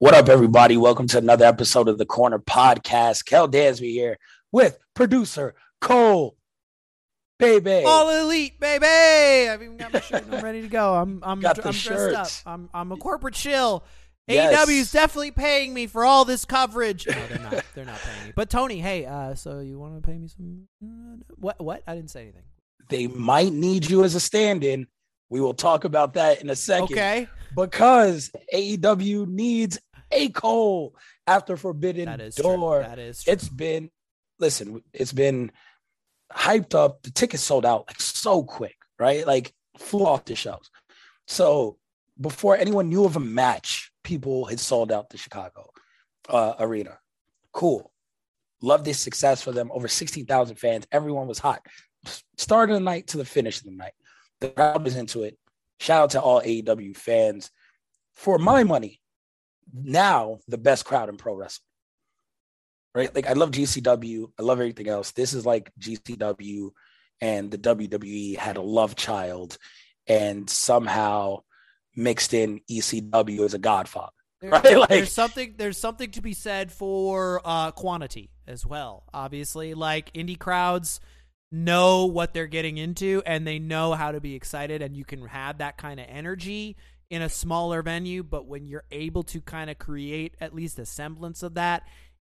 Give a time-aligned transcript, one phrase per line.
[0.00, 0.78] What up, everybody?
[0.78, 3.26] Welcome to another episode of the Corner Podcast.
[3.26, 4.16] Kel Dansby here
[4.50, 6.36] with producer Coale.
[7.38, 7.84] Baby.
[7.86, 8.86] All elite, baby!
[9.50, 10.24] I've even got my shirt.
[10.30, 10.94] I'm ready to go.
[10.94, 11.96] I'm I'm, Got the I'm dressed up.
[12.26, 12.42] shirts.
[12.46, 13.84] I'm I'm a corporate shill.
[14.26, 14.66] Yes.
[14.66, 17.06] AEW is definitely paying me for all this coverage.
[17.10, 17.64] No, they're not.
[17.74, 18.32] They're not paying me.
[18.34, 20.66] But Tony, hey, uh, so you want to pay me some?
[21.36, 21.62] What?
[21.62, 21.82] What?
[21.86, 22.44] I didn't say anything.
[22.88, 24.86] they might need you as a stand-in.
[25.28, 26.92] We will talk about that in a second.
[26.96, 29.78] Okay, Because AEW needs
[30.10, 32.56] a Cole after Forbidden that is Door.
[32.56, 32.88] true.
[32.88, 33.32] That is true.
[33.32, 33.90] It's been
[34.38, 35.52] listen, it's been
[36.32, 37.02] hyped up.
[37.02, 39.26] The tickets sold out like so quick, right?
[39.26, 40.70] Like flew off the shelves.
[41.26, 41.78] So
[42.20, 45.70] before anyone knew of a match, people had sold out the Chicago
[46.28, 46.98] uh, arena.
[47.52, 47.90] Cool.
[48.62, 49.70] Love this success for them.
[49.72, 50.86] Over 16,000 fans.
[50.92, 51.64] Everyone was hot.
[52.36, 53.92] Start of the night to the finish of the night.
[54.40, 55.38] The crowd was into it.
[55.78, 57.50] Shout out to all AEW fans.
[58.12, 58.99] For my money,
[59.72, 61.66] now the best crowd in pro wrestling.
[62.94, 63.14] Right?
[63.14, 64.32] Like I love GCW.
[64.38, 65.12] I love everything else.
[65.12, 66.70] This is like GCW
[67.20, 69.58] and the WWE had a love child
[70.06, 71.40] and somehow
[71.94, 74.12] mixed in ECW as a godfather.
[74.40, 74.78] There- right?
[74.78, 79.04] Like- there's something there's something to be said for uh, quantity as well.
[79.12, 81.00] Obviously, like indie crowds
[81.52, 85.26] know what they're getting into and they know how to be excited, and you can
[85.26, 86.76] have that kind of energy
[87.10, 88.22] in a smaller venue.
[88.22, 91.82] But when you're able to kind of create at least a semblance of that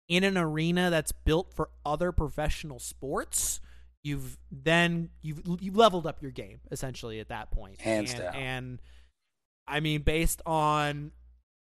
[0.09, 3.61] in an arena that's built for other professional sports.
[4.03, 7.81] You've then you've you've leveled up your game essentially at that point.
[7.81, 8.35] Hands and, down.
[8.35, 8.83] And
[9.67, 11.13] I mean, based on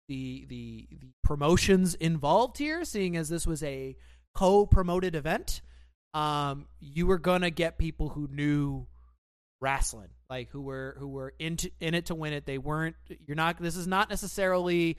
[0.09, 3.97] the the the promotions involved here, seeing as this was a
[4.35, 5.63] co-promoted event,
[6.13, 8.87] um, you were gonna get people who knew
[9.61, 12.47] wrestling, like who were who were into in it to win it.
[12.47, 12.97] They weren't.
[13.27, 13.61] You're not.
[13.61, 14.97] This is not necessarily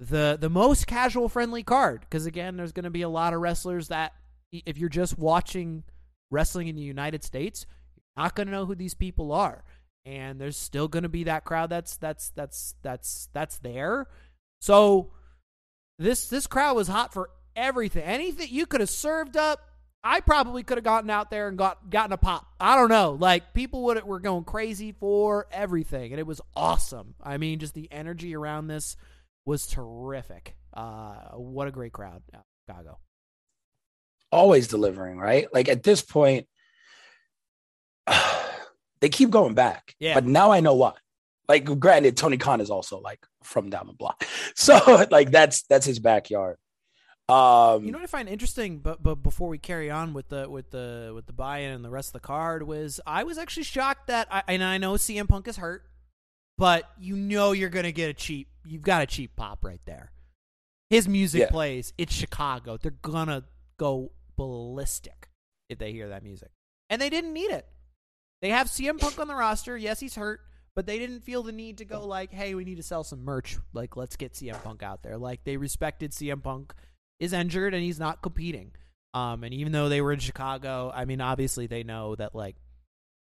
[0.00, 3.88] the the most casual friendly card because again, there's gonna be a lot of wrestlers
[3.88, 4.12] that
[4.52, 5.84] if you're just watching
[6.30, 9.64] wrestling in the United States, you're not gonna know who these people are
[10.06, 14.06] and there's still going to be that crowd that's that's that's that's that's there.
[14.60, 15.10] So
[15.98, 18.04] this this crowd was hot for everything.
[18.04, 19.65] Anything you could have served up,
[20.08, 22.46] I probably could have gotten out there and got gotten a pop.
[22.60, 23.16] I don't know.
[23.18, 27.16] Like people would were going crazy for everything and it was awesome.
[27.20, 28.96] I mean, just the energy around this
[29.44, 30.54] was terrific.
[30.72, 32.22] Uh what a great crowd.
[32.68, 32.98] Chicago.
[34.30, 35.48] always delivering, right?
[35.52, 36.46] Like at this point,
[39.00, 39.94] they keep going back.
[39.98, 40.14] Yeah.
[40.14, 40.92] But now I know why.
[41.48, 44.24] Like, granted, Tony Khan is also like from down the block.
[44.58, 46.56] So like that's that's his backyard.
[47.28, 50.48] Um You know what I find interesting, but but before we carry on with the
[50.48, 53.64] with the with the buy-in and the rest of the card was I was actually
[53.64, 55.84] shocked that I and I know CM Punk is hurt,
[56.56, 60.12] but you know you're gonna get a cheap you've got a cheap pop right there.
[60.88, 61.50] His music Yeah.
[61.50, 61.92] plays.
[61.98, 62.76] It's Chicago.
[62.76, 63.42] They're gonna
[63.76, 65.28] go ballistic
[65.68, 66.50] if they hear that music,
[66.88, 67.66] and they didn't need it.
[68.40, 69.76] They have CM Punk on the roster.
[69.76, 70.42] Yes, he's hurt,
[70.76, 73.24] but they didn't feel the need to go like, "Hey, we need to sell some
[73.24, 73.58] merch.
[73.72, 76.72] Like, let's get CM Punk out there." Like, they respected CM Punk
[77.18, 78.72] is injured and he's not competing.
[79.14, 82.56] Um, and even though they were in Chicago, I mean, obviously they know that like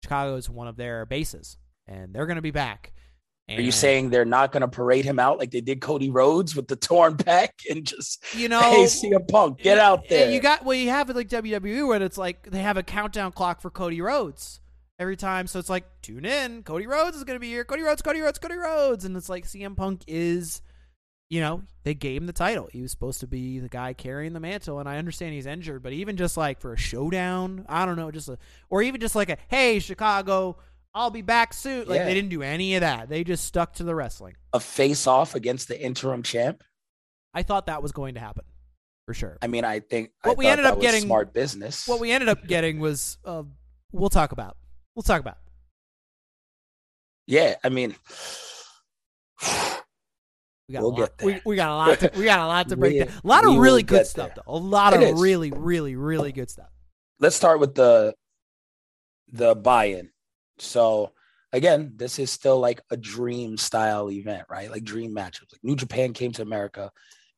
[0.03, 1.57] Chicago is one of their bases,
[1.87, 2.93] and they're going to be back.
[3.49, 6.55] Are you saying they're not going to parade him out like they did Cody Rhodes
[6.55, 10.31] with the torn pec and just you know hey CM Punk get out there?
[10.31, 13.33] You got well, you have it like WWE when it's like they have a countdown
[13.33, 14.61] clock for Cody Rhodes
[14.99, 15.47] every time.
[15.47, 17.65] So it's like tune in, Cody Rhodes is going to be here.
[17.65, 20.63] Cody Rhodes, Cody Rhodes, Cody Rhodes, and it's like CM Punk is,
[21.33, 22.69] you know, they gave him the title.
[22.71, 25.83] He was supposed to be the guy carrying the mantle, and I understand he's injured,
[25.83, 28.37] but even just like for a showdown, I don't know, just a,
[28.69, 30.59] or even just like a hey Chicago.
[30.95, 31.89] I'll be back soon.
[31.89, 32.05] Like Yeah.
[32.05, 33.09] they didn't do any of that.
[33.09, 34.35] They just stuck to the wrestling.
[34.53, 36.63] a face off against the interim champ.
[37.33, 38.45] I thought that was going to happen
[39.07, 39.39] for sure.
[39.41, 41.89] I mean, I think What I we ended that up getting- smart business.
[41.89, 43.45] what we ended up getting was uh,
[43.91, 44.59] we'll talk about.
[44.95, 45.39] We'll talk about.
[47.27, 47.97] yeah, I mean,
[50.73, 51.11] We got We'll a lot.
[51.23, 52.01] We, we got a lot.
[52.01, 53.09] To, we got a lot to break We- down.
[53.25, 54.43] A lot of really good stuff, there.
[54.47, 54.55] though.
[54.55, 55.21] A lot It of is.
[55.21, 56.69] really, really, really good stuff.
[57.21, 58.15] let's start with the
[59.31, 60.11] the buy-in.
[60.59, 61.13] So
[61.53, 64.71] again, this is still like a dream style event, right?
[64.71, 65.53] Like dream matchups.
[65.53, 66.91] Like New Japan came to America,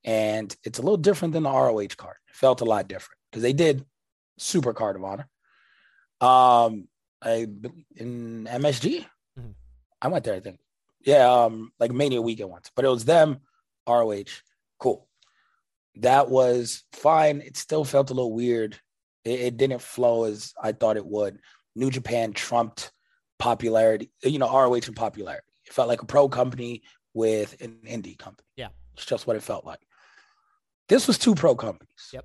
[0.05, 2.17] and it's a little different than the ROH card.
[2.29, 3.85] It felt a lot different because they did
[4.39, 5.29] Super Card of Honor.
[6.21, 6.89] Um,
[7.23, 7.47] I
[7.97, 9.07] in MSG,
[9.39, 9.55] Mhm.
[10.03, 10.35] I went there.
[10.35, 10.59] I think,
[11.05, 13.41] yeah, um, like Mania weekend once, but it was them,
[13.89, 14.25] ROH.
[14.79, 15.09] Cool.
[15.97, 17.41] That was fine.
[17.41, 18.79] It still felt a little weird.
[19.25, 21.39] It, it didn't flow as I thought it would.
[21.77, 22.93] New Japan trumped
[23.39, 25.47] popularity, you know, ROH and popularity.
[25.67, 26.83] It felt like a pro company
[27.15, 28.47] with an indie company.
[28.57, 28.69] Yeah.
[28.95, 29.81] It's just what it felt like.
[30.89, 32.11] This was two pro companies.
[32.13, 32.25] Yep.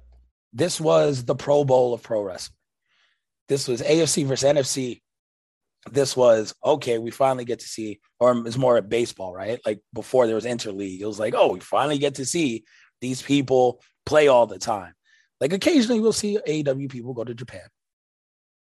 [0.52, 2.56] This was the Pro Bowl of pro wrestling.
[3.48, 5.02] This was AFC versus NFC.
[5.90, 6.98] This was okay.
[6.98, 9.60] We finally get to see, or it's more at baseball, right?
[9.66, 12.66] Like before there was interleague, it was like, oh, we finally get to see
[13.02, 14.94] these people play all the time.
[15.40, 17.68] Like occasionally we'll see AEW people go to Japan.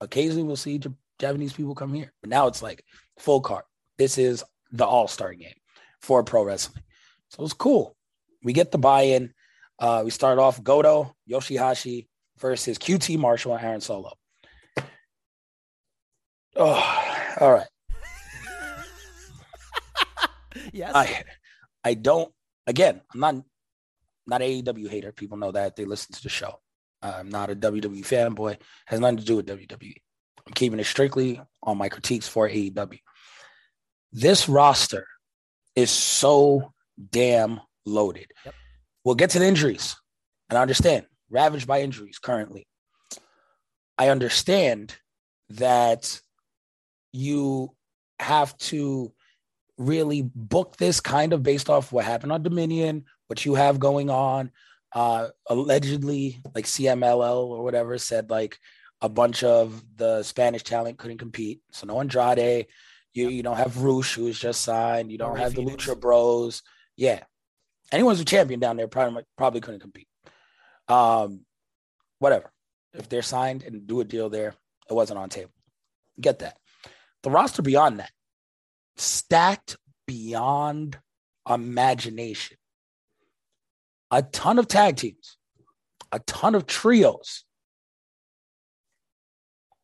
[0.00, 0.80] Occasionally we'll see
[1.18, 2.12] Japanese people come here.
[2.20, 2.84] But now it's like
[3.18, 3.64] full card.
[3.98, 5.54] This is the all-star game
[6.00, 6.82] for pro wrestling.
[7.28, 7.96] So it's cool.
[8.42, 9.34] We get the buy-in.
[9.78, 12.08] Uh, we start off Goto, Yoshihashi
[12.38, 14.12] versus QT Marshall and Aaron Solo.
[16.56, 17.66] Oh, all right.
[20.72, 20.92] Yes.
[20.94, 21.22] I
[21.84, 22.32] I don't
[22.66, 23.36] again, I'm not
[24.26, 25.12] not AEW hater.
[25.12, 26.60] People know that they listen to the show.
[27.02, 28.58] I'm not a WWE fanboy.
[28.86, 29.94] Has nothing to do with WWE.
[30.46, 32.98] I'm keeping it strictly on my critiques for AEW.
[34.12, 35.06] This roster
[35.76, 36.72] is so
[37.10, 38.26] damn loaded.
[38.44, 38.54] Yep.
[39.04, 39.96] We'll get to the injuries.
[40.48, 42.66] And I understand, ravaged by injuries currently.
[43.96, 44.96] I understand
[45.50, 46.20] that
[47.12, 47.74] you
[48.18, 49.12] have to
[49.78, 54.10] really book this kind of based off what happened on Dominion, what you have going
[54.10, 54.50] on.
[54.92, 58.58] Uh, allegedly, like CMLL or whatever said, like
[59.00, 61.60] a bunch of the Spanish talent couldn't compete.
[61.72, 62.66] So no Andrade.
[63.12, 65.10] You you don't have Rush, who was just signed.
[65.10, 66.62] You don't have the Lucha Bros.
[66.96, 67.20] Yeah,
[67.90, 70.08] anyone who's a champion down there probably probably couldn't compete.
[70.88, 71.40] Um,
[72.18, 72.52] whatever.
[72.92, 74.54] If they're signed and do a deal there,
[74.88, 75.52] it wasn't on table.
[76.20, 76.58] Get that.
[77.22, 78.10] The roster beyond that,
[78.96, 79.76] stacked
[80.06, 80.98] beyond
[81.48, 82.56] imagination.
[84.10, 85.36] A ton of tag teams,
[86.12, 87.44] a ton of trios.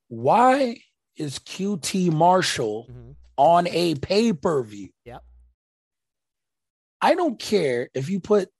[0.09, 0.79] Why
[1.17, 3.17] is QT Marshall Mhm.
[3.37, 4.91] on a pay per view?
[5.05, 5.25] Yep.
[7.01, 8.51] I don't care if you put,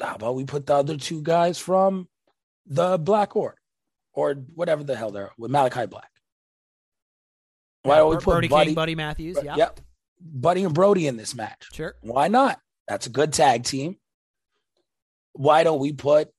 [0.00, 2.08] how about we put the other two guys from
[2.66, 3.58] the Black Order
[4.12, 6.10] or whatever the hell they're with Malakai Black?
[7.84, 9.38] Why don't we put Brody Buddy, King, Buddy Matthews?
[9.42, 9.56] Yeah.
[9.56, 9.80] Yep.
[10.20, 11.68] Buddy and Brody in this match?
[11.72, 11.94] Sure.
[12.00, 12.58] Why not?
[12.88, 13.96] That's a good tag team.
[15.34, 16.30] Why don't we put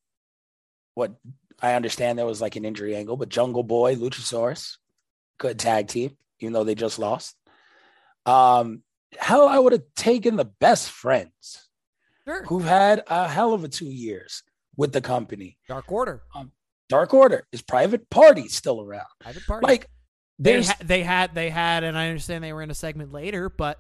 [0.96, 1.16] what
[1.62, 4.78] I understand there was like an injury angle, but Jungle Boy, Luchasaurus,
[5.38, 7.36] good tag team, even though they just lost.
[8.26, 8.82] Um,
[9.18, 11.70] hell, I would have taken the best friends
[12.28, 12.44] Sure.
[12.46, 14.42] who've had a hell of a two years
[14.76, 15.58] with the company.
[15.68, 16.24] Dark Order.
[16.90, 19.06] Dark Order is private party still around.
[19.20, 19.66] Private Party.
[19.68, 19.90] Like
[20.40, 23.50] they ha- they had they had, and I understand they were in a segment later,
[23.50, 23.80] but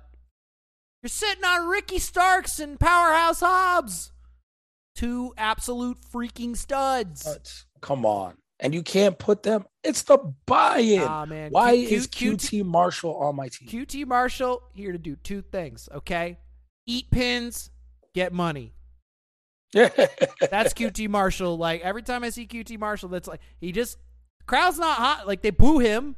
[1.04, 4.12] you're sitting on Ricky Starks and Powerhouse Hobbs,
[4.96, 7.24] two absolute freaking studs.
[7.24, 8.36] But come on.
[8.60, 9.66] And you can't put them.
[9.84, 11.02] It's the buy-in.
[11.02, 13.68] Ah man, Why Q- is Q- QT Marshall on my team?
[13.68, 16.38] QT Marshall here to do two things, okay?
[16.88, 17.70] Eat pins,
[18.14, 18.74] get money.
[19.74, 19.94] That's
[20.74, 21.58] QT Marshall.
[21.58, 23.98] Like every time I see QT Marshall, that's like he just
[24.46, 25.28] crowd's not hot.
[25.28, 26.16] Like they boo him.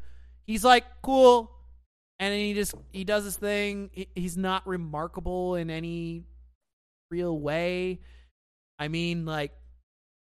[0.48, 1.52] He's like cool,
[2.20, 3.90] and then he just he does his thing.
[3.94, 6.24] He- He's not remarkable in any
[7.12, 8.00] real way.
[8.80, 9.52] I mean, like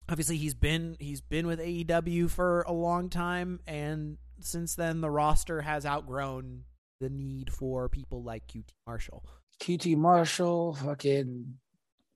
[0.08, 5.10] obviously he's been he's been with AEW for a long time, and since then the
[5.10, 6.64] roster has outgrown
[7.00, 9.24] the need for people like QT Marshall.
[9.60, 11.54] QT Marshall, fucking,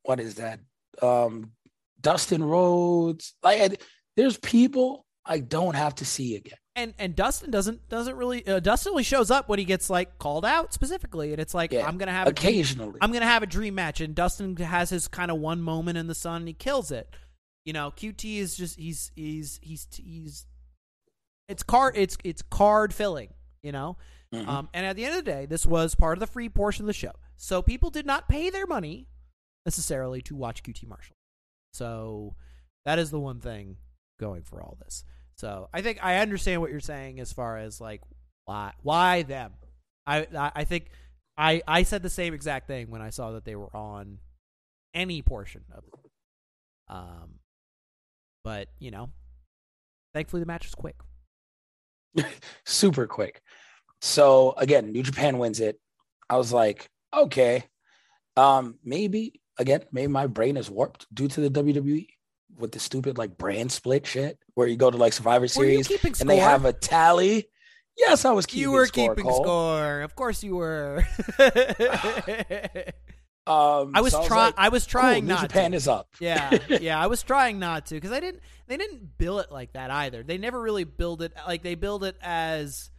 [0.05, 0.61] what is that?
[1.03, 1.51] Um,
[2.01, 3.35] Dustin Rhodes.
[3.43, 3.83] Like,
[4.17, 6.59] there's people I don't have to see again.
[6.75, 10.19] And and Dustin doesn't doesn't really uh, Dustin only shows up when he gets like
[10.19, 13.47] called out specifically, and it's like Yeah, I'm gonna have Occasionally, I'm gonna have a
[13.47, 16.55] dream match, and Dustin has his kind of one moment in the sun, and he
[16.55, 17.09] kills it.
[17.65, 20.47] You know, QT is just he's he's he's he's
[21.49, 23.35] it's card it's it's card filling.
[23.63, 23.97] You know,
[24.35, 24.49] Mhm.
[24.49, 26.85] um, and at the end of the day, this was part of the free portion
[26.85, 29.07] of the show, so people did not pay their money
[29.67, 31.15] necessarily to watch QT Marshall.
[31.75, 32.35] So
[32.85, 33.77] that is the one thing
[34.23, 35.05] going for all this.
[35.35, 38.01] So I think I understand what you're saying as far as like
[38.45, 39.53] why why them.
[40.07, 40.91] I I, I think
[41.37, 44.19] I I said the same exact thing when I saw that they were on
[44.95, 46.11] any portion of it.
[46.89, 47.41] Um,
[48.45, 49.11] but you know,
[50.15, 50.97] thankfully the match was quick.
[52.65, 53.43] super quick.
[54.01, 55.81] So again, New Japan wins it.
[56.31, 57.65] I was like, okay,
[58.37, 62.07] um, maybe again, maybe my brain is warped due to the WWE
[62.59, 65.91] with the stupid like brand split shit where you go to like Survivor Series
[66.21, 67.49] and they have a tally.
[67.97, 68.63] Yes, I was keeping.
[68.63, 69.43] you were score, keeping Coale.
[69.43, 70.01] score.
[70.01, 71.05] Of course you were.
[73.45, 74.47] Um, I was so trying.
[74.47, 75.77] like, I was trying New not Japan to.
[75.77, 76.09] is up.
[76.21, 77.03] yeah, yeah.
[77.03, 78.41] I was trying not to because I didn't.
[78.69, 80.23] They didn't bill it like that either.
[80.23, 82.91] They never really build it like they build it as.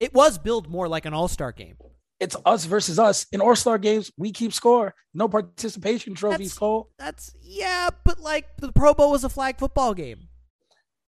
[0.00, 1.76] It was billed more like an all star game.
[2.24, 4.10] It's us versus us in All Star games.
[4.16, 4.94] We keep score.
[5.12, 6.38] No participation trophies.
[6.54, 6.88] That's- Coale.
[6.98, 10.28] That's yeah, but like the Pro Bowl was a flag football game.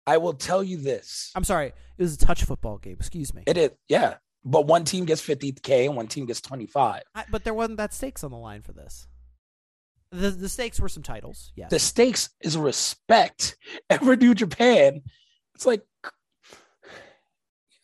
[0.08, 1.32] I will tell you this.
[1.36, 2.98] I'm sorry, it was a touch football game.
[3.00, 3.44] Excuse me.
[3.46, 4.16] It is, yeah.
[4.44, 7.04] But one team gets 50k and one team gets 25.
[7.16, 9.08] I, but there wasn't that stakes on the line for this.
[10.12, 11.52] The the stakes were some titles.
[11.56, 11.68] Yeah.
[11.70, 13.58] The stakes is respect.
[13.92, 15.02] Ever New Japan,
[15.54, 15.84] it's like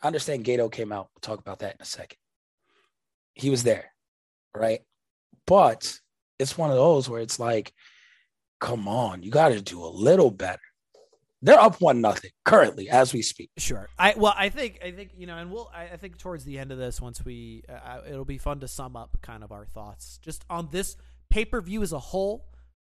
[0.02, 1.10] I understand Gato came out.
[1.14, 2.18] We'll talk about that in a second.
[3.36, 3.92] He was there,
[4.56, 4.82] right?
[5.48, 6.00] But
[6.40, 7.74] it's one of those where it's like,
[8.60, 10.60] come on, you got to do a little better.
[11.44, 13.50] They're up one nothing currently as we speak.
[13.58, 13.90] Sure.
[13.98, 15.72] I well, I think I think you know, and we'll.
[15.74, 18.68] I, I think towards the end of this, once we, uh, it'll be fun to
[18.68, 20.98] sum up kind of our thoughts just on this
[21.32, 22.46] pay per view as a whole,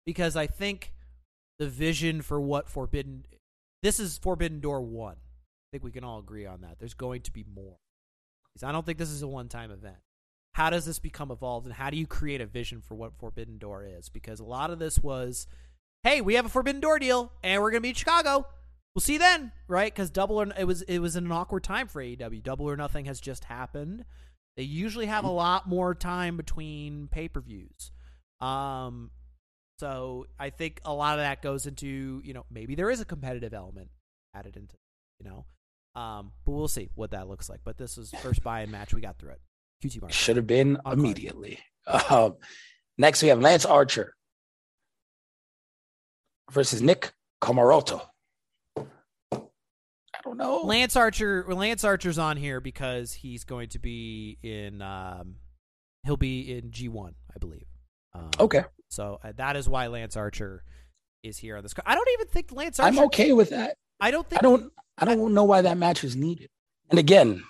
[0.06, 0.92] because I think
[1.58, 3.26] the vision for what Forbidden,
[3.82, 5.16] this is Forbidden Door one.
[5.16, 6.80] I think we can all agree on that.
[6.80, 7.78] There's going to be more.
[8.62, 9.98] I don't think this is a one time event.
[10.54, 13.58] How does this become evolved, and how do you create a vision for what Forbidden
[13.58, 14.10] Door is?
[14.10, 15.48] Because a lot of this was
[16.04, 18.46] hey, we have a Forbidden Door deal, and we're gonna be in Chicago.
[18.94, 19.92] We'll see then, right?
[19.92, 22.44] Because double or it was it was an awkward time for AEW.
[22.44, 24.06] Double or nothing has just happened.
[24.56, 27.92] They usually have a lot more time between pay per views.
[28.40, 29.10] Um,
[29.80, 33.06] so I think a lot of that goes into you know maybe there is a
[33.06, 33.90] competitive element
[34.36, 34.76] added into
[35.20, 35.46] you know,
[36.00, 37.62] um, but we'll see what that looks like.
[37.64, 38.94] But this is first buy-in match.
[38.94, 39.42] We got through it.
[39.84, 40.16] QT Marshall.
[40.16, 40.98] Should have been card.
[40.98, 41.60] immediately.
[42.10, 42.36] Um,
[42.98, 44.14] next, we have Lance Archer
[46.52, 47.12] versus Nick
[47.42, 48.02] Comoroto.
[48.78, 48.82] I
[50.24, 50.62] don't know.
[50.64, 51.46] Lance Archer.
[51.50, 54.82] Lance Archer's on here because he's going to be in.
[54.82, 55.36] Um,
[56.06, 57.66] he'll be in G one, I believe.
[58.14, 58.64] Um, Okay.
[58.90, 60.64] So uh, that is why Lance Archer
[61.24, 61.74] is here on this.
[61.86, 62.96] I don't even think Lance Archer.
[62.98, 63.76] I'm okay with that.
[64.00, 64.42] I don't think.
[64.42, 64.72] I don't.
[64.98, 66.50] I don't know why that match is needed.
[66.92, 67.44] And again,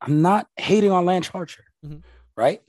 [0.00, 2.02] I'm not hating on Lance Archer, Mhm.
[2.36, 2.62] right?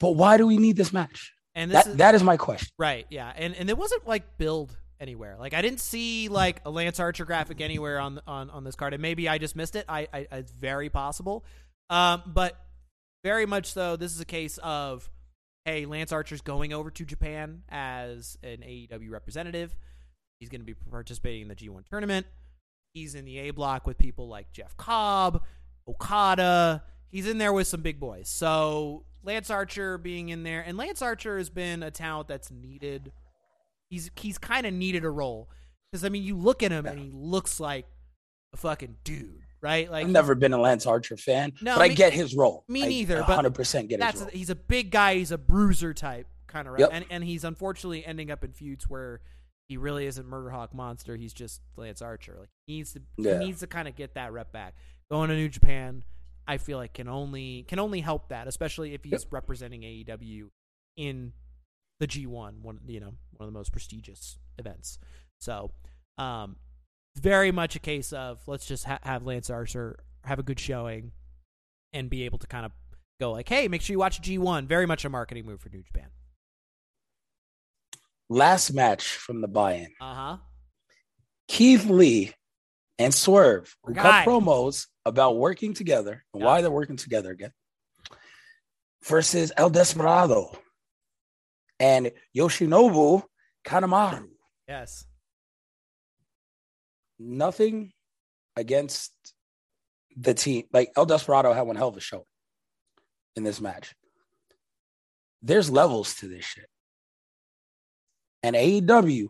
[0.00, 1.32] But why do we need this match?
[1.54, 2.68] And this That is, that is my question.
[2.78, 5.36] Right, yeah, and and it wasn't like build anywhere.
[5.38, 8.94] Like I didn't see like a Lance Archer graphic anywhere on on on this card,
[8.94, 9.84] and maybe I just missed it.
[9.88, 11.44] I, I it's very possible,
[11.90, 12.56] um, but
[13.24, 13.96] very much so.
[13.96, 15.10] This is a case of
[15.64, 19.76] hey, Lance Archer's going over to Japan as an AEW representative.
[20.40, 22.26] He's going to be participating in the G1 tournament.
[22.94, 25.42] He's in the A block with people like Jeff Cobb,
[25.88, 26.82] Okada.
[27.10, 28.28] He's in there with some big boys.
[28.28, 33.12] So Lance Archer being in there, and Lance Archer has been a talent that's needed.
[33.90, 35.48] He's he's kind of needed a role
[35.90, 37.86] because I mean, you look at him and he looks like
[38.52, 39.90] a fucking dude, right?
[39.90, 42.64] Like I've never been a Lance Archer fan, No, but I get his role.
[42.68, 44.30] me I neither, but 100% get that's his role.
[44.32, 45.14] he's a big guy.
[45.14, 46.90] He's a bruiser type kind of, Yep.
[46.92, 49.20] and and he's unfortunately ending up in feuds where
[49.68, 51.16] he really isn't Murder Hawk Monster.
[51.16, 52.36] He's just Lance Archer.
[52.40, 53.38] Like he needs to Yeah.
[53.38, 54.74] he needs to kind of get that rep back.
[55.10, 56.02] Going to New Japan,
[56.46, 60.48] I feel like can only can only help that, especially if he's representing AEW
[60.96, 61.32] in
[62.00, 64.98] the G1, one you know one of the most prestigious events.
[65.40, 65.70] So,
[66.18, 66.56] um,
[67.16, 71.12] very much a case of let's just ha- have Lance Archer have a good showing
[71.92, 72.72] and be able to kind of
[73.20, 74.66] go like, hey, make sure you watch G1.
[74.66, 76.08] Very much a marketing move for New Japan.
[78.28, 79.88] Last match from the buy-in.
[80.00, 80.36] Uh huh.
[81.48, 82.32] Keith Lee
[82.98, 86.46] and Swerve, who cut promos about working together and Yeah.
[86.46, 87.52] why they're working together again
[89.04, 90.56] versus El Desperado
[91.80, 93.24] and Yoshinobu
[93.64, 94.30] Kanemaru.
[94.66, 95.04] Yes.
[97.18, 97.92] Nothing
[98.56, 99.12] against
[100.16, 100.68] the team.
[100.72, 102.26] Like El Desperado had one hell of a show
[103.36, 103.94] in this match.
[105.42, 106.68] There's levels to this shit.
[108.42, 109.28] And AEW,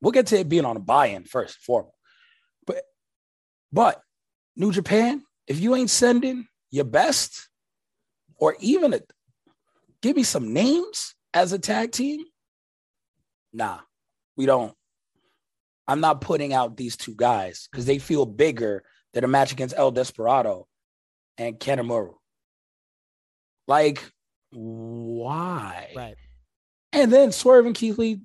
[0.00, 1.96] we'll get to it being on a buy-in first and foremost.
[2.66, 2.84] But
[3.72, 4.00] but
[4.56, 7.48] New Japan, if you ain't sending your best,
[8.36, 9.00] or even a,
[10.02, 12.24] give me some names as a tag team,
[13.52, 13.78] nah,
[14.36, 14.74] we don't.
[15.86, 19.74] I'm not putting out these two guys because they feel bigger than a match against
[19.76, 20.66] El Desperado
[21.36, 22.14] and Kanemaru.
[23.66, 24.02] Like,
[24.50, 25.92] why?
[25.94, 26.16] Right.
[26.92, 28.20] And then Swerve and Keith Lee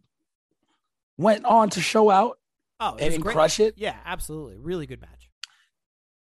[1.17, 2.37] went on to show out
[2.79, 3.73] Oh, it and crush it.
[3.77, 4.57] Yeah, absolutely.
[4.57, 5.18] Really good match.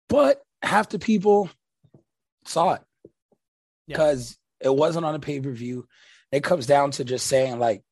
[0.08, 1.50] But half the people
[2.44, 2.82] saw it
[3.86, 3.96] Yeah.
[3.96, 5.86] because it wasn't on a pay per view.
[6.32, 7.82] It comes down to just saying like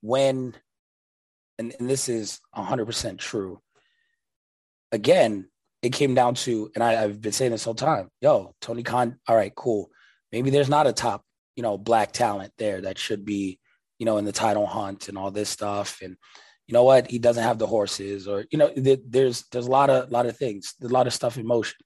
[0.00, 0.54] when,
[1.58, 3.60] and, and this is hundred percent true.
[4.90, 5.48] Again,
[5.82, 8.08] it came down to, and I, I've been saying this whole time.
[8.20, 9.18] Yo, Tony Khan.
[9.28, 9.90] All right, cool.
[10.30, 11.24] Maybe there's not a top,
[11.56, 13.58] you know, black talent there that should be,
[13.98, 16.00] you know, in the title hunt and all this stuff.
[16.02, 16.16] And
[16.72, 17.10] you know what?
[17.10, 20.38] He doesn't have the horses, or you know, there's there's a lot of lot of
[20.38, 21.76] things, there's a lot of stuff in motion.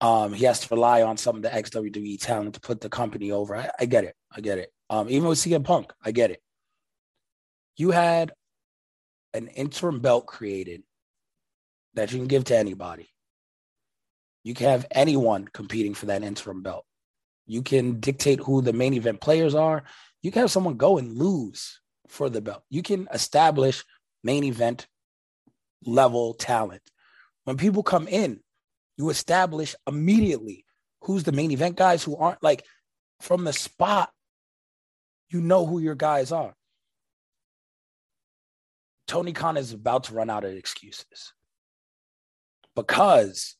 [0.00, 2.88] Um, he has to rely on some of the ex WWE talent to put the
[2.88, 3.54] company over.
[3.54, 4.72] I, I get it, I get it.
[4.88, 6.40] Um, even with CM Punk, I get it.
[7.76, 8.32] You had
[9.34, 10.82] an interim belt created
[11.92, 13.10] that you can give to anybody.
[14.44, 16.86] You can have anyone competing for that interim belt.
[17.46, 19.84] You can dictate who the main event players are.
[20.22, 22.62] You can have someone go and lose for the belt.
[22.70, 23.84] You can establish
[24.22, 24.86] main event
[25.84, 26.82] level talent.
[27.44, 28.40] When people come in,
[28.96, 30.64] you establish immediately
[31.02, 32.64] who's the main event guys who aren't like
[33.20, 34.10] from the spot.
[35.30, 36.54] You know who your guys are.
[39.06, 41.32] Tony Khan is about to run out of excuses
[42.76, 43.56] because,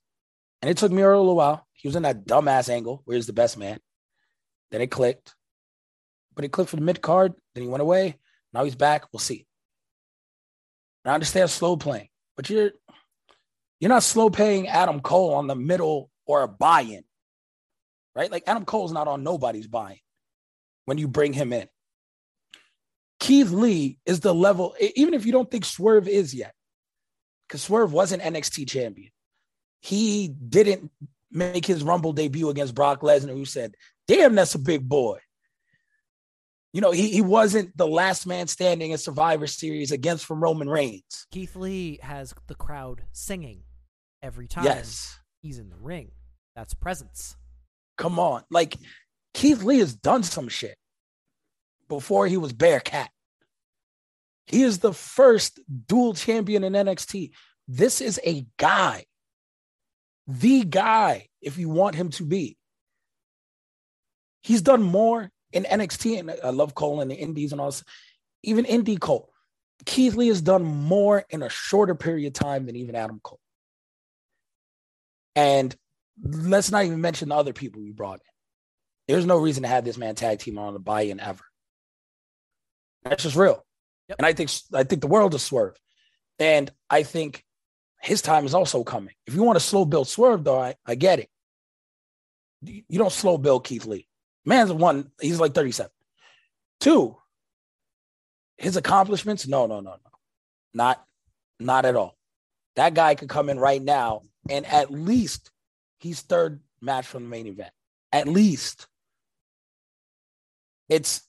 [0.61, 1.67] and it took me a little while.
[1.73, 3.79] He was in that dumbass angle where he's the best man.
[4.71, 5.35] Then it clicked,
[6.35, 7.33] but it clicked for the mid card.
[7.55, 8.19] Then he went away.
[8.59, 9.05] Now he's back.
[9.13, 9.47] We'll see.
[11.05, 12.73] And I understand slow playing, but you're
[13.79, 17.05] you're not slow paying Adam Cole on the middle or a buy-in,
[18.17, 18.33] right?
[18.33, 20.01] Like Adam Cole's not on nobody's buy-in
[20.87, 21.69] when you bring him in.
[23.21, 26.53] Keith Lee is the level, even if you don't think Swerve is yet,
[27.47, 29.13] because Swerve wasn't NXT champion.
[29.83, 30.91] He didn't
[31.31, 33.77] make his Rumble debut against Brock Lesnar, who said,
[34.09, 35.21] Damn, that's a big boy.
[36.73, 40.69] You know, he, he wasn't the last man standing in Survivor Series against from Roman
[40.69, 41.27] Reigns.
[41.31, 43.63] Keith Lee has the crowd singing
[44.23, 45.19] every time Yes.
[45.41, 46.11] he's in the ring.
[46.55, 47.37] That's presence.
[47.97, 48.43] Come on.
[48.51, 48.77] Like
[49.35, 50.77] Keith Lee has done some shit
[51.89, 53.11] before he was Bearcat.
[54.47, 57.31] He is the first dual champion in NXT.
[57.67, 59.05] This is a guy,
[60.27, 62.57] the guy, if you want him to be.
[64.43, 67.85] He's done more in NXT, and I love Cole and the Indies and all this.
[68.43, 69.31] Even Indie Cole.
[69.85, 73.41] Keith Lee has done more in a shorter period of time than even Adam Cole.
[75.37, 75.75] And
[76.21, 79.15] let's not even mention the other people we brought in.
[79.15, 81.45] There's no reason to have this man tag team on the buy-in ever.
[83.05, 83.65] That's just real.
[84.09, 84.19] Yep.
[84.19, 85.77] And I think I think the world is Swerve.
[86.39, 87.45] And I think
[88.03, 89.15] his time is also coming.
[89.27, 91.29] If you want to slow build Swerve, though, I, I get it.
[92.63, 94.08] You you don't slow build Keith Lee.
[94.49, 95.91] Man's one, he's like 37.
[96.81, 97.17] Two,
[98.57, 100.11] his accomplishments, no, no, no, no.
[100.73, 101.05] Not,
[101.61, 102.17] not at all.
[102.75, 105.51] That guy could come in right now and at least
[105.99, 107.73] he's third match from the main event.
[108.11, 108.87] At least.
[110.89, 111.29] It's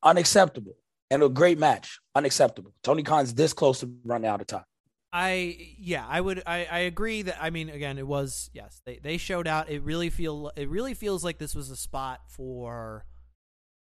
[0.00, 0.76] unacceptable.
[1.10, 1.98] And a great match.
[2.14, 2.72] Unacceptable.
[2.84, 4.64] Tony Khan's this close to running out of time.
[5.12, 8.98] I yeah, I would I, I agree that I mean again it was yes, they
[9.02, 9.68] they showed out.
[9.70, 13.04] It really feel it really feels like this was a spot for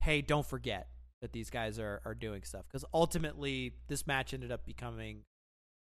[0.02, 0.88] hey, don't forget
[1.22, 5.24] that these guys are are doing stuff cuz ultimately this match ended up becoming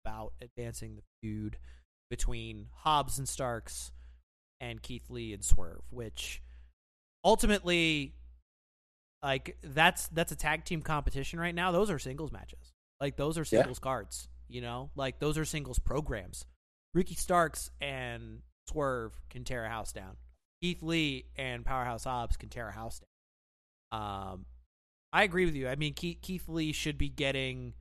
[0.05, 1.57] about advancing the feud
[2.11, 3.93] between Hobbs and Starks
[4.61, 6.43] and Keith Lee and Swerve, which
[7.25, 8.15] ultimately
[9.23, 11.73] like that's that's a tag team competition right now.
[11.73, 12.73] Those are singles matches.
[13.01, 13.61] Like those are Yeah.
[13.61, 14.91] singles cards, you know?
[14.95, 16.45] Like those are singles programs.
[16.95, 20.17] Ricky Starks and Swerve can tear a house down.
[20.63, 24.01] Keith Lee and Powerhouse Hobbs can tear a house down.
[24.33, 24.47] Um
[25.13, 25.69] I agree with you.
[25.69, 27.75] I mean Keith, Keith Lee should be getting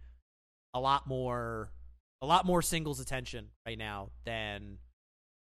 [0.73, 1.71] a lot more
[2.21, 4.77] a lot more singles attention right now than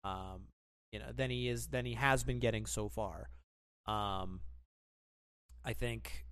[0.04, 0.48] um
[0.92, 3.30] you know than he is than he has been getting so far.
[3.86, 4.42] Um
[5.66, 6.26] I think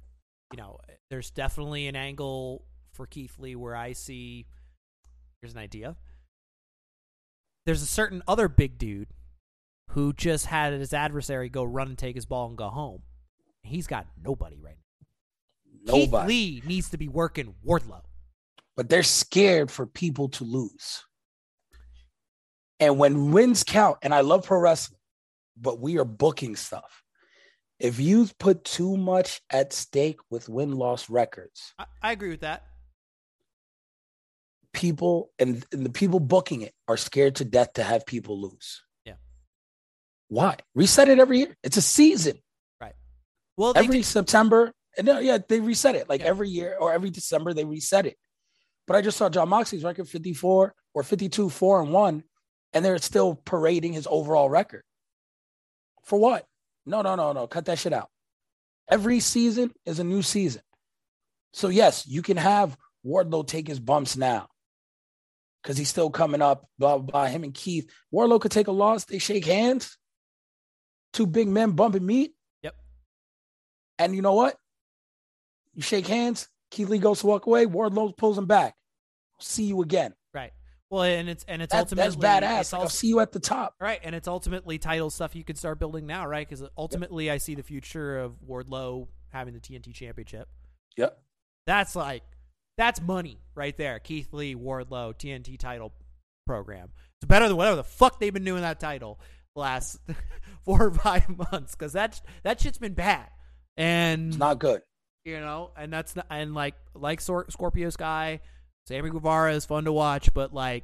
[0.52, 4.46] you know there's definitely an angle for Keith Lee where I see
[5.42, 5.96] here's an idea.
[7.66, 9.10] There's a certain other big dude
[9.90, 13.02] who just had his adversary go run and take his ball and go home.
[13.64, 15.94] He's got nobody right now.
[15.94, 16.28] Keith Nobody.
[16.28, 18.02] Lee needs to be working Wardlow.
[18.78, 21.04] but they're scared for people to lose.
[22.80, 25.00] And when wins count, and I love pro wrestling,
[25.60, 27.04] but we are booking stuff.
[27.80, 32.42] If you put too much at stake with win loss records, I, I agree with
[32.42, 32.64] that.
[34.74, 38.82] People and, and the people booking it are scared to death to have people lose.
[39.06, 39.16] Yeah.
[40.30, 40.56] Why?
[40.76, 41.58] Reset it every year.
[41.64, 42.38] It's a season.
[42.80, 42.94] Right.
[43.58, 44.72] Well, every did- September.
[44.98, 46.10] And no, yeah, they reset it.
[46.10, 46.28] Like Yeah.
[46.28, 48.18] every year or every December, they reset it.
[48.88, 52.24] But I just saw Jon Moxley's record 54 or 52, 4 and 1,
[52.74, 54.84] and they're still parading his overall record.
[56.04, 56.46] For what?
[56.86, 57.48] No, no, no, no.
[57.48, 58.10] Cut that shit out.
[58.90, 60.62] Every season is a new season.
[61.54, 64.48] So, yes, you can have Wardlow take his bumps now
[65.62, 67.26] because he's still coming up, blah, blah, blah.
[67.28, 67.90] Him and Keith.
[68.14, 69.06] Wardlow could take a loss.
[69.06, 69.98] They shake hands.
[71.14, 72.34] Two big men bumping meat.
[72.64, 72.76] Yep.
[74.00, 74.56] And you know what?
[75.74, 76.48] You shake hands.
[76.72, 77.66] Keith Lee goes to walk away.
[77.66, 78.76] Wardlow pulls him back.
[79.40, 80.14] See you again.
[80.34, 80.52] right.
[80.90, 82.60] Well, and it's and it's That- ultimately that's badass.
[82.62, 83.76] It's Like, I'll see you at the top.
[83.80, 86.48] right, and it's ultimately title stuff you can start building now, right?
[86.48, 90.50] Because ultimately, I see the future of Wardlow having the TNT Championship.
[90.98, 91.18] Yep.
[91.66, 92.24] That's like
[92.78, 94.00] that's money right there.
[94.00, 95.94] Keith Lee, Wardlow, TNT title
[96.48, 96.90] program.
[97.22, 99.20] It's better than whatever the fuck they've been doing that title
[99.56, 100.00] the last
[100.66, 103.28] four or five months because that that shit's been bad.
[103.78, 104.82] And It's not good.
[105.26, 108.40] you know, and that's not, and like like Sor- Scorpio Sky,
[108.88, 110.84] Sammy Guevara is fun to watch, but like,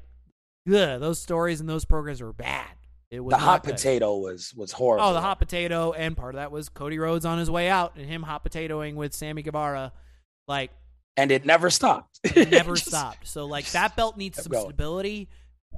[0.68, 2.68] ugh, those stories and those programs were bad.
[3.10, 3.76] It was The hot good.
[3.76, 5.06] potato was was horrible.
[5.08, 7.96] Oh, the hot potato, and part of that was Cody Rhodes on his way out
[7.96, 9.94] and him hot potatoing with Sammy Guevara,
[10.48, 10.72] like
[11.18, 12.20] and it never stopped.
[12.24, 13.28] it never Just- stopped.
[13.28, 15.30] So like that belt needs some stability.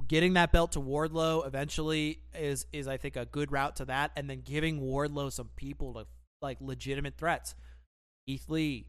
[0.06, 4.12] Getting that belt to Wardlow eventually is is I think a good route to that,
[4.16, 6.06] and then giving Wardlow some people to
[6.40, 7.54] like legitimate threats.
[8.26, 8.86] Keith Lee,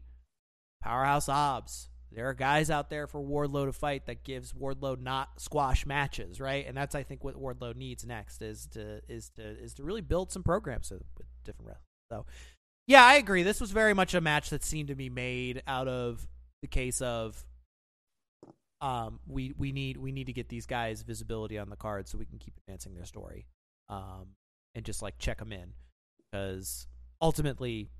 [0.82, 1.88] Powerhouse Hobbs.
[2.14, 6.40] There are guys out there for Wardlow to fight that gives Wardlow not squash matches,
[6.40, 6.66] right?
[6.66, 10.02] And that's I think what Wardlow needs next is to is to is to really
[10.02, 11.86] build some programs with with different wrestlers.
[12.10, 12.26] So
[12.86, 13.42] yeah, I agree.
[13.42, 16.26] This was very much a match that seemed to be made out of
[16.62, 17.44] the case of
[18.80, 22.16] um we we need we need to get these guys visibility on the card so
[22.18, 23.46] we can keep advancing their story
[23.88, 24.28] um
[24.74, 25.72] and just like check them in
[26.30, 26.86] because
[27.20, 27.90] ultimately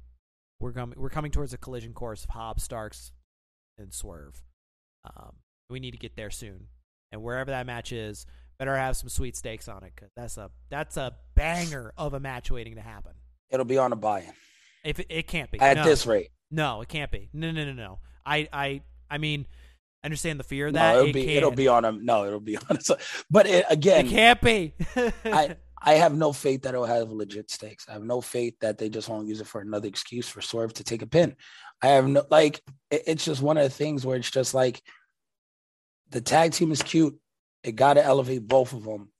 [0.60, 3.12] we're coming we're coming towards a collision course of Hobbs, Starks,
[3.78, 4.42] and Swerve.
[5.04, 5.32] Um,
[5.68, 6.68] we need to get there soon,
[7.10, 8.26] and wherever that match is,
[8.58, 12.20] better have some sweet stakes on it because that's a that's a banger of a
[12.20, 13.12] match waiting to happen.
[13.50, 14.32] It'll be on a buy-in
[14.84, 15.84] If it, it can't be at no.
[15.84, 16.30] this rate.
[16.50, 17.28] No, it can't be.
[17.32, 17.98] No, no, no, no.
[18.24, 19.46] I, I, I mean,
[20.02, 20.92] I understand the fear of that.
[20.92, 21.36] No, it'll it be can't.
[21.38, 22.24] it'll be on a no.
[22.26, 22.78] It'll be on.
[23.30, 24.74] But it, again, It can't be.
[25.24, 27.86] I I have no faith that it'll have legit stakes.
[27.88, 30.72] I have no faith that they just won't use it for another excuse for Swerve
[30.74, 31.34] to take a pin.
[31.82, 32.60] I have no like.
[32.90, 34.80] It, it's just one of the things where it's just like
[36.10, 37.18] the tag team is cute.
[37.64, 39.10] It got to elevate both of them.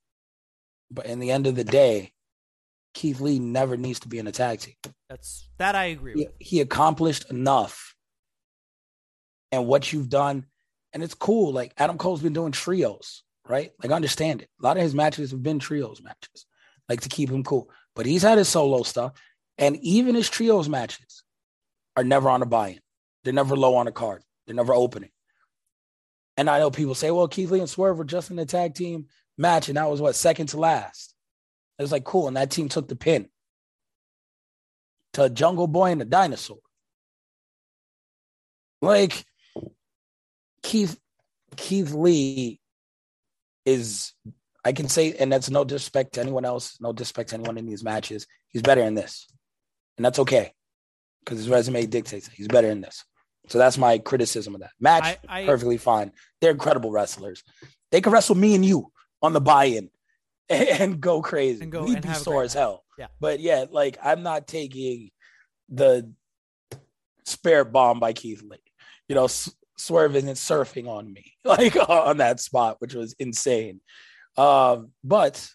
[0.91, 2.11] But in the end of the day,
[2.93, 4.75] Keith Lee never needs to be in a tag team.
[5.09, 6.33] That's that I agree He, with.
[6.39, 7.92] he accomplished enough.
[9.53, 10.47] And what you've done,
[10.93, 11.53] and it's cool.
[11.53, 13.71] Like Adam Cole's been doing trios, right?
[13.83, 14.49] Like I understand it.
[14.59, 16.47] A lot of his matches have been trios matches,
[16.89, 17.69] like to keep him cool.
[17.95, 19.11] But he's had his solo stuff,
[19.59, 21.21] and even his trios matches
[21.95, 22.79] are never on a buy-in.
[23.23, 24.23] They're never low on a card.
[24.47, 25.11] They're never opening.
[26.35, 28.73] And I know people say, "Well, Keith Lee and Swerve were just in a tag
[28.73, 29.05] team
[29.37, 31.13] match, and that was what second to last."
[31.77, 33.29] It was like cool, and that team took the pin
[35.13, 36.57] to Jungle Boy and the Dinosaur.
[38.81, 39.25] Like
[40.63, 40.97] Keith
[41.55, 42.59] Keith Lee
[43.65, 44.13] is
[44.65, 47.65] I can say, and that's no disrespect to anyone else, no disrespect to anyone in
[47.65, 48.25] these matches.
[48.47, 49.27] He's better in this.
[49.97, 50.53] And that's okay.
[51.23, 52.33] Because his resume dictates it.
[52.33, 53.03] He's better in this.
[53.49, 54.71] So that's my criticism of that.
[54.79, 56.13] Match, I- I- perfectly fine.
[56.39, 57.43] They're incredible wrestlers.
[57.91, 58.89] They can wrestle me and you
[59.21, 59.89] on the buy-in
[60.49, 61.61] and, and go crazy.
[61.61, 62.85] And go- We'd and be sore as hell.
[62.97, 63.07] Yeah.
[63.19, 65.09] But yeah, like I'm not taking
[65.67, 66.09] the
[67.25, 68.57] spirit bomb by Keith Lee.
[69.09, 69.27] You know,
[69.77, 73.81] S- Swerve isn't surfing on me like on that spot, which was insane.
[74.37, 75.47] Um, but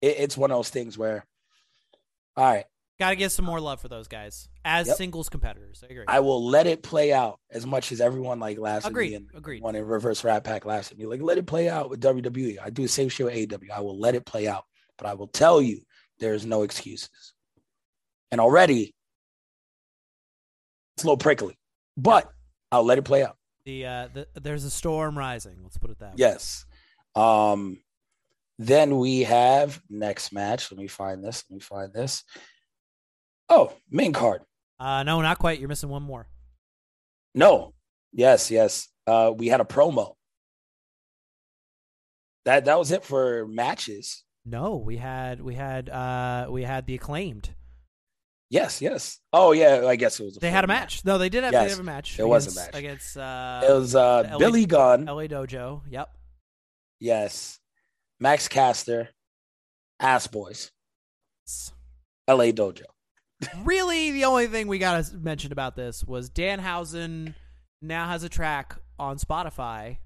[0.00, 1.24] it, it's one of those things where,
[2.36, 2.64] all right,
[3.00, 4.96] Got to give some more love for those guys as Yep.
[4.96, 5.82] singles competitors.
[5.82, 6.04] I agree.
[6.06, 9.16] I will let it play out as much as everyone like laughs Agreed, at me
[9.16, 9.62] and agreed.
[9.64, 11.04] one in Reverse Rat Pack laughs at me.
[11.06, 12.58] Like, let it play out with WWE.
[12.62, 13.70] I do the same shit with AEW.
[13.72, 14.62] I will let it play out,
[14.96, 15.80] but I will tell you
[16.20, 17.32] there is no excuses.
[18.30, 18.94] And already,
[20.96, 21.58] it's a little prickly,
[21.96, 22.30] but
[22.74, 23.36] I'll let it play out.
[23.64, 25.56] the, uh, the there's a storm rising.
[25.62, 26.14] Let's put it that way.
[26.18, 26.66] Yes.
[27.14, 27.78] Um,
[28.58, 30.70] then we have next match.
[30.72, 31.44] Let me find this.
[31.48, 32.24] Let me find this.
[33.48, 34.42] Oh, main card.
[34.80, 35.60] Uh, no, not quite.
[35.60, 36.28] You're missing one more.
[37.34, 37.74] No.
[38.12, 38.88] Yes, yes.
[39.06, 40.14] Uh, we had a promo.
[42.44, 44.24] That that was it for matches.
[44.44, 47.54] No, we had we had uh we had the acclaimed.
[48.50, 49.18] Yes, yes.
[49.32, 50.36] Oh yeah, I guess it was.
[50.36, 51.04] They had a full match.
[51.04, 52.16] No, they did have, they have a match.
[52.16, 52.74] there was a match.
[52.74, 55.06] against uh, It was uh, LA Billy Gunn.
[55.06, 55.82] LA Dojo.
[55.90, 56.08] Yep.
[57.00, 57.58] Yes,
[58.20, 59.08] Max Caster,
[60.00, 60.70] Ass Boys,
[62.28, 62.52] L.A.
[62.52, 62.84] Dojo.
[63.64, 67.34] really, the only thing we got to mention about this was Danhausen
[67.82, 69.98] now has a track on Spotify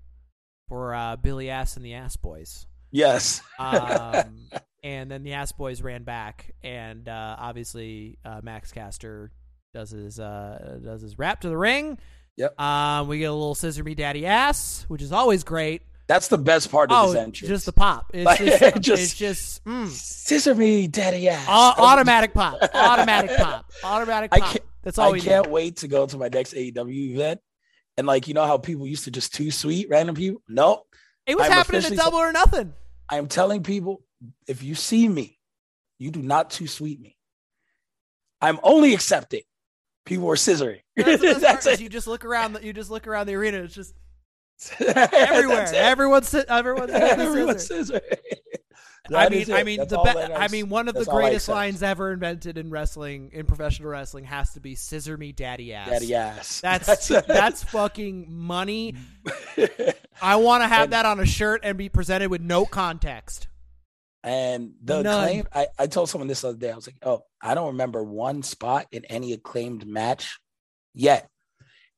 [0.68, 2.66] for uh, Billy Ass and the Ass Boys.
[2.90, 3.42] Yes.
[3.58, 4.48] Um,
[4.82, 9.30] and then the Ass Boys ran back, and uh, obviously uh, Max Caster
[9.74, 11.98] does his uh, does his rap to the ring.
[12.36, 12.60] Yep.
[12.60, 15.82] Um, we get a little scissor me daddy ass, which is always great.
[16.06, 17.48] That's the best part of Oh, this entrance.
[17.48, 18.12] just the pop.
[18.14, 19.88] It's Like, just, just- it's just mm.
[19.88, 21.46] scissor me, daddy ass.
[21.48, 24.52] Au- automatic pop, automatic pop, automatic I pop.
[24.52, 25.50] can't- That's all I we can't do.
[25.50, 27.40] wait to go to my next AEW event.
[27.98, 30.40] And like you know how people used to just too sweet random people?
[30.48, 30.84] No,
[31.26, 32.72] It was I'm happening at Double or Nothing.
[33.10, 34.00] I am telling people
[34.46, 35.38] if you see me,
[35.98, 37.16] you do not too sweet me.
[38.40, 39.42] I'm only accepting
[40.04, 40.80] people who are scissoring.
[40.96, 41.80] That's, That's it.
[41.80, 42.54] You just look around.
[42.54, 43.58] The, you just look around the arena.
[43.58, 43.94] It's just
[44.80, 45.66] everywhere.
[45.74, 48.00] Everyone's everyone's Everyone's scissor.
[48.00, 48.28] scissoring.
[49.14, 51.48] I mean, I mean, the be- I mean, one of the that's all I greatest
[51.48, 55.88] lines ever invented in wrestling, in professional wrestling, has to be "Scissor me, daddy ass."
[55.88, 56.60] Daddy ass.
[56.60, 58.96] That's that's, fucking money.
[60.20, 63.48] I want to have And- that on a shirt and be presented with no context.
[64.24, 65.24] And the None.
[65.24, 66.70] acclaim, I, I told someone this other day.
[66.72, 70.38] I was like, oh, I don't remember one spot in any acclaimed match
[70.94, 71.28] yet.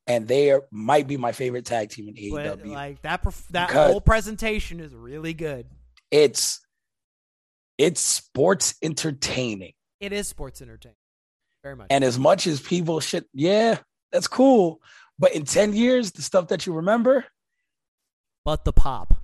[0.07, 2.71] And they are, might be my favorite tag team in E But AEW.
[2.71, 5.65] like that, that Because- whole presentation is really good.
[6.11, 6.59] it's
[7.77, 9.73] it's sports entertaining.
[9.99, 10.97] It is sports entertaining,
[11.63, 11.87] very much.
[11.89, 13.79] And as much as people should, yeah,
[14.11, 14.81] that's cool.
[15.17, 17.25] But in 10 years, the stuff that you remember,
[18.45, 19.15] but the pop.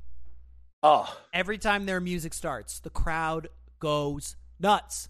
[0.84, 5.10] Oh, Every time their music starts, the crowd goes nuts.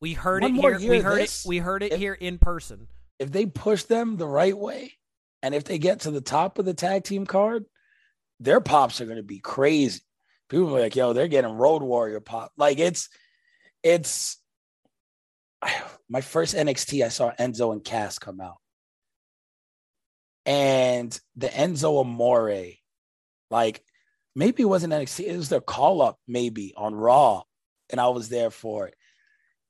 [0.00, 0.78] We heard One it here.
[0.90, 1.48] We heard this, it.
[1.48, 2.88] We heard it if- here in person.
[3.18, 4.94] if they push them the right way,
[5.42, 7.64] and if they get to the top of the tag team card,
[8.40, 10.00] their pops are going to be crazy.
[10.48, 12.52] People are like, yo, they're getting Road Warrior pop.
[12.56, 13.08] Like it's,
[13.82, 14.38] it's
[16.08, 17.04] my first NXT.
[17.04, 18.56] I saw Enzo and Cass come out,
[20.46, 22.72] and the Enzo Amore,
[23.50, 23.82] like
[24.34, 25.24] maybe it wasn't NXT.
[25.26, 27.42] It was their call up, maybe on Raw,
[27.90, 28.94] and I was there for it.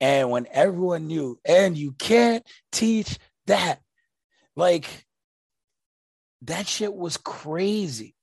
[0.01, 3.81] And when everyone knew, and you can't teach that,
[4.57, 4.87] like
[6.43, 8.15] that shit was crazy.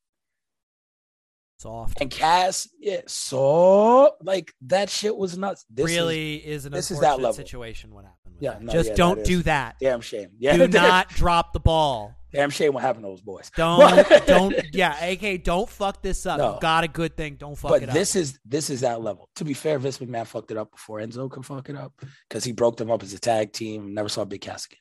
[1.59, 1.99] Soft.
[1.99, 5.65] And Cass, yeah, so like that shit was nuts.
[5.69, 7.33] This really is, an this is that level.
[7.33, 7.91] situation.
[7.93, 8.35] What happened?
[8.39, 9.27] Yeah, no, just yeah, don't that is.
[9.27, 9.75] do that.
[9.79, 10.29] damn shame.
[10.39, 12.15] Yeah, Do not drop the ball.
[12.31, 13.49] Damn shame what happened to those boys.
[13.55, 16.37] Don't don't yeah, AK, don't fuck this up.
[16.37, 16.57] No.
[16.61, 17.35] Got a good thing.
[17.35, 17.89] Don't fuck but it up.
[17.89, 19.29] But this is this is that level.
[19.35, 21.93] To be fair, Vince McMahon fucked it up before Enzo could fuck it up
[22.27, 23.93] because he broke them up as a tag team.
[23.93, 24.79] Never saw Big Cass again.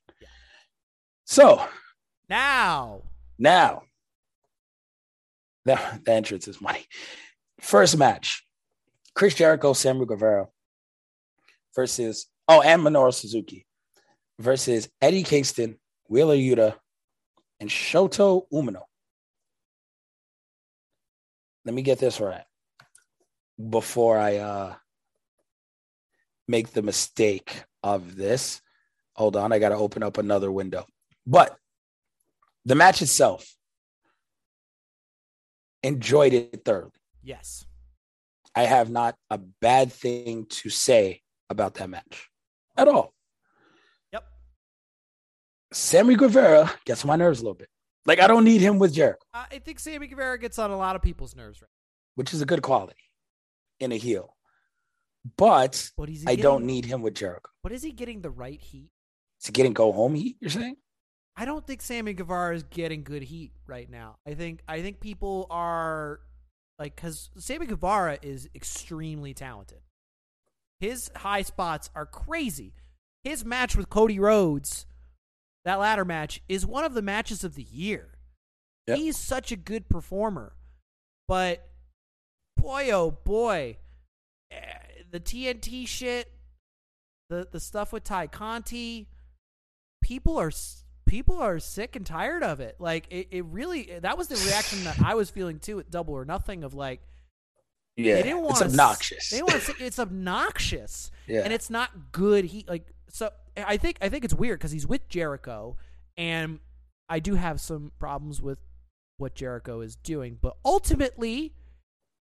[1.24, 1.66] So
[2.28, 3.02] now
[3.38, 3.82] now,
[5.64, 6.86] the, the entrance is money.
[7.60, 8.44] First match:
[9.14, 10.46] Chris Jericho, Samuel Guevara
[11.74, 13.66] versus oh, and Minoru Suzuki
[14.38, 15.78] versus Eddie Kingston,
[16.08, 16.76] Wheeler Yuta,
[17.60, 18.82] and Shota Umino.
[21.64, 22.44] Let me get this right
[23.70, 24.74] before I uh
[26.48, 28.60] make the mistake of this.
[29.14, 30.86] Hold on, I got to open up another window.
[31.26, 31.56] But
[32.64, 33.56] the match itself,
[35.82, 36.90] enjoyed it thoroughly.
[37.22, 37.64] yes.
[38.54, 42.30] I have not a bad thing to say about that match
[42.74, 43.12] at all.
[45.76, 47.68] Sammy Guevara gets on my nerves a little bit.
[48.06, 50.96] Like I don't need him with Jericho, I think Sammy Guevara gets on a lot
[50.96, 51.70] of people's nerves right
[52.14, 52.96] which is a good quality
[53.78, 54.36] in a heel.
[55.36, 57.50] But But is he I getting, don't need him with Jericho.
[57.62, 58.90] What is he getting the right heat?
[59.42, 60.76] To getting go home heat, you're saying?
[61.36, 64.16] I don't think Sammy Guevara is getting good heat right now.
[64.26, 66.20] I think I think people are
[66.78, 69.80] like because Sammy Guevara is extremely talented.
[70.80, 72.72] His high spots are crazy.
[73.24, 74.86] his match with Cody Rhodes,
[75.66, 78.14] that ladder match, is one of the matches of the year.
[78.86, 78.98] Yep.
[78.98, 80.54] He's such a good performer.
[81.28, 81.68] But
[82.56, 83.78] boy, oh boy,
[84.52, 84.58] eh,
[85.10, 86.30] the TNT shit,
[87.28, 89.08] the the stuff with Tay Conti,
[90.00, 90.52] people are
[91.04, 92.76] people are sick and tired of it.
[92.78, 96.14] Like it, it really that was the reaction that I was feeling too at Double
[96.14, 97.00] or Nothing of like
[97.96, 99.30] Yeah, they it's obnoxious.
[99.30, 99.68] They want.
[99.80, 101.40] It's obnoxious, Yeah.
[101.42, 102.44] and it's not good.
[102.44, 103.30] He like so.
[103.56, 105.76] I think I think it's weird because he's with Jericho,
[106.16, 106.58] and
[107.08, 108.58] I do have some problems with
[109.18, 110.38] what Jericho is doing.
[110.40, 111.54] But ultimately,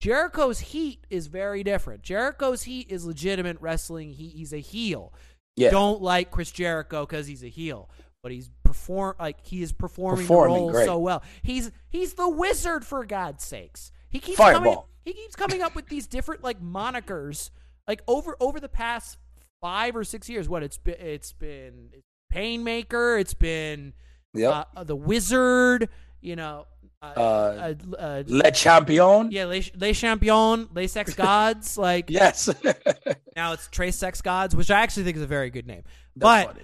[0.01, 2.03] Jericho's heat is very different.
[2.03, 4.11] Jericho's heat is legitimate wrestling.
[4.13, 5.13] He he's a heel.
[5.57, 5.71] Yeah.
[5.71, 7.91] Don't like Chris Jericho because he's a heel,
[8.23, 10.85] but he's perform like he is performing, Performing the role great.
[10.87, 11.23] so well.
[11.43, 13.91] He's he's the wizard for God's sakes.
[14.09, 14.77] He keeps coming.
[15.05, 17.51] He keeps coming up with these different like monikers,
[17.89, 19.19] like over over the past
[19.61, 20.49] five or six years.
[20.49, 20.97] What it's been?
[20.99, 21.91] It's been
[22.33, 23.21] Painmaker.
[23.21, 23.93] It's been
[24.35, 24.69] Yep.
[24.77, 25.89] uh, the Wizard.
[26.21, 26.67] You know,
[27.01, 29.31] uh, Uh, uh, uh, Le Champion.
[29.31, 31.79] yeah, Les, Les Champions, Les Sex Gods.
[31.79, 32.49] Like Yes.
[33.37, 35.83] Now it's Trace Sex Gods, which I actually think is a very good name.
[36.17, 36.63] but funny.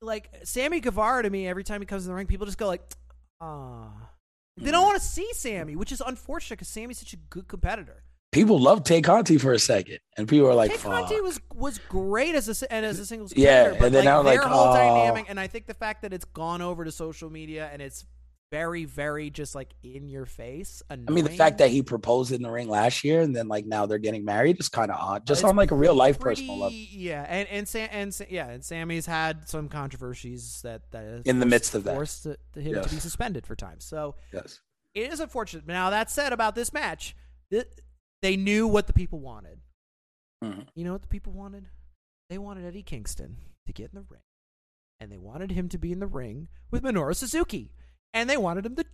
[0.00, 2.66] like Sammy Guevara to me, every time he comes in the ring, people just go
[2.66, 2.82] like,
[3.40, 3.90] ah.
[4.56, 8.04] They don't want to see Sammy, which is unfortunate because Sammy's such a good competitor.
[8.34, 11.78] People love Tay Conti for a second, and people are like, Tay Conti was was
[11.78, 14.40] great as a and as a singles Yeah, competitor, but and then like, now, like,
[14.40, 14.74] their whole oh.
[14.74, 18.04] dynamic, and I think the fact that it's gone over to social media and it's
[18.50, 20.80] very, very just like in your face.
[20.88, 23.66] I mean, the fact that he proposed in the ring last year, and then like
[23.66, 25.26] now they're getting married is kind of odd.
[25.26, 26.76] Just It's on like a real life pretty, personal level.
[26.78, 31.46] yeah, and and Sam, and yeah, and Sammy's had some controversies that that In the
[31.46, 31.94] midst of that.
[31.94, 32.84] forced to, to him Yes.
[32.88, 33.80] to be suspended for time.
[33.80, 34.60] So Yes.
[34.94, 35.66] it is unfortunate.
[35.66, 37.16] Now that said, about this match,
[38.24, 39.60] they knew what the people wanted.
[40.42, 40.66] Mhm.
[40.74, 41.66] You know what the people wanted?
[42.30, 44.22] They wanted Eddie Kingston to get in the ring,
[45.00, 47.70] and they wanted him to be in the ring with Minoru Suzuki,
[48.12, 48.84] and they wanted him to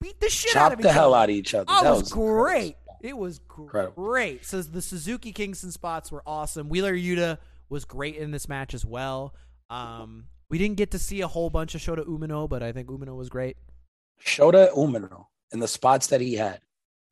[0.00, 1.22] beat the shit out Chop of the each hell other.
[1.24, 1.64] out of each other.
[1.68, 2.76] Oh, That it was, great.
[3.02, 4.04] It was Incredible.
[4.04, 4.44] great.
[4.46, 6.68] So the Suzuki Kingston spots were awesome.
[6.68, 7.38] Wheeler Yuta
[7.68, 9.34] was great in this match as well.
[9.70, 12.88] Um, we didn't get to see a whole bunch of Shota Umino, but I think
[12.88, 13.56] Umino was great.
[14.24, 16.60] Shota Umino and the spots that he had.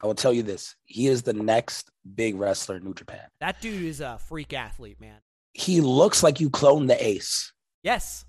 [0.02, 3.26] I will tell you this: he is the next big wrestler in New Japan.
[3.40, 5.18] That dude is a freak athlete, man.
[5.52, 7.52] He looks like you cloned the Ace.
[7.82, 8.24] Yes,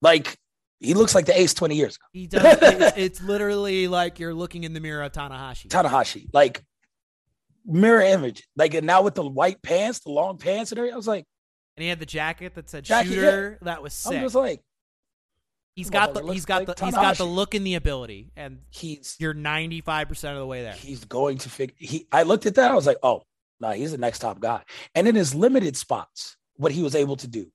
[0.00, 0.36] Like
[0.80, 2.04] he looks like the Ace twenty years ago.
[2.12, 2.42] he does.
[2.62, 5.68] it's, it's literally like you're looking in the mirror of Tanahashi.
[5.68, 6.62] Tanahashi, like
[7.64, 8.46] mirror image.
[8.56, 11.24] Like and now with the white pants, the long pants, and everything, I was like,
[11.76, 14.12] and he had the jacket that said Jacket, "shooter." That was sick.
[14.14, 14.60] I'm just like,
[15.74, 18.60] he's got the he's got like the he's got the look and the ability, and
[18.70, 20.72] he's you're 95 percent of the way there.
[20.72, 21.74] he's going to figure.
[21.78, 23.22] He, I looked at that, I was like, oh,
[23.60, 24.62] no, he's the next top guy.
[24.94, 27.46] And in his limited spots, what he was able to do,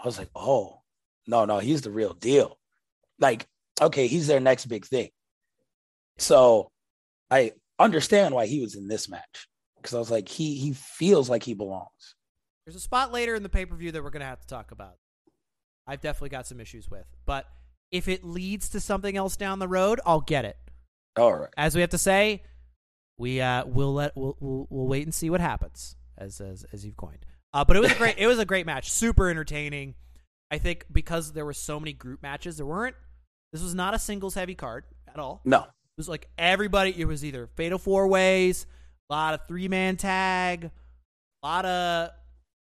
[0.00, 0.80] I was like, oh,
[1.26, 2.58] no, no, he's the real deal.
[3.18, 3.46] Like,
[3.80, 5.10] okay, he's their next big thing.
[6.18, 6.70] So
[7.30, 11.28] I understand why he was in this match because I was like, he he feels
[11.30, 12.14] like he belongs.
[12.64, 14.46] There's a spot later in the pay per view that we're going to have to
[14.46, 14.96] talk about.
[15.86, 17.06] I've definitely got some issues with.
[17.24, 17.46] But
[17.90, 20.56] if it leads to something else down the road, I'll get it.
[21.16, 21.48] All right.
[21.56, 22.42] As we have to say,
[23.18, 26.84] we uh, we'll let we'll, we'll we'll wait and see what happens as as as
[26.84, 27.24] you've coined.
[27.52, 29.94] Uh, but it was a great it was a great match, super entertaining.
[30.50, 32.96] I think because there were so many group matches, there weren't.
[33.52, 35.40] This was not a singles heavy card at all.
[35.44, 35.60] No.
[35.60, 36.94] It was like everybody.
[36.96, 38.66] It was either fatal four ways,
[39.10, 40.70] a lot of three man tag,
[41.42, 42.10] a lot of,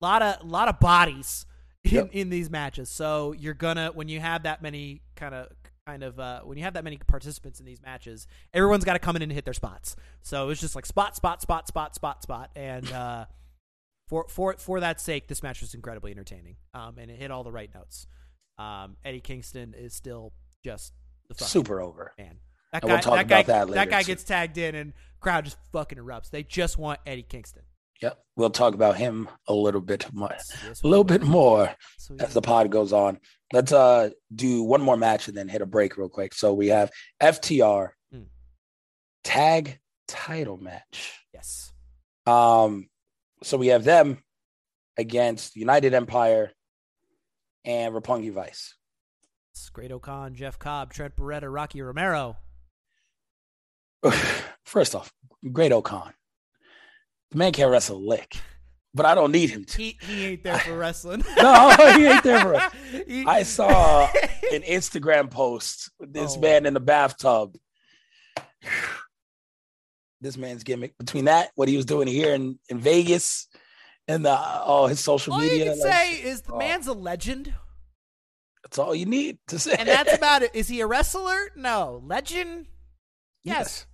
[0.01, 1.45] lot of, lot of bodies
[1.83, 2.09] in, Yep.
[2.13, 2.89] in these matches.
[2.89, 5.47] So you're gonna when you have that many kind of
[5.85, 8.99] kind of uh, when you have that many participants in these matches, everyone's got to
[8.99, 9.95] come in and hit their spots.
[10.21, 13.25] So it was just like spot, spot, spot, spot, spot, spot, and uh,
[14.07, 16.57] for for for that sake, this match was incredibly entertaining.
[16.73, 18.07] Um, and it hit all the right notes.
[18.57, 20.33] Um, Eddie Kingston is still
[20.63, 20.93] just
[21.27, 22.13] the fucking Super over.
[22.17, 22.37] man.
[22.71, 24.07] That guy, we'll that guy, that later, guy too.
[24.07, 26.31] gets tagged in, and crowd just fucking erupts.
[26.31, 27.63] They just want Eddie Kingston.
[28.01, 28.19] Yep.
[28.35, 30.29] We'll talk about him a little bit more.
[30.31, 31.73] Yes, A little bit more.
[32.19, 33.19] As the pod goes on.
[33.53, 36.33] Let's uh do one more match and then hit a break real quick.
[36.33, 38.25] So we have FTR Mm.
[39.23, 41.19] tag title match.
[41.33, 41.71] Yes.
[42.25, 42.89] Um
[43.43, 44.23] so we have them
[44.97, 46.51] against United Empire
[47.65, 48.75] and Roppongi Vice.
[49.51, 52.37] It's Great-O-Khan, Jeff Cobb, Trent Beretta, Rocky Romero.
[54.65, 55.13] First off,
[55.51, 56.13] Great-O-Khan.
[57.33, 58.37] The man can't wrestle a lick,
[58.93, 59.77] but I don't need him to.
[59.81, 61.23] He he ain't there for wrestling.
[61.37, 62.55] No, he ain't there for.
[63.27, 64.05] I saw
[64.53, 66.39] an Instagram post with this Oh.
[66.39, 67.57] man in the bathtub.
[70.21, 73.47] This man's gimmick between that, what he was doing here in, in Vegas,
[74.07, 75.57] and the oh his social All media.
[75.57, 77.53] you can say is the oh, man's a legend,
[78.63, 79.75] That's all you need to say.
[79.77, 80.51] and that's about it.
[80.53, 81.49] Is he a wrestler?
[81.57, 82.01] No.
[82.05, 82.67] Legend?
[83.43, 83.85] Yes.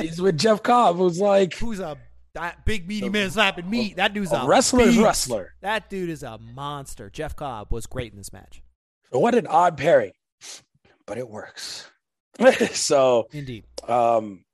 [0.00, 1.98] He's with Jeff Cobb, who's like Who's a
[2.34, 3.96] that big meaty man slapping meat?
[3.96, 5.00] That dude's a, a wrestler's beast.
[5.00, 5.54] wrestler.
[5.62, 7.10] That dude is a monster.
[7.10, 8.62] Jeff Cobb was great in this match.
[9.10, 10.12] What an odd pairing,
[11.06, 11.88] but it works.
[12.72, 13.64] so, Indeed.
[13.86, 14.44] um,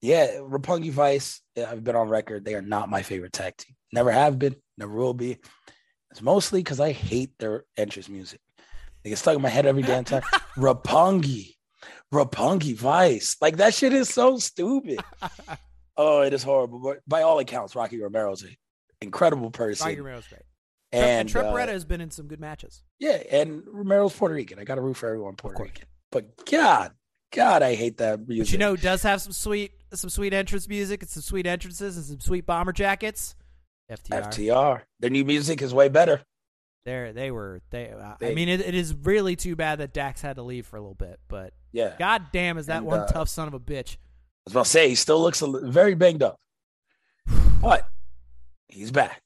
[0.00, 1.42] yeah, Roppongi Vice.
[1.54, 3.76] yeah, I've been on record; they are not my favorite tag team.
[3.92, 4.56] Never have been.
[4.78, 5.38] Never will be.
[6.10, 8.40] It's mostly because I hate their entrance music.
[9.04, 10.22] It gets stuck in my head every damn time.
[10.56, 11.54] Roppongi,
[12.12, 13.36] Roppongi Vice.
[13.40, 15.00] Like that shit is so stupid.
[15.96, 16.78] oh, it is horrible.
[16.80, 18.56] But by all accounts, Rocky Romero's an
[19.00, 19.86] incredible person.
[19.86, 20.42] Rocky Romero's great.
[20.92, 22.82] and And uh, has been in some good matches.
[22.98, 24.58] yeah, and Romero's Puerto Rican.
[24.58, 25.62] I got to root for everyone Puerto.
[25.62, 25.86] Rican.
[26.12, 26.92] But God,
[27.32, 28.46] God, I hate that music.
[28.46, 31.46] But you know, who does have some sweet, some sweet entrance music and some sweet
[31.46, 33.34] entrances and some sweet bomber jackets.
[33.90, 34.22] FTR.
[34.28, 34.80] FTR.
[35.00, 36.22] Their new music is way better.
[36.84, 37.62] There, they were.
[37.70, 37.90] They.
[37.90, 40.76] Uh, I mean, it, it is really too bad that Dax had to leave for
[40.76, 41.94] a little bit, but Yeah.
[41.98, 43.96] god damn, is that And, one uh, tough son of a bitch.
[44.46, 46.38] I was about to say he still looks a, very banged up,
[47.60, 47.88] but
[48.68, 49.22] he's back.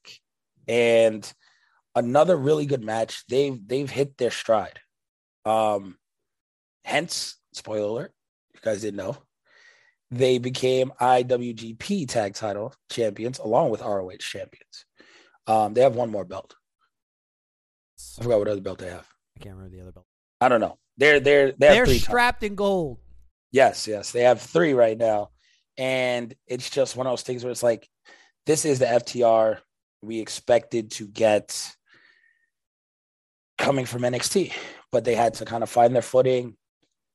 [0.67, 1.31] And
[1.95, 3.23] another really good match.
[3.27, 4.79] They've they've hit their stride.
[5.45, 5.97] Um,
[6.85, 8.13] hence, spoiler alert,
[8.55, 9.17] you guys didn't know,
[10.09, 14.85] they became IWGP Tag Title champions along with ROH champions.
[15.47, 16.55] Um, they have one more belt.
[18.19, 19.07] I forgot what other belt they have.
[19.37, 20.05] I can't remember the other belt.
[20.39, 20.77] I don't know.
[20.97, 22.03] They're they're they have They're three titles.
[22.03, 22.97] strapped in gold.
[23.51, 24.11] Yes, yes.
[24.11, 25.29] They have three right now.
[25.77, 27.87] And it's just one of those things where it's like,
[28.45, 29.59] this is the FTR
[30.01, 31.75] we expected to get
[33.57, 34.51] coming from NXT,
[34.91, 36.55] but they had to kind of find their footing,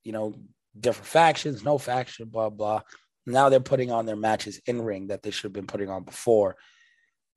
[0.04, 0.34] you know,
[0.78, 2.82] different factions, no faction, blah, blah.
[3.26, 6.04] Now they're putting on their matches in ring that they should have been putting on
[6.04, 6.56] before.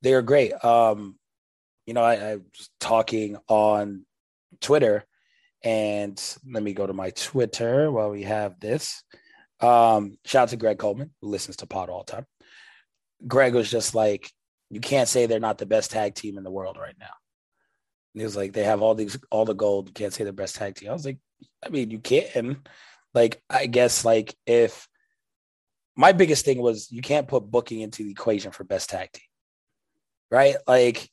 [0.02, 0.52] They are great.
[0.64, 1.16] Um,
[1.86, 4.06] you know, I, I was talking on
[4.60, 5.04] Twitter
[5.62, 9.02] and let me go to my Twitter while we have this.
[9.60, 12.26] Um, shout out to Greg Coleman, who listens to Pod all the time.
[13.26, 14.30] Greg was just like,
[14.70, 17.12] you can't say they're not the best tag team in the world right now.
[18.14, 19.88] And he was like, they have all these all the gold.
[19.88, 20.88] You can't say they're best tag team.
[20.88, 21.18] I was like,
[21.64, 22.62] I mean, you can.
[23.12, 24.88] Like, I guess like if
[25.96, 29.24] my biggest thing was you can't put booking into the equation for best tag team.
[30.30, 30.56] Right?
[30.66, 31.08] Like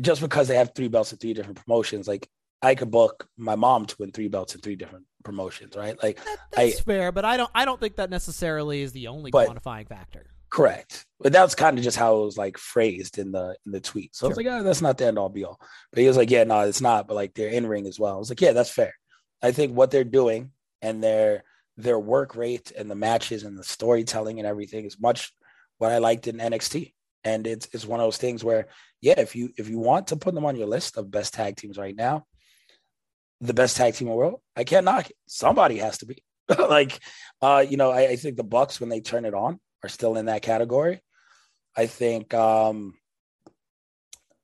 [0.00, 2.28] just because they have three belts in three different promotions, like
[2.62, 6.00] I could book my mom to win three belts in three different promotions, right?
[6.02, 7.50] Like, That, I- that's fair, but I don't.
[7.54, 10.26] I don't think that necessarily is the only But- quantifying factor.
[10.50, 11.06] correct.
[11.18, 14.14] But that's kind of just how it was like phrased in the in the tweet.
[14.14, 15.58] So I was like, oh, that's not the end all be all.
[15.92, 17.06] But he was like, yeah, no, it's not.
[17.08, 18.14] But like they're in ring as well.
[18.14, 18.92] I was like, yeah, that's fair.
[19.42, 20.50] I think what they're doing
[20.82, 21.44] and their
[21.78, 25.32] their work rate and the matches and the storytelling and everything is much
[25.78, 26.92] what I liked in NXT.
[27.24, 28.66] And it's it's one of those things where,
[29.00, 31.56] yeah, if you if you want to put them on your list of best tag
[31.56, 32.26] teams right now,
[33.42, 35.16] the best tag team in the world, I can't knock it.
[35.26, 36.22] Somebody has to be.
[36.58, 37.00] like,
[37.40, 40.16] uh, you know, I, I think the Bucks when they turn it on are still
[40.16, 41.00] in that category.
[41.76, 42.94] I think, um,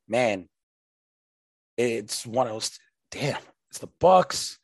[0.09, 0.49] man,
[1.77, 2.79] it's one of those.
[3.11, 3.41] Damn,
[3.71, 4.59] it's the Bucks,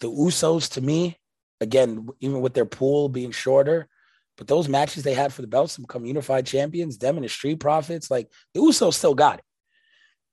[0.00, 0.72] the Usos.
[0.72, 1.16] To me,
[1.60, 3.88] again, even with their pool being shorter,
[4.36, 7.28] but those matches they had for the belts to become unified champions, them and the
[7.28, 9.44] Street Profits, like the Usos still got it.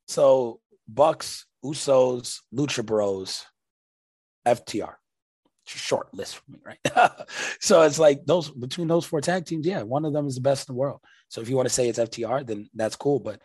[0.08, 3.45] So Bucks, Usos, Lucha Bros,
[4.47, 4.95] FTR.
[5.66, 7.12] Short list for me, right?
[7.62, 10.41] so it's like those between those four tag teams, yeah, one of them is the
[10.41, 10.99] best in the world.
[11.28, 13.20] So if you want to say it's FTR, then that's cool.
[13.20, 13.39] But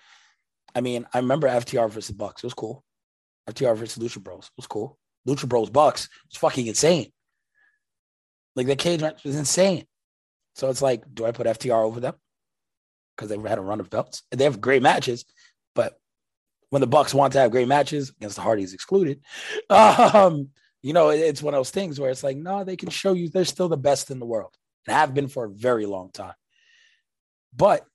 [0.74, 2.42] I mean, I remember FTR versus Bucks.
[2.42, 2.82] It was cool.
[3.50, 4.46] FTR versus Lucha Bros.
[4.46, 4.98] It was cool.
[5.28, 7.12] Lucha Bros Bucks was fucking insane.
[8.56, 9.84] Like the cage match was insane.
[10.54, 12.14] So it's like, do I put FTR over them?
[13.14, 14.22] Because they've had a run of belts.
[14.30, 15.24] And they have great matches,
[15.74, 15.98] but
[16.70, 19.20] when the Bucks want to have great matches against the Hardys excluded,
[19.70, 20.48] um,
[20.82, 23.12] you know, it- it's one of those things where it's like, no, they can show
[23.12, 24.54] you they're still the best in the world
[24.86, 26.34] and have been for a very long time.
[27.56, 27.86] But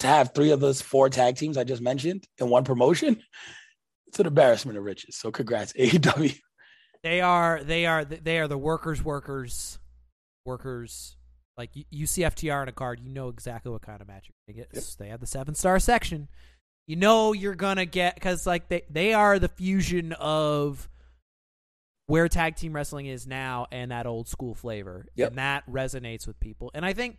[0.00, 3.22] to have three of those four tag teams I just mentioned in one promotion,
[4.06, 5.16] it's an embarrassment of riches.
[5.16, 6.36] So congrats, AEW.
[7.02, 7.62] They are.
[7.62, 8.04] They are.
[8.04, 9.02] They are the workers.
[9.04, 9.78] Workers.
[10.46, 11.16] Workers.
[11.56, 14.28] Like you, you see FTR on a card, you know exactly what kind of match
[14.48, 14.96] you're gonna get.
[14.98, 16.28] They have the seven star section.
[16.86, 20.88] You know you're gonna get because like they they are the fusion of
[22.06, 25.28] where tag team wrestling is now and that old school flavor, Yep.
[25.30, 26.70] and that resonates with people.
[26.74, 27.16] And I think,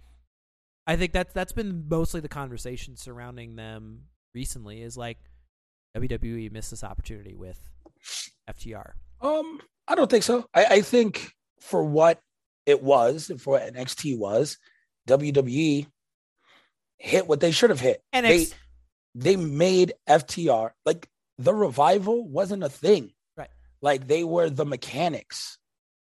[0.86, 4.02] I think that's that's been mostly the conversation surrounding them
[4.36, 4.84] recently.
[4.84, 5.18] Is like
[5.98, 7.60] WWE missed this opportunity with
[8.48, 8.92] FTR.
[9.22, 10.46] Um, I don't think so.
[10.54, 12.20] I, I think for what
[12.68, 14.60] it was, and for what NXT was,
[15.08, 15.88] WWE
[17.00, 18.04] hit what they should have hit.
[18.14, 18.56] NXT, They-
[19.16, 21.08] they made FTR like
[21.38, 23.12] the revival wasn't a thing.
[23.36, 23.50] Right.
[23.82, 25.58] Like they were the mechanics,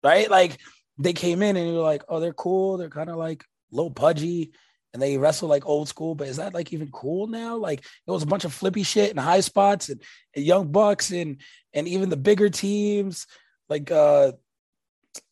[0.03, 0.29] right?
[0.29, 0.57] Like
[0.97, 2.77] they came in and you were like, oh, they're cool.
[2.77, 4.51] They're kind of like low pudgy
[4.93, 7.57] and they wrestle like old school, but is that like even cool now?
[7.57, 10.01] Like it was a bunch of flippy shit and high spots and,
[10.35, 11.41] and young bucks and
[11.73, 13.27] and even the bigger teams
[13.69, 14.33] like uh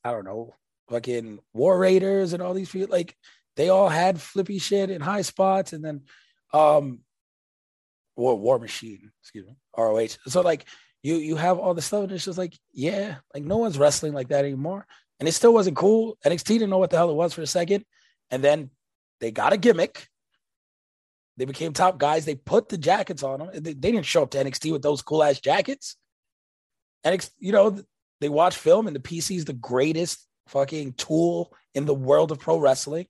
[0.03, 0.55] I don't know,
[0.89, 3.15] fucking War Raiders and all these people like
[3.55, 6.01] they all had flippy shit and high spots and then
[6.53, 6.99] um
[8.19, 10.17] War War Machine, excuse me, ROH.
[10.27, 10.65] So like
[11.01, 14.13] you you have all the stuff and it's just like yeah, like no one's wrestling
[14.13, 14.85] like that anymore.
[15.19, 16.17] And it still wasn't cool.
[16.25, 17.83] NXT didn't know what the hell it was for a second.
[18.31, 18.69] And then
[19.19, 20.07] they got a gimmick.
[21.37, 22.25] They became top guys.
[22.25, 23.49] They put the jackets on them.
[23.53, 25.95] They, they didn't show up to NXT with those cool ass jackets.
[27.03, 27.81] And you know,
[28.19, 32.39] they watch film, and the PC is the greatest fucking tool in the world of
[32.39, 33.07] pro wrestling.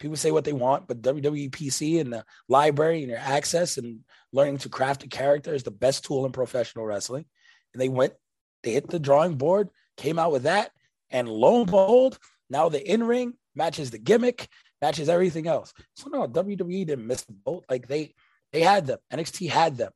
[0.00, 4.00] People say what they want, but WWE PC and the library and your access and
[4.32, 7.24] learning to craft a character is the best tool in professional wrestling.
[7.72, 8.14] And they went,
[8.62, 10.72] they hit the drawing board, came out with that,
[11.10, 12.18] and lo and behold,
[12.50, 14.48] now the in ring matches the gimmick,
[14.82, 15.72] matches everything else.
[15.94, 17.64] So no, WWE didn't miss the boat.
[17.70, 18.14] Like they
[18.52, 18.98] they had them.
[19.12, 19.92] NXT had them.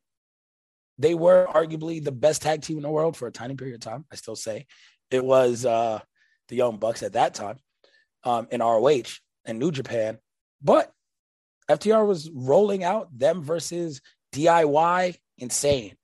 [0.97, 3.81] They were arguably the best tag team in the world for a tiny period of
[3.81, 4.05] time.
[4.11, 4.65] I still say
[5.11, 5.99] it was uh
[6.47, 7.57] the Young Bucks at that time
[8.23, 9.03] um, in ROH
[9.45, 10.17] and New Japan.
[10.61, 10.91] But
[11.69, 14.01] FTR was rolling out them versus
[14.33, 15.95] DIY insane.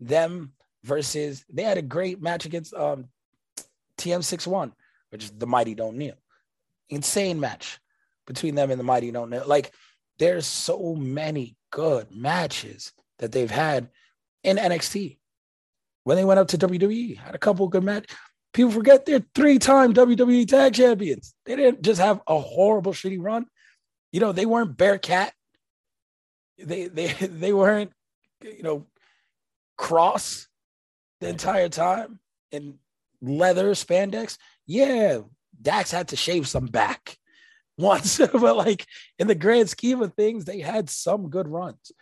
[0.00, 0.52] Them
[0.84, 3.06] versus they had a great match against um,
[3.98, 4.72] TM61,
[5.10, 6.16] which is the Mighty Don't Kneel.
[6.90, 7.78] Insane match
[8.26, 9.44] between them and the Mighty Don't Kneel.
[9.46, 9.72] Like
[10.18, 13.88] there's so many good matches that they've had
[14.42, 15.18] in NXT.
[16.04, 18.16] When they went up to WWE, had a couple good matches.
[18.52, 21.34] People forget they're three-time WWE Tag Champions.
[21.44, 23.46] They didn't just have a horrible, shitty run.
[24.12, 25.32] You know, they weren't Bearcat.
[26.58, 27.92] They they they weren't,
[28.42, 28.86] you know,
[29.76, 30.48] cross
[31.20, 32.20] the entire time
[32.50, 32.78] in
[33.20, 34.38] leather spandex.
[34.66, 35.20] Yeah,
[35.60, 37.16] Dax had to shave some back
[37.78, 38.86] once, but like
[39.18, 41.92] in the grand scheme of things, they had some good runs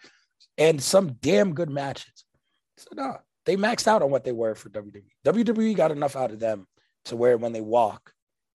[0.59, 2.25] and some damn good matches.
[2.77, 3.17] So no,
[3.47, 5.05] they maxed out on what they were for WWE.
[5.25, 6.67] WWE got enough out of them
[7.07, 8.13] to where when they walk,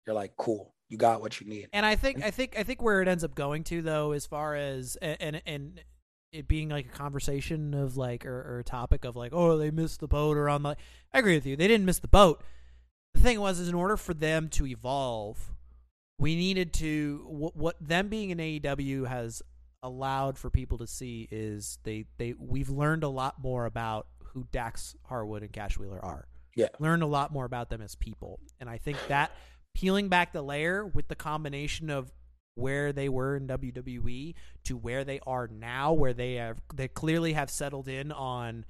[0.06, 1.68] you're like, cool, you got what you need.
[1.74, 4.26] And I think I think I think where it ends up going to though, as
[4.26, 5.82] far as and and
[6.32, 9.72] it being like a conversation of like or, or a topic of like, oh, they
[9.72, 10.76] missed the boat or on the.
[11.14, 11.56] I agree with you.
[11.56, 12.42] They didn't miss the boat.
[13.14, 15.56] The thing was, is in order for them to evolve,
[16.20, 19.42] we needed to what, what them being in AEW has
[19.84, 24.46] allowed for people to see is they they we've learned a lot more about who
[24.52, 26.28] Dax Harwood and Cash Wheeler are.
[26.56, 26.68] Yeah.
[26.80, 28.40] Learned a lot more about them as people.
[28.60, 29.32] And I think that
[29.76, 32.12] peeling back the layer with the combination of
[32.56, 37.34] where they were in WWE to where they are now, where they have they clearly
[37.34, 38.66] have settled in on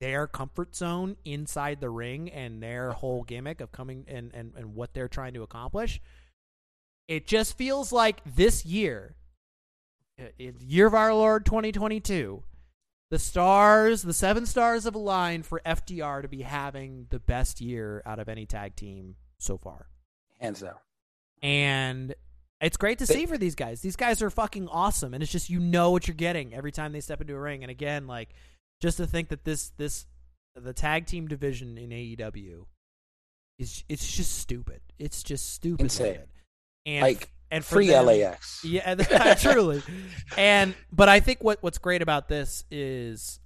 [0.00, 4.74] their comfort zone inside the ring and their whole gimmick of coming and, and, and
[4.74, 6.00] what they're trying to accomplish.
[7.06, 9.14] It just feels like this year,
[10.20, 12.42] uh, year of our Lord 2022,
[13.12, 18.02] the stars, the seven stars have aligned for FTR to be having the best year
[18.06, 19.84] out of any tag team so far.
[20.40, 20.76] Hands down.
[21.42, 22.14] And
[22.62, 23.82] it's great to see for these guys.
[23.82, 26.92] These guys are fucking awesome, and it's just you know what you're getting every time
[26.92, 27.62] they step into a ring.
[27.62, 28.30] And again, like
[28.80, 30.06] just to think that this this
[30.56, 32.64] the tag team division in AEW
[33.58, 34.80] is it's just stupid.
[34.98, 35.82] It's just stupid.
[35.82, 36.18] Insane.
[36.86, 38.64] And like and free them- LAX.
[38.64, 39.82] yeah, truly.
[40.36, 43.38] And but I think what what's great about this is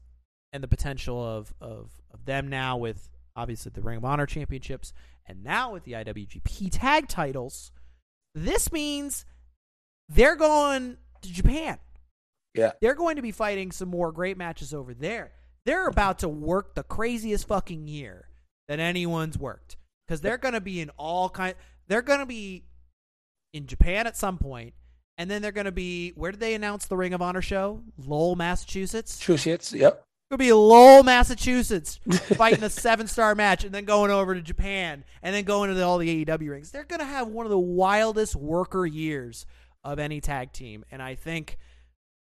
[0.53, 4.93] and the potential of of of them now with obviously the Ring of Honor championships
[5.27, 7.73] and now with the IWGP tag titles.
[8.35, 9.25] This means
[10.09, 11.79] they're going to Japan.
[12.55, 12.73] Yeah.
[12.81, 15.33] They're going to be fighting some more great matches over there.
[15.67, 18.29] They're about to work the craziest fucking year
[18.69, 19.77] that anyone's worked
[20.07, 21.55] because they're going to be in all kind.
[21.89, 22.65] They're going to be
[23.53, 24.75] in Japan at some point,
[25.19, 26.11] and then they're going to be.
[26.17, 27.83] Where did they announce the Ring of Honor show?
[27.99, 29.19] Lowell, Massachusetts.
[29.21, 29.73] Shits.
[29.73, 30.03] Yep.
[30.31, 32.01] Could be Lowell, Massachusetts,
[32.37, 35.85] fighting a seven-star match, and then going over to Japan, and then going to the,
[35.85, 36.73] all the AEW rings.
[36.73, 39.47] They're going to have one of the wildest worker years
[39.85, 41.59] of any tag team, and I think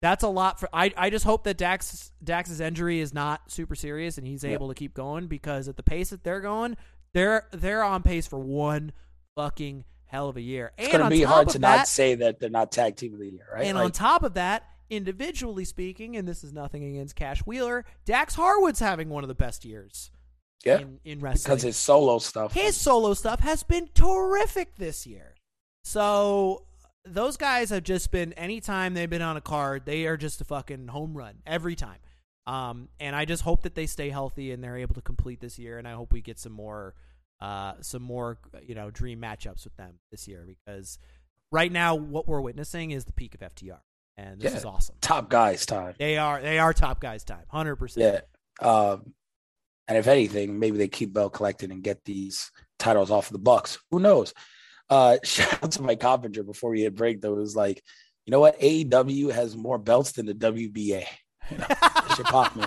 [0.01, 0.69] that's a lot for.
[0.73, 4.53] I I just hope that Dax Dax's injury is not super serious, and he's Yep.
[4.53, 6.77] able to keep going because at the pace that they're going,
[7.15, 8.93] they're they're on pace for one
[9.35, 10.73] fucking hell of a year.
[10.77, 13.29] It's gonna be hard to that, not say that they're not tag team of the
[13.29, 13.67] year, right?
[13.67, 17.85] and Like, on top of that, individually speaking, and this is nothing against Cash Wheeler,
[18.05, 20.11] Dax Harwood's having one of the best years
[20.65, 21.55] yeah, in, in wrestling.
[21.55, 22.53] because his solo stuff.
[22.53, 25.35] His solo stuff has been terrific this year.
[25.85, 26.65] So
[27.05, 30.45] those guys have just been anytime they've been on a card, they are just a
[30.45, 31.99] fucking home run every time.
[32.47, 35.59] Um, and I just hope that they stay healthy and they're able to complete this
[35.59, 35.79] year.
[35.79, 36.95] And I hope we get some more,
[37.41, 40.99] uh, some more, you know, dream matchups with them this year because
[41.53, 43.79] right now what we're witnessing is the peak of FTR,
[44.17, 44.59] and this Yeah.
[44.59, 44.97] is awesome.
[45.01, 45.95] Top guys time.
[45.99, 48.25] They are they are top guys time, hundred percent.
[48.61, 48.67] Yeah.
[48.69, 49.15] Um,
[49.87, 53.79] and if anything, maybe they keep belt collecting and get these titles off the Bucks.
[53.91, 54.35] Who knows?
[54.91, 57.21] Uh, shout out to Mike Coppinger before we hit break.
[57.23, 57.83] Though it was like,
[58.27, 58.59] you know what?
[58.61, 61.05] AEW has more belts than the WBA.
[61.51, 61.67] You know,
[62.17, 62.65] shit popped me.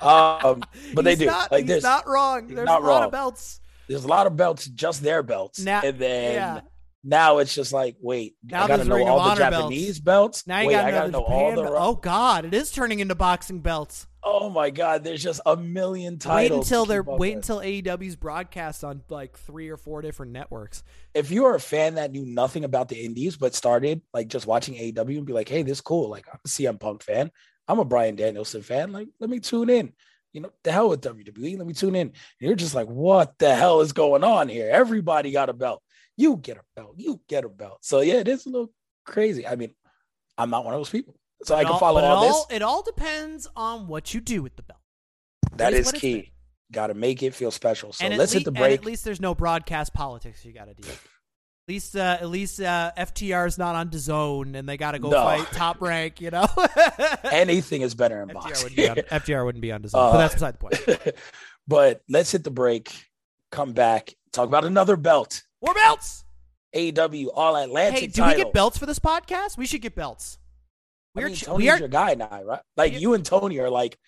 [0.00, 0.62] Um,
[0.94, 1.26] but they do.
[1.26, 1.82] Not, Like he's this.
[1.82, 2.46] not wrong.
[2.48, 3.04] He's There's not a lot wrong.
[3.06, 3.60] of belts.
[3.92, 6.60] There's a lot of belts, just their belts, Now- and then yeah.
[7.04, 9.56] now it's just like, wait, Now I gotta know all the Honor belts.
[9.56, 10.46] Japanese belts.
[10.46, 11.62] Now you wait, got I gotta know all the.
[11.70, 14.06] oh God, it is turning into boxing belts.
[14.24, 16.50] Oh my god, there's just a million titles.
[16.50, 17.34] Wait until they're wait with.
[17.36, 20.84] until AEW's broadcast on like three or four different networks.
[21.12, 24.46] if you are a fan that knew nothing about the indies but started like just
[24.46, 26.08] watching AEW and be like, hey, this is cool.
[26.08, 27.32] Like I'm a CM Punk fan.
[27.66, 28.92] I'm a Bryan Danielson fan.
[28.92, 29.92] Like, let me tune in.
[30.32, 31.58] You know, the hell with WWE.
[31.58, 32.08] Let me tune in.
[32.08, 34.70] And you're just like, what the hell is going on here?
[34.70, 35.82] Everybody got a belt.
[36.16, 36.94] You get a belt.
[36.96, 37.78] You get a belt.
[37.82, 38.72] So yeah, it is a little
[39.04, 39.46] crazy.
[39.46, 39.74] I mean,
[40.38, 41.16] I'm not one of those people.
[41.44, 42.56] So I can all- follow all, all, this.
[42.56, 44.80] It all depends on what you do with the belt.
[45.56, 46.32] That is is key.
[46.70, 47.92] Got to make it feel special.
[47.92, 48.80] So and let's lea- hit the and break.
[48.80, 50.88] at least there's no broadcast politics you got to deal.
[50.88, 51.08] with.
[51.68, 54.98] At least, uh, at least uh, FTR is not on DAZN, and they got to
[54.98, 55.22] go No.
[55.22, 56.20] fight top rank.
[56.20, 56.46] You know,
[57.24, 58.64] Anything is better in FTR boxing.
[58.64, 61.14] wouldn't, be on, FTR wouldn't be on DAZN, Uh, but that's beside the point.
[61.68, 62.92] but let's hit the break,
[63.52, 65.42] come back, talk about another belt.
[65.64, 66.24] More belts.
[66.74, 68.38] AW All Atlantic Hey, do title.
[68.38, 69.56] we get belts for this podcast?
[69.56, 70.38] We should get belts.
[71.14, 72.60] We're mean, ch- Tony's we are your guy now, right?
[72.76, 73.98] Like you and Tony are like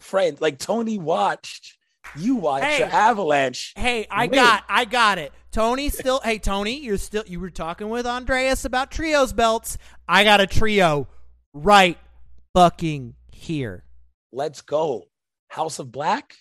[0.00, 0.40] friends.
[0.40, 1.78] Like Tony watched,
[2.16, 2.78] you watch Hey.
[2.80, 3.72] your Avalanche.
[3.76, 4.34] Hey, I Win.
[4.34, 5.32] got, I got it.
[5.52, 6.20] Tony still.
[6.22, 7.24] hey, Tony, you're still.
[7.26, 9.78] You were talking with Andreas about trios belts.
[10.08, 11.08] I got a trio
[11.52, 11.98] right
[12.54, 13.84] fucking here.
[14.32, 15.08] Let's go.
[15.48, 16.36] House of Black.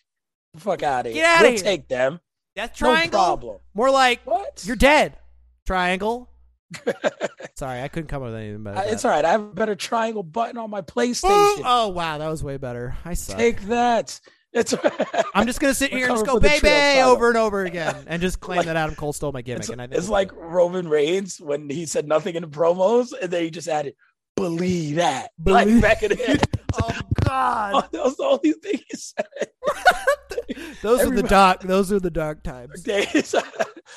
[0.53, 1.24] The fuck out of here.
[1.24, 1.63] Get outta we'll here.
[1.63, 2.20] take them.
[2.55, 3.20] Death No triangle.
[3.20, 3.57] problem.
[3.74, 4.63] More like What?
[4.65, 5.17] you're dead.
[5.65, 6.30] Triangle.
[7.55, 8.78] Sorry, I couldn't come up with anything better.
[8.78, 9.26] Uh, it's all right.
[9.26, 11.61] I have a better triangle button on my Ooh, PlayStation.
[11.65, 12.95] oh wow, that was way better.
[13.05, 13.38] I suck.
[13.38, 14.20] Take that.
[14.51, 14.73] It's.
[15.35, 17.65] I'm just gonna sit here and just go for the trio baby over and over
[17.65, 19.59] again, and just claim Like- that Adam Cole stole my gimmick.
[19.61, 23.13] It's, and I think it's like Roman Reigns when he said nothing in the promos,
[23.21, 23.93] and then he just added,
[24.35, 26.37] "Believe that." Believe- Like back in the day.
[26.81, 29.27] oh god, that was the only thing he said.
[30.81, 31.61] those are the dark.
[31.61, 32.81] Those are the dark times.
[32.81, 33.35] Days.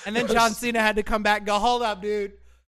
[0.07, 2.33] And then John Cena had to come back and go, hold up, dude.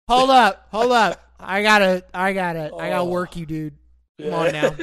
[0.08, 0.68] Hold up.
[0.70, 1.20] Hold up.
[1.40, 3.04] I gotta I gotta I gotta Oh.
[3.08, 3.74] work you, dude.
[4.20, 4.76] Come on now.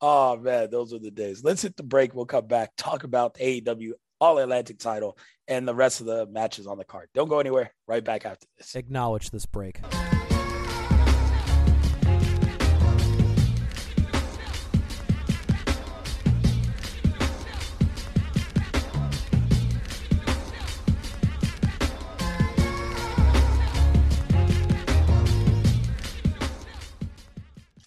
[0.00, 1.44] Oh man, those are the days.
[1.44, 2.14] Let's hit the break.
[2.14, 5.16] We'll come back, talk about the AEW All Atlantic title
[5.48, 7.08] and the rest of the matches on the card.
[7.14, 7.72] Don't go anywhere.
[7.86, 8.74] Right back after this.
[8.74, 9.80] Acknowledge this break.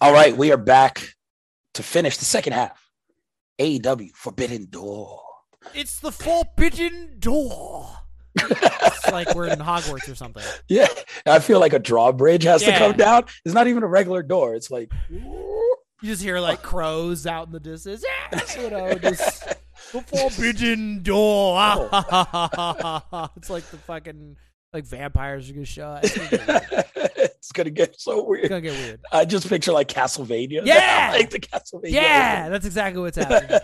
[0.01, 1.13] All right, we are back
[1.73, 2.89] to finish the second half.
[3.59, 5.21] AEW Forbidden Door.
[5.73, 7.89] It's the forbidden door.
[8.35, 10.43] it's like we're in Hogwarts or something.
[10.67, 10.87] Yeah,
[11.25, 13.25] I feel like a drawbridge has to come down.
[13.45, 14.55] It's not even a regular door.
[14.55, 18.03] It's like You just hear like crows out in the distance.
[18.57, 19.47] you know, just
[19.91, 21.57] the forbidden door.
[21.59, 23.29] Oh.
[23.37, 24.35] it's like the fucking
[24.73, 26.03] like vampires are gonna show up.
[26.03, 26.85] It's gonna get weird.
[27.17, 28.49] it's gonna get so It's weird.
[28.49, 29.01] gonna get weird.
[29.11, 30.61] I just picture like Castlevania.
[30.65, 31.11] Yeah!
[31.13, 31.91] like the Castlevania.
[31.91, 33.59] Yeah, that's exactly what's happening.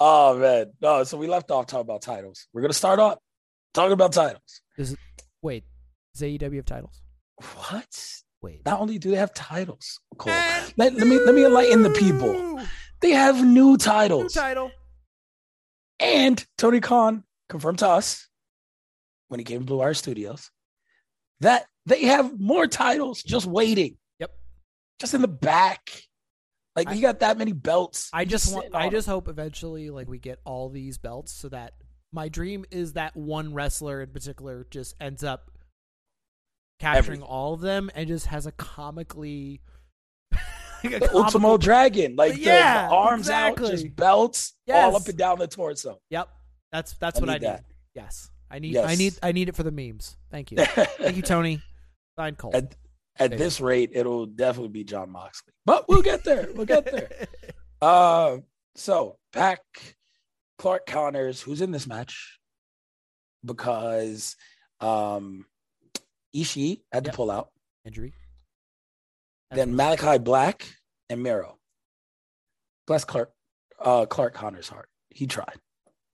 [0.00, 1.04] oh man, no.
[1.04, 2.46] So we left off talking about titles.
[2.52, 3.18] We're gonna start off
[3.74, 4.60] talking about titles.
[5.42, 5.64] Wait,
[6.14, 7.00] does AEW have titles?
[7.36, 8.14] What?
[8.42, 8.64] Wait.
[8.64, 10.32] Not only do they have titles, Cole.
[10.76, 12.60] Let, let me let me enlighten the people.
[13.00, 14.34] They have new titles.
[14.34, 14.70] New title.
[16.00, 18.27] and Tony Khan confirmed to us
[19.28, 20.50] when he came to Blue Wire Studios
[21.40, 24.32] that they have more titles just waiting, Yep.
[25.00, 26.02] just in the back.
[26.76, 28.08] Like you got that many belts.
[28.12, 28.74] I just want.
[28.74, 31.72] I just hope eventually, like, we get all these belts, so that
[32.12, 35.50] my dream is that one wrestler in particular just ends up
[36.78, 37.22] capturing Everything.
[37.24, 39.60] all of them and just has a comically.
[40.84, 43.66] like a the comical- Ultimo Dragon, like Yeah, the, arms exactly.
[43.66, 44.84] out, just belts Yes.
[44.84, 46.00] all up and down the torso.
[46.10, 46.28] Yep.
[46.70, 47.42] That's that's I what I need.
[47.42, 47.64] that.
[47.96, 48.76] Yes, I need.
[48.76, 49.14] I need.
[49.22, 50.16] I need it for the memes.
[50.30, 50.58] Thank you.
[50.64, 51.60] Thank you, Tony.
[52.18, 52.50] Sign Cole.
[52.54, 52.74] At,
[53.18, 56.48] at this rate, it'll definitely be Jon Moxley, but we'll get there.
[56.54, 57.10] We'll get there.
[57.80, 58.38] Uh,
[58.74, 59.60] so back
[60.58, 62.40] Clark Connors, who's in this match
[63.44, 64.34] because
[64.80, 65.46] um
[66.34, 67.14] Ishii had to Yep.
[67.14, 67.50] pull out.
[67.84, 68.14] injury.
[69.50, 70.66] That's Then Malakai Black
[71.08, 71.58] and Miro.
[72.88, 73.30] Bless Clark,
[73.78, 74.88] uh, Clark Connor's heart.
[75.10, 75.56] He tried.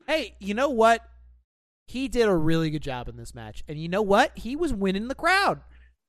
[0.06, 1.00] Hey, you know what?
[1.86, 4.36] He did a really good job in this match, and you know what?
[4.36, 5.60] He was winning the crowd.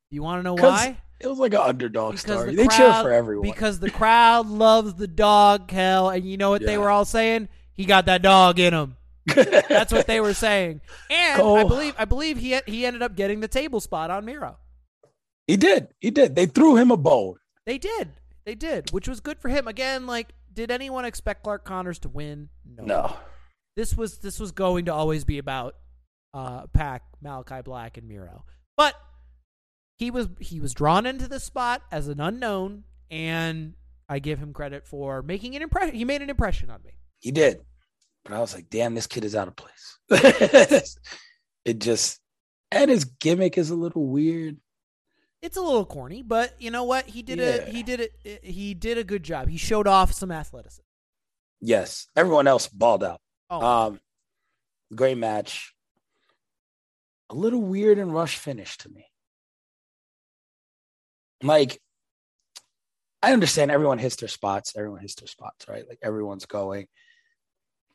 [0.09, 0.97] You want to know why?
[1.19, 2.51] It was like an underdog Because story.
[2.51, 3.49] the They crowd, cheer for everyone.
[3.49, 7.49] Because the crowd loves the dog, hell, and you know what they were all saying?
[7.73, 8.97] He got that dog in him.
[9.35, 10.81] That's what they were saying.
[11.09, 14.57] And I believe I believe he he ended up getting the table spot on Miro.
[15.47, 15.87] he did.
[15.99, 16.35] He did.
[16.35, 17.35] They threw him a bone.
[17.65, 18.09] They did.
[18.45, 19.67] They did, which was good for him.
[19.67, 22.49] Again, like did anyone expect Clark Connors to win?
[22.77, 22.83] No.
[22.85, 23.17] No.
[23.75, 25.75] This was this was going to always be about
[26.33, 28.45] uh Pac, Malakai Black and Miro.
[28.77, 28.95] But
[29.97, 33.73] he was he was drawn into this spot as an unknown and
[34.07, 35.95] I give him credit for making an impression.
[35.95, 36.91] He made an impression on me.
[37.19, 37.59] He did.
[38.23, 39.99] But I was like, damn, this kid is out of place.
[41.65, 42.19] it just
[42.71, 44.57] and his gimmick is a little weird.
[45.41, 47.05] It's a little corny, but you know what?
[47.07, 47.45] He did Yeah.
[47.45, 49.47] a he did it he did a good job.
[49.47, 50.81] He showed off some athleticism.
[51.61, 52.07] Yes.
[52.15, 53.21] Everyone else balled out.
[53.61, 53.99] Oh, Um
[54.93, 55.73] great match.
[57.29, 59.05] A little weird and rush finish to me.
[61.41, 61.79] Like
[63.21, 65.87] I understand everyone hits their spots, everyone hits their spots, right?
[65.87, 66.87] Like everyone's going.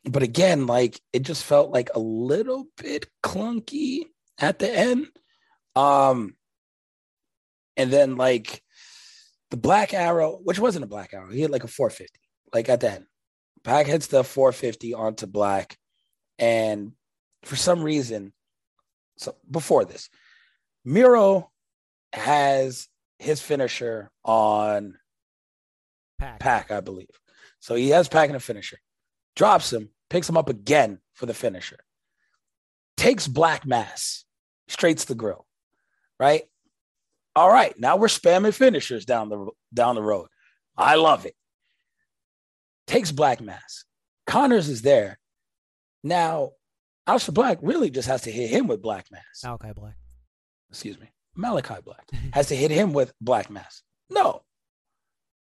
[0.03, 4.01] But again, like it just felt like a little bit clunky
[4.39, 5.07] at the end.
[5.75, 6.35] Um
[7.77, 8.61] and then like
[9.49, 12.19] the black arrow, which wasn't a black arrow, he had like a 450,
[12.53, 13.05] like at the end.
[13.63, 15.77] Pac hits the 450 onto black.
[16.39, 16.93] And
[17.43, 18.33] for some reason,
[19.17, 20.09] so before this,
[20.83, 21.51] Miro
[22.13, 22.87] has
[23.19, 24.97] his finisher on
[26.19, 26.39] Pac.
[26.39, 27.07] Pack, I believe.
[27.59, 28.79] So he has Pac in a finisher,
[29.35, 31.77] drops him, picks him up again for the finisher,
[32.97, 34.25] takes Black Mass,
[34.67, 35.45] straights the grill,
[36.19, 36.43] right?
[37.35, 40.27] All right, now we're spamming finishers down the down the road.
[40.75, 41.35] I love it.
[42.91, 43.85] Takes Black Mass.
[44.27, 45.17] Connors is there.
[46.03, 46.51] Now,
[47.07, 49.95] Aleister Black really just has to hit him with Black Mass Malakai Black.
[50.69, 53.81] excuse me, Malakai Black has to hit him with Black Mass.
[54.09, 54.41] No,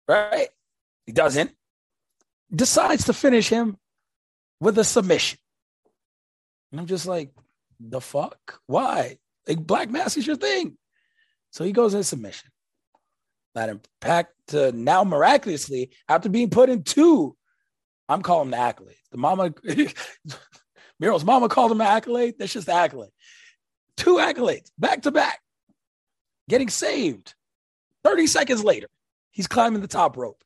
[0.06, 0.50] right?
[1.04, 1.50] He doesn't.
[2.54, 3.76] Decides to finish him
[4.60, 5.40] with a submission.
[6.70, 7.32] And I'm just like,
[7.80, 8.60] the fuck?
[8.68, 9.18] Why?
[9.48, 10.78] Like, Black Mass is your thing.
[11.50, 12.52] So he goes in submission.
[13.54, 17.36] That impact to uh, now miraculously, after being put in two,
[18.08, 18.96] I'm calling the accolade.
[19.10, 19.52] The mama,
[21.00, 22.34] Miro's mama called him an accolade.
[22.38, 23.10] That's just accolade
[23.96, 25.40] two accolades back to back,
[26.48, 27.34] getting saved.
[28.04, 28.88] 30 seconds later,
[29.30, 30.42] he's climbing the top rope.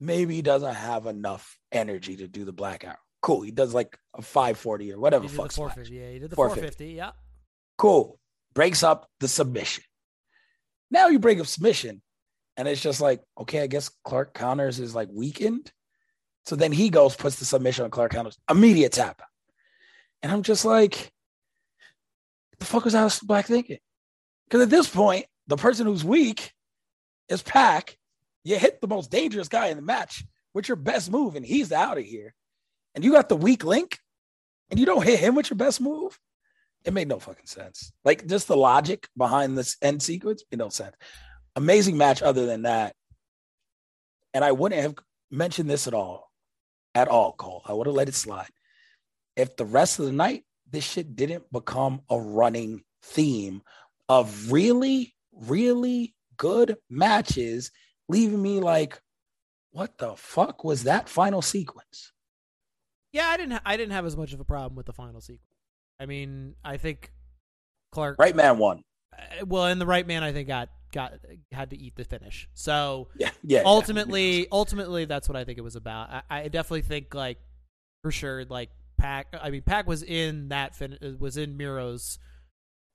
[0.00, 2.96] Maybe he doesn't have enough energy to do the blackout.
[3.20, 3.42] Cool.
[3.42, 5.94] He does like a 540 or whatever He did the fuck 450.
[5.94, 6.84] Yeah, he did the 450.
[6.84, 6.96] 450.
[6.96, 7.10] Yeah.
[7.78, 8.18] Cool.
[8.52, 9.84] Breaks up the submission.
[10.90, 12.02] Now you break up submission,
[12.56, 15.72] and it's just like, okay, I guess Clark Connors is like weakened.
[16.44, 19.22] So then he goes, puts the submission on Clark Connors, immediate tap.
[20.22, 21.12] And I'm just like,
[22.58, 23.78] the fuck was Aleister Black thinking?
[24.46, 26.52] Because at this point, the person who's weak
[27.28, 27.96] is Pac.
[28.44, 31.72] You hit the most dangerous guy in the match with your best move, and he's
[31.72, 32.34] out of here.
[32.94, 33.98] And you got the weak link,
[34.70, 36.18] and you don't hit him with your best move.
[36.84, 37.92] It made no fucking sense.
[38.04, 40.96] Like just the logic behind this end sequence made no sense.
[41.56, 42.94] Amazing match, other than that.
[44.34, 44.94] And I wouldn't have
[45.30, 46.30] mentioned this at all,
[46.94, 47.62] at all, Cole.
[47.66, 48.48] I would have let it slide.
[49.36, 53.62] If the rest of the night, this shit didn't become a running theme
[54.08, 57.70] of really, really good matches,
[58.08, 59.00] leaving me like,
[59.72, 62.12] what the fuck was that final sequence?
[63.12, 63.60] Yeah, I didn't.
[63.64, 65.44] I didn't have as much of a problem with the final sequence.
[66.00, 67.12] I mean, I think
[67.90, 68.18] Clark.
[68.18, 68.82] Right man won.
[69.14, 71.14] uh, Well, and the right man, I think got got
[71.50, 72.48] had to eat the finish.
[72.54, 73.58] So Yeah, yeah.
[73.60, 73.62] yeah.
[73.66, 76.10] ultimately, ultimately, that's what I think it was about.
[76.10, 77.38] I, I definitely think like
[78.02, 79.34] for sure, like Pac.
[79.40, 82.18] I mean, Pac was in that fin- was in Miro's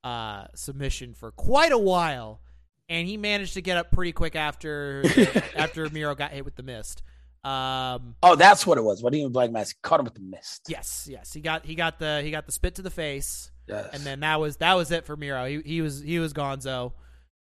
[0.04, 2.42] uh, submission for quite a while,
[2.88, 5.04] and he managed to get up pretty quick after
[5.56, 7.04] after Miro got hit with the mist.
[7.44, 9.02] Um, Oh, that's what it was.
[9.02, 9.76] What do you mean Black Mask?
[9.82, 10.64] Caught him with the mist.
[10.68, 13.52] yes, yes, he got he got the he got the spit to the face.
[13.68, 13.90] Yes.
[13.92, 15.46] and then that was that was it for Miro.
[15.46, 16.94] He he was he was Gonzo.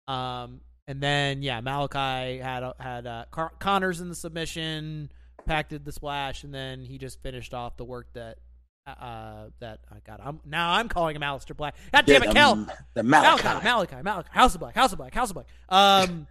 [0.08, 3.24] Um, and then yeah, Malakai had had uh,
[3.58, 5.10] Connors in the submission,
[5.46, 8.38] Pac did the splash, and then he just finished off the work that
[8.86, 10.20] uh that I got.
[10.24, 11.74] I'm now I'm calling him Aleister Black.
[11.92, 12.66] God damn it, the- Kel.
[12.94, 13.60] The Malakai, Malakai.
[13.62, 15.46] Malakai, Malakai, House of Black, House of Black, House of Black.
[15.68, 16.28] Um,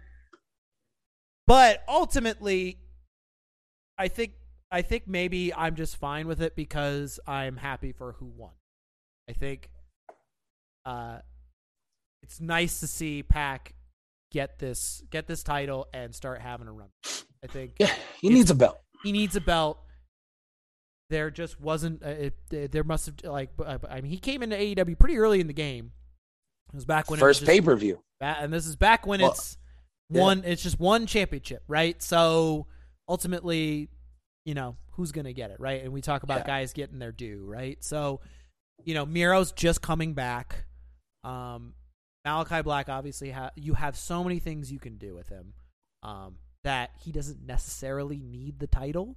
[1.46, 2.78] but ultimately,
[3.98, 4.32] I think
[4.70, 8.52] I think maybe I'm just fine with it because I'm happy for who won.
[9.28, 9.68] I think
[10.86, 11.18] uh,
[12.26, 13.74] it's nice to see Pac
[14.32, 16.88] get this get this title and start having a run.
[17.44, 18.80] I think Yeah, he needs a belt.
[19.04, 19.78] he needs a belt.
[21.08, 22.02] There just wasn't.
[22.04, 23.50] Uh, it, uh, there must have like.
[23.64, 25.92] uh, I mean, he came into AEW pretty early in the game.
[26.72, 28.00] It was back when First it was just, pay per view.
[28.20, 29.56] and this is back when Well, it's
[30.10, 30.20] yeah.
[30.20, 30.42] one.
[30.44, 32.02] It's just one championship, right?
[32.02, 32.66] So
[33.08, 33.88] ultimately,
[34.44, 35.84] you know, who's gonna get it, right?
[35.84, 36.46] And we talk about Yeah.
[36.46, 37.82] guys getting their due, right?
[37.84, 38.20] So,
[38.84, 40.64] you know, Miro's just coming back.
[41.22, 41.74] Um,
[42.26, 45.54] Malakai Black, obviously, ha- you have so many things you can do with him
[46.02, 49.16] um, that he doesn't necessarily need the title.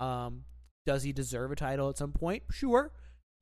[0.00, 0.44] Um,
[0.86, 2.42] does he deserve a title at some point?
[2.50, 2.92] Sure.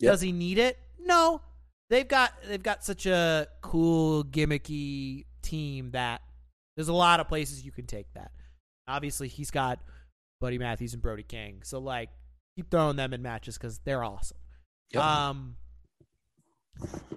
[0.01, 0.13] Yep.
[0.13, 0.79] Does he need it?
[0.99, 1.41] No.
[1.89, 6.21] They've got they've got such a cool gimmicky team that
[6.77, 8.33] there's a lot of places you can take that.
[8.89, 9.79] Obviously, he's got
[10.41, 12.11] Buddy Matthews and Brody King, so like
[12.57, 14.39] keep throwing them in matches because they're awesome.
[14.91, 15.03] Yep.
[15.03, 15.57] Um,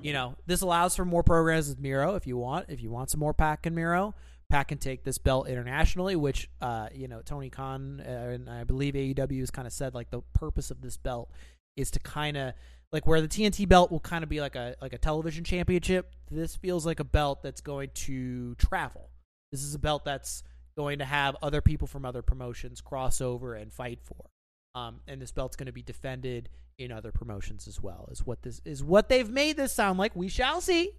[0.02, 2.68] you know, this allows for more programs with Miro if you want.
[2.70, 4.16] If you want some more Pac and Miro,
[4.50, 8.64] Pac can take this belt internationally, which uh, you know Tony Khan uh, and I
[8.64, 11.30] believe AEW has kind of said like the purpose of this belt
[11.76, 12.54] is to kind of
[12.92, 16.14] like where the TNT belt will kind of be like a like a television championship.
[16.32, 19.10] This feels like a belt that's going to travel.
[19.52, 20.44] This is a belt that's
[20.78, 24.30] going to have other people from other promotions cross over and fight for.
[24.76, 28.08] Um, and this belt's going to be defended in other promotions as well.
[28.12, 30.16] Is what this is what they've made this sound like.
[30.16, 30.94] We shall see Too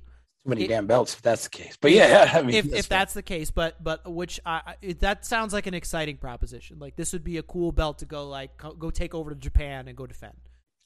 [0.47, 1.77] many it- damn belts if that's the case.
[1.81, 3.51] But yeah, I mean, if that's if that's the case.
[3.51, 6.79] But but which I, it, that sounds like an exciting proposition.
[6.81, 9.87] Like this would be a cool belt to go like go take over to Japan
[9.89, 10.35] and go defend.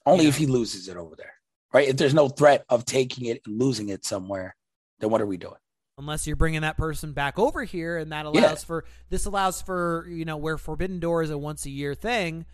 [0.05, 1.33] only you if he loses it over there,
[1.73, 1.87] right?
[1.87, 4.55] If there's no threat of taking it and losing it somewhere,
[4.99, 5.55] then what are we doing?
[5.97, 8.53] unless you're bringing that person back over here and that allows Yeah.
[8.55, 12.45] for this allows for you know where forbidden door is a once a year thing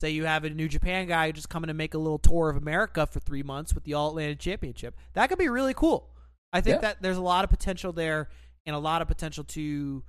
[0.00, 2.56] say you have a new japan guy just coming to make a little tour of
[2.56, 4.96] america for three months with the all atlantic championship.
[5.14, 6.08] That could be really cool.
[6.52, 6.80] I think Yeah.
[6.88, 8.28] that there's a lot of potential there
[8.66, 10.02] and a lot of potential to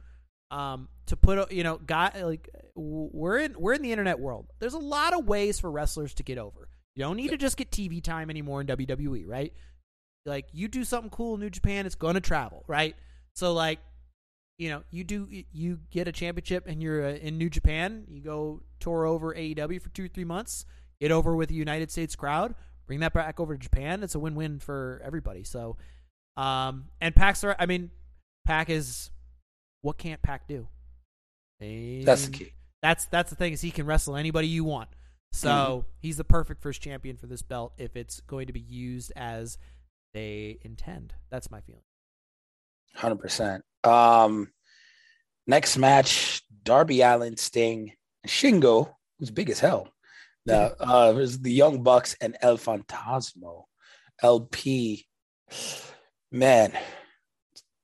[0.52, 4.48] um to put you know guy like we're in we're in the internet world.
[4.60, 6.70] There's a lot of ways for wrestlers to get over.
[6.96, 9.54] You don't need to just get tv time anymore in wwe right?
[10.26, 12.96] Like you do something cool in New Japan, it's going to travel, right?
[13.36, 13.80] So like,
[14.60, 18.22] you know, you do you get a championship and you're uh, in New Japan, you
[18.22, 20.66] go tour over AEW for two or three months,
[21.00, 22.54] get over with the United States crowd,
[22.86, 24.04] bring that back over to Japan.
[24.04, 25.44] It's a win win for everybody.
[25.46, 25.78] So,
[26.36, 27.90] um, and Pac's, I mean,
[28.46, 29.10] Pac is
[29.82, 30.68] what can't Pac do?
[32.06, 32.54] That's the key.
[32.82, 34.90] That's that's the thing is he can wrestle anybody you want.
[35.32, 35.88] So Mm-hmm.
[36.02, 39.58] he's the perfect first champion for this belt if it's going to be used as
[40.14, 41.14] they intend.
[41.30, 41.84] That's my feeling.
[42.96, 43.64] Hundred percent.
[43.84, 44.52] Um,
[45.48, 47.94] next match: Darby Allin, Sting,
[48.28, 49.90] Shingo, who's big as hell.
[50.46, 53.64] Now, uh, there's the Young Bucks and El Fantasmo,
[54.24, 55.06] LP.
[56.32, 56.74] Man,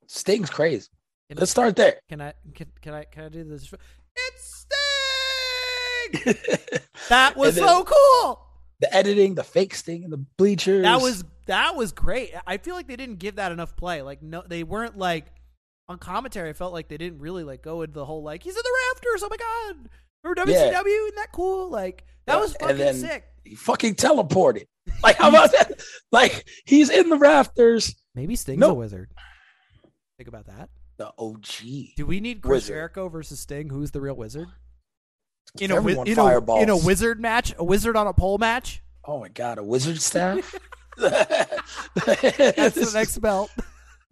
[0.08, 0.88] Sting's crazy.
[1.30, 2.00] Can, Let's start there.
[2.08, 3.72] can I can, can I can I do this?
[4.18, 4.66] It's
[6.24, 6.36] Sting.
[7.10, 8.45] That was then so cool.
[8.82, 10.84] The editing, the fake Sting, and the bleachers.
[10.84, 12.34] That was that was great.
[12.46, 14.02] I feel like they didn't give that enough play.
[14.02, 15.28] Like no, they weren't like
[15.88, 16.50] on commentary.
[16.50, 18.74] I felt like they didn't really like go into the whole like he's in the
[18.94, 19.24] rafters.
[19.24, 19.90] Oh my god,
[20.24, 21.70] or WCW, isn't that cool?
[21.70, 23.24] Like that Yeah, was fucking sick.
[23.44, 24.66] he fucking teleported.
[25.02, 25.82] Like how about that?
[26.12, 27.96] Like he's in the rafters.
[28.14, 28.72] Maybe Sting's Nope.
[28.72, 29.10] a wizard.
[30.18, 30.70] Think about that.
[30.98, 31.96] The OG.
[31.98, 32.74] Do we need Chris Wizard.
[32.76, 33.70] Jericho versus Sting?
[33.70, 34.48] Who's the real wizard?
[35.60, 38.82] In a, wi- in, a, in a wizard match, a wizard on a pole match.
[39.06, 40.54] Oh my god, a wizard staff.
[40.98, 43.52] That's the next belt.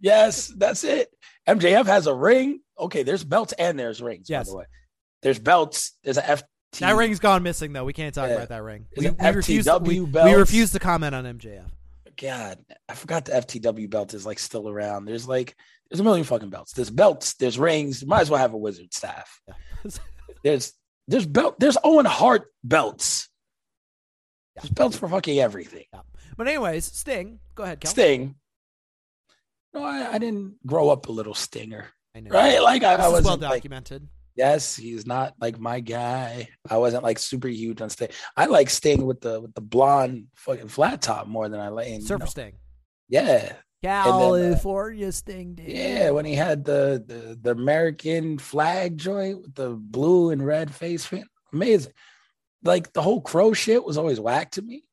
[0.00, 1.08] Yes, that's it.
[1.48, 2.60] MJF has a ring.
[2.78, 4.28] Okay, there's belts and there's rings.
[4.28, 4.48] Yes.
[4.48, 4.64] By the way,
[5.22, 5.92] there's belts.
[6.04, 6.42] There's a FT.
[6.80, 7.84] That ring's gone missing though.
[7.86, 8.34] We can't talk Yeah.
[8.34, 8.84] about that ring.
[8.98, 9.64] We, we refuse.
[9.64, 11.70] FTW We, we refuse to comment on MJF.
[12.20, 15.06] God, I forgot the FTW belt is like still around.
[15.06, 15.54] There's like
[15.90, 16.72] there's a million fucking belts.
[16.72, 17.34] There's belts.
[17.34, 18.04] There's rings.
[18.04, 19.40] Might as well have a wizard staff.
[20.42, 20.72] There's
[21.08, 21.58] there's belt.
[21.58, 23.28] There's Owen Hart belts.
[24.56, 25.84] There's belts for fucking everything.
[26.36, 27.40] But anyways, Sting.
[27.54, 27.90] Go ahead, Kel.
[27.90, 28.34] Sting.
[29.72, 32.30] No, I, I didn't grow up a little stinger, I know.
[32.30, 32.62] right?
[32.62, 34.08] Like I, I wasn't well like documented.
[34.36, 36.48] Yes, he's not like my guy.
[36.68, 38.08] I wasn't like super huge on Sting.
[38.36, 41.88] I like Sting with the with the blonde fucking flat top more than I like.
[41.88, 42.54] and, you know, Sting.
[43.08, 43.52] Yeah,
[43.86, 45.54] uh, California Sting.
[45.54, 45.68] Dude.
[45.68, 46.10] yeah.
[46.10, 51.06] When he had the, the the American flag joint with the blue and red face
[51.06, 51.92] paint, amazing.
[52.62, 54.84] Like the whole crow shit was always whack to me.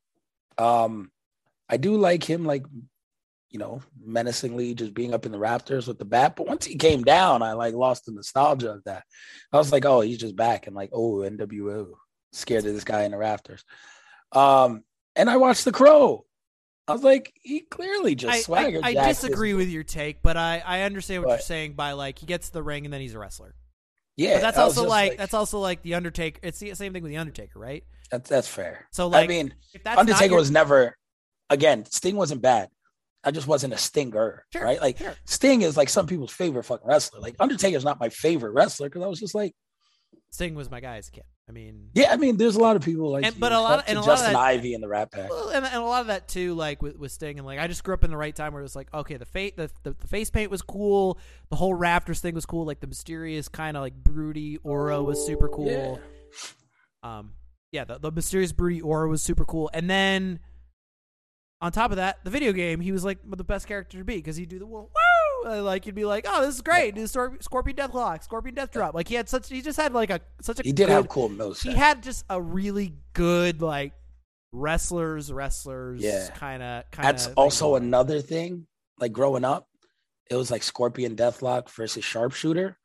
[0.58, 1.10] Um,
[1.68, 2.64] I do like him, like
[3.52, 6.36] you know, menacingly just being up in the Raptors with the bat.
[6.36, 9.04] But once he came down, I like lost the nostalgia of that.
[9.52, 11.92] I was like, oh, he's just back and like, oh, NWO,
[12.32, 13.62] scared of this guy in the rafters.
[14.32, 14.84] Um,
[15.14, 16.24] and I watched The Crow.
[16.88, 18.80] I was like, he clearly just I, swagger.
[18.82, 21.92] I, I his- disagree with your take, but I, I understand what you're saying by
[21.92, 23.54] like he gets the ring and then he's a wrestler.
[24.16, 26.40] Yeah, But that's I also just like, that's also like the Undertaker.
[26.42, 27.84] It's the same thing with the Undertaker, right?
[28.10, 28.86] that's that's fair.
[28.90, 30.96] So like, I mean, if that's Undertaker your- was never.
[31.48, 32.68] Again, Sting wasn't bad.
[33.24, 34.80] I just wasn't a stinger, Sure, right?
[34.80, 35.14] Like sure.
[35.24, 37.20] Sting is like some people's favorite fucking wrestler.
[37.20, 39.54] Like Undertaker's not my favorite wrestler because I was just like,
[40.30, 41.24] Sting was my guy as a kid.
[41.48, 43.60] I mean, yeah, I mean, there's a lot of people like, And- you, but a
[43.60, 45.28] lot of- and a lot of Justin that- Ivy in the Rat Pack.
[45.28, 47.66] Well, and, and a lot of that too, like with, with Sting, and like I
[47.66, 49.68] just grew up in the right time where it was like, okay, the fa- the,
[49.82, 51.18] the the face paint was cool,
[51.50, 55.24] the whole Raptors thing was cool, like the mysterious kind of like broody aura was
[55.26, 56.00] super cool.
[57.02, 57.32] Um,
[57.72, 60.38] yeah, the, the mysterious broody aura was super cool, and then
[61.60, 64.16] on top of that, the video game, he was like the best character to be
[64.16, 64.88] because he'd do the woo!
[65.44, 68.94] Uh, like you'd be like, oh, this is great, Stor- Scorpion Deathlock, Scorpion Death Drop,
[68.94, 71.08] like he had such, he just had like a such a He did good- have
[71.08, 71.60] cool moves.
[71.62, 73.92] he had just a really good like
[74.52, 76.28] wrestlers wrestlers Yeah.
[76.34, 78.66] kind of kind of That's also another thing.
[78.98, 79.66] Like growing up,
[80.30, 82.76] it was like Scorpion Deathlock versus Sharpshooter.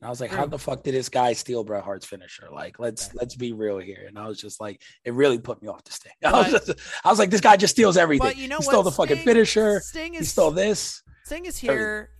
[0.00, 2.48] And I was like, how the fuck did this guy steal Bret Hart's finisher?
[2.52, 4.04] Like, let's let's be real here.
[4.06, 6.12] And I was just like, it really put me off the sting.
[6.24, 8.26] I was, just- I was like, this guy just steals everything.
[8.26, 9.80] but you know he what stole the fucking finisher.
[9.80, 11.02] Sting is, He stole this.
[11.24, 12.10] Sting is here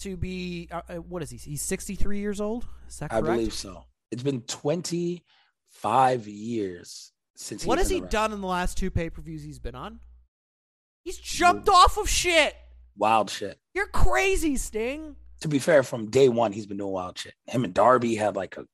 [0.00, 3.26] to be uh, uh, what is he he's 63 years old is that correct?
[3.26, 3.84] I believe so.
[4.10, 9.58] It's been 25 years since what has he done in the last two pay-per-views he's
[9.58, 9.98] been on
[11.02, 12.54] he's jumped off of shit
[12.96, 13.58] Wild shit.
[13.74, 17.34] you're crazy Sting To be fair, from day one, he's been doing wild shit.
[17.44, 18.64] Him and Darby had like a,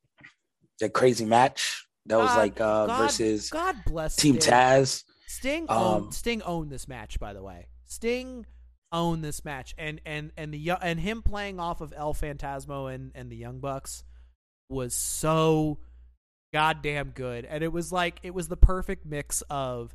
[0.80, 1.84] a crazy match.
[2.06, 4.52] That was like uh God- versus God bless Team Sting.
[4.52, 5.02] Taz.
[5.26, 7.66] Sting Um, owned Sting owned this match, by the way.
[7.86, 8.46] Sting
[8.92, 13.10] owned this match, and and and the and him playing off of El Fantasmo and
[13.16, 14.04] and the Young Bucks
[14.68, 15.80] was so
[16.52, 19.92] goddamn good, and it was like it was the perfect mix of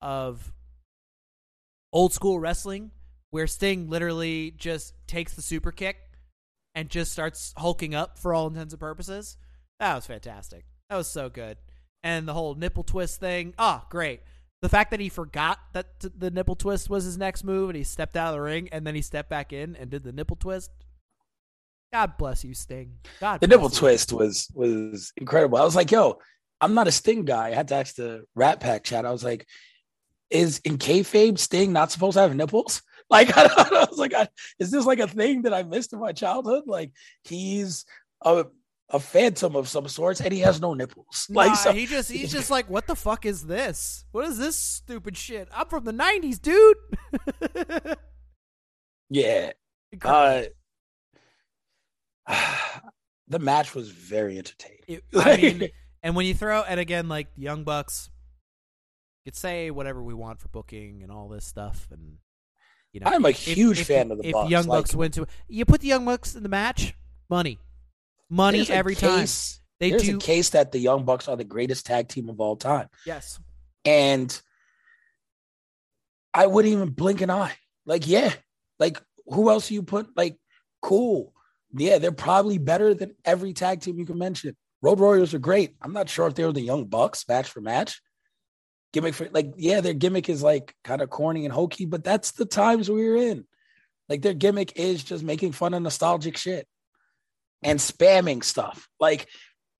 [0.00, 0.54] of
[1.92, 2.92] old school wrestling
[3.36, 5.98] where Sting literally just takes the super kick
[6.74, 9.36] and just starts hulking up for all intents and purposes.
[9.78, 10.64] That was fantastic.
[10.88, 11.58] That was so good.
[12.02, 14.20] And the whole nipple twist thing, oh, great.
[14.62, 17.76] The fact that he forgot that t- the nipple twist was his next move and
[17.76, 20.12] he stepped out of the ring and then he stepped back in and did the
[20.12, 20.70] nipple twist.
[21.92, 22.94] God bless you, Sting.
[23.20, 23.76] God The nipple you.
[23.76, 25.58] twist was was incredible.
[25.58, 26.20] I was like, yo,
[26.62, 27.48] I'm not a Sting guy.
[27.48, 29.04] I had to ask the Rat Pack chat.
[29.04, 29.46] I was like,
[30.30, 32.80] is in kayfabe Sting not supposed to have nipples?
[33.10, 33.44] Like, I.
[33.44, 34.28] I was like, I,
[34.58, 36.64] is this like a thing that I missed in my childhood?
[36.66, 36.90] Like,
[37.24, 37.84] he's
[38.24, 38.46] a
[38.90, 41.26] a phantom of some sorts, and he has no nipples.
[41.30, 44.04] Nah, Like, so, he just he's just like, what the fuck is this?
[44.12, 45.48] What is this stupid shit?
[45.54, 47.96] I'm from the '90s, dude.
[49.10, 49.52] yeah.
[50.04, 50.42] Uh,
[53.28, 54.80] the match was very entertaining.
[54.88, 55.68] It- I mean,
[56.02, 58.10] and when you throw, and again, like the Young Bucks,
[59.24, 62.18] you could say whatever we want for booking and all this stuff, and
[62.96, 64.50] you know, I'm a if- huge if- fan of the if Bucks.
[64.50, 66.94] Young Like, Bucks win to, you put the Young Bucks in the match,
[67.28, 67.58] money,
[68.30, 69.20] money every time.
[69.20, 72.30] case- They there's do, a case that the Young Bucks are the greatest tag team
[72.30, 72.88] of all time.
[73.04, 73.38] yes,
[73.84, 74.40] and
[76.32, 77.52] I wouldn't even blink an eye.
[77.84, 78.32] Like, yeah,
[78.78, 80.16] like who else you put?
[80.16, 80.38] Like,
[80.80, 81.34] cool.
[81.76, 84.56] Yeah, they're probably better than every tag team you can mention.
[84.80, 85.76] Road Warriors are great.
[85.82, 88.00] I'm not sure if they were the Young Bucks match for match.
[88.96, 92.32] Gimmick for like, yeah, their gimmick is like kind of corny and hokey, but that's
[92.32, 93.44] the times we were in.
[94.08, 96.66] Like their gimmick is just making fun of nostalgic shit
[97.62, 98.88] and spamming stuff.
[98.98, 99.28] Like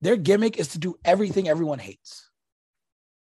[0.03, 2.29] their gimmick is to do everything everyone hates.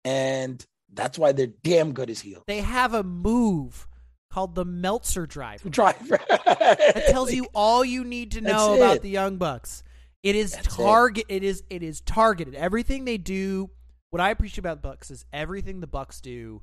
[0.05, 2.43] And that's why they're damn good as heels.
[2.47, 3.85] they have a move
[4.31, 5.67] called the Meltzer Driver.
[5.71, 6.21] Driver.
[6.29, 9.01] That tells you all you need to know about it.
[9.01, 9.83] the Young Bucks.
[10.23, 10.71] It is That's it.
[10.81, 11.25] target.
[11.27, 12.55] It is it is targeted.
[12.55, 13.71] Everything they do.
[14.11, 16.61] What I appreciate about the Bucks is everything the Bucks do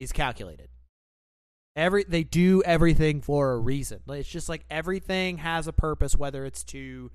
[0.00, 0.68] is calculated.
[1.74, 4.00] Every they do everything for a reason.
[4.08, 6.16] It's just like everything has a purpose.
[6.16, 7.10] Whether it's to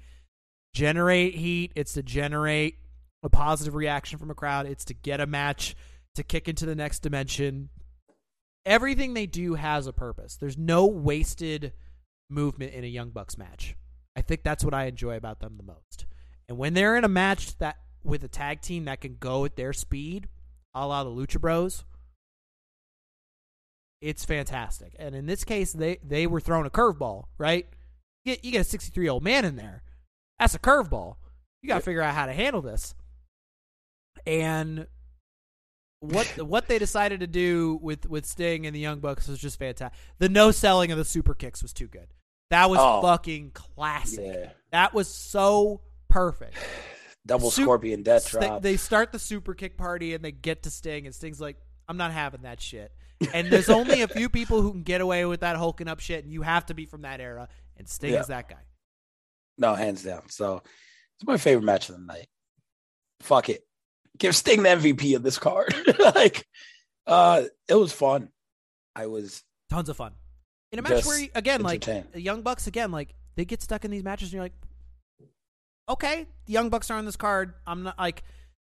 [0.73, 2.77] generate heat, it's to generate
[3.23, 4.67] a positive reaction from a crowd.
[4.67, 5.75] It's to get a match
[6.15, 7.69] to kick into the next dimension
[8.65, 10.37] everything they do has a purpose.
[10.37, 11.73] There's no wasted
[12.29, 13.75] movement in a Young Bucks match.
[14.15, 16.05] I think that's what I enjoy about them the most.
[16.47, 19.55] And when they're in a match that with a tag team that can go at
[19.55, 20.27] their speed,
[20.73, 21.83] a la the Lucha Bros,
[24.01, 24.95] it's fantastic.
[24.97, 27.67] And in this case, they they were throwing a curveball, right?
[28.25, 29.83] You get, you get a 63 year old man in there.
[30.39, 31.15] That's a curveball.
[31.61, 32.95] You got to figure out how to handle this.
[34.25, 34.87] And
[35.99, 39.59] what what they decided to do with with Sting and the Young Bucks was just
[39.59, 39.97] fantastic.
[40.17, 42.07] The no selling of the super kicks was too good.
[42.49, 43.01] That was Oh.
[43.01, 44.25] fucking classic.
[44.25, 44.49] Yeah.
[44.71, 46.57] That was so perfect.
[47.25, 48.61] Double Sup- Scorpion Death Drop.
[48.61, 51.57] they start the super kick party and they get to Sting and Sting's like,
[51.87, 52.91] I'm not having that shit.
[53.33, 56.23] And there's only a few people who can get away with that hulking up shit,
[56.23, 57.47] and you have to be from that era.
[57.77, 58.21] And Sting Yeah.
[58.21, 58.63] is that guy.
[59.57, 60.29] No, hands down.
[60.29, 60.63] So
[61.17, 62.27] it's my favorite match of the night.
[63.19, 63.61] Fuck it.
[64.17, 65.73] Give Sting the MVP of this card.
[66.15, 66.47] like,
[67.05, 68.29] uh, it was fun.
[68.95, 70.13] I was Tons of fun.
[70.71, 73.91] In a match where, you, again, like Young Bucks, again, like they get stuck in
[73.91, 74.53] these matches, and you're like,
[75.91, 77.53] okay, the Young Bucks are on this card.
[77.67, 78.23] I'm not like,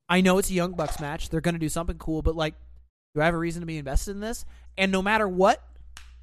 [0.09, 1.29] I know it's a Young Bucks match.
[1.29, 2.55] They're going to do something cool, but like,
[3.15, 4.45] do I have a reason to be invested in this?
[4.77, 5.61] And no matter what,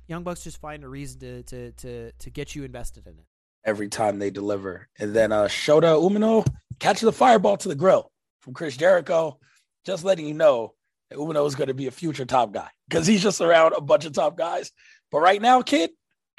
[0.09, 3.25] Young Bucks just find a reason to to to to get you invested in it.
[3.65, 4.89] every time they deliver.
[4.99, 6.47] And then uh Shota Umino
[6.81, 8.11] catches the fireball to the grill
[8.41, 9.39] from Chris Jericho,
[9.85, 10.75] just letting you know
[11.11, 13.81] that Umino is going to be a future top guy because he's just around a
[13.81, 14.73] bunch of top guys.
[15.13, 15.91] But right now, kid,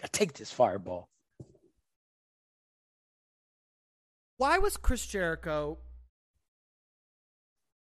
[0.01, 1.07] gotta take this fireball.
[4.41, 5.77] Why was Chris Jericho?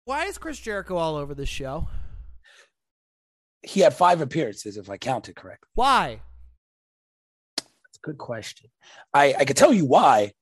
[0.04, 1.88] Why is Chris Jericho all over this show?
[3.62, 5.70] He had five appearances, if I counted correctly.
[5.72, 6.20] Why?
[7.56, 8.68] That's a good question.
[9.14, 10.32] I, I could tell you why.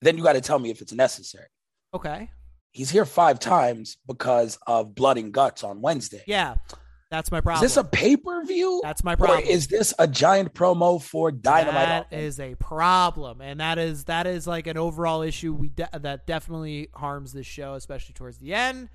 [0.00, 1.48] Then you got to tell me if it's necessary.
[1.92, 2.30] Okay.
[2.70, 6.22] He's here five times because of blood and guts on Wednesday.
[6.26, 6.54] Yeah,
[7.12, 7.62] that's my Is problem.
[7.62, 8.80] this a pay per view?
[8.82, 9.44] That's my Or problem.
[9.46, 12.08] is this a giant promo for Dynamite?
[12.10, 15.88] That is a problem, and that is that is like an overall issue we de-
[15.92, 18.88] that definitely harms this show, especially towards the end.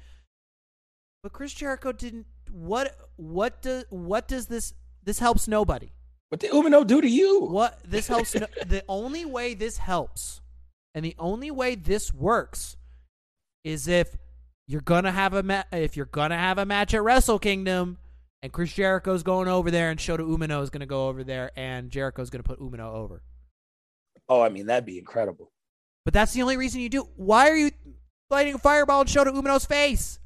[1.21, 2.25] But Chris Jericho didn't.
[2.51, 5.91] What what does what does this this helps nobody?
[6.29, 7.41] What did Umino do to you?
[7.45, 10.41] What this helps no, the only way this helps,
[10.95, 12.77] and the only way this works,
[13.63, 14.17] is if
[14.67, 17.97] you're gonna have a ma- if you're gonna have a match at Wrestle Kingdom,
[18.41, 21.89] and Chris Jericho's going over there, and Shota Umino is gonna go over there, and
[21.89, 23.23] Jericho's gonna put Umino over.
[24.29, 25.51] Oh, I mean, that'd be incredible.
[26.05, 27.07] But that's the only reason you do.
[27.15, 27.71] Why are you
[28.29, 30.19] lighting a fireball and Shota Umino's face?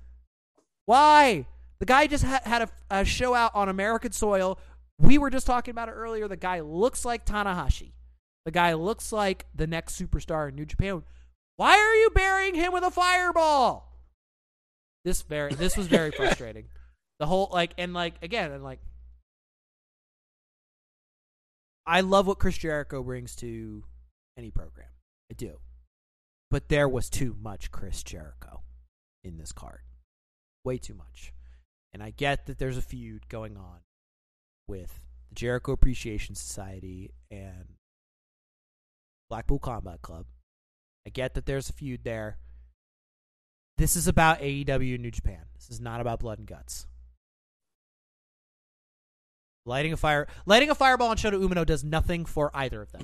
[0.85, 1.47] Why?
[1.79, 4.59] The guy just ha- had a, a show out on American soil.
[4.99, 6.27] We were just talking about it earlier.
[6.27, 7.93] The guy looks like Tanahashi.
[8.45, 11.03] The guy looks like the next superstar in New Japan.
[11.57, 13.87] Why are you burying him with a fireball?
[15.03, 16.65] This very this was very frustrating.
[17.21, 18.79] The whole like and like again and like
[21.85, 23.83] I love what Chris Jericho brings to
[24.35, 24.87] any program.
[25.29, 25.59] I do.
[26.49, 28.63] But there was too much Chris Jericho
[29.23, 29.81] in this card.
[30.65, 31.31] Way too much.
[31.93, 33.81] And I get that there's a feud going on
[34.67, 34.99] with
[35.29, 37.75] the Jericho Appreciation Society and
[39.29, 40.25] Blackpool Combat Club.
[41.05, 42.39] I get that there's a feud there.
[43.77, 45.45] This is about AEW New Japan.
[45.53, 46.87] This is not about blood and guts.
[49.71, 53.03] Lighting a fire, lighting a fireball on Shota Umino does nothing for either of them.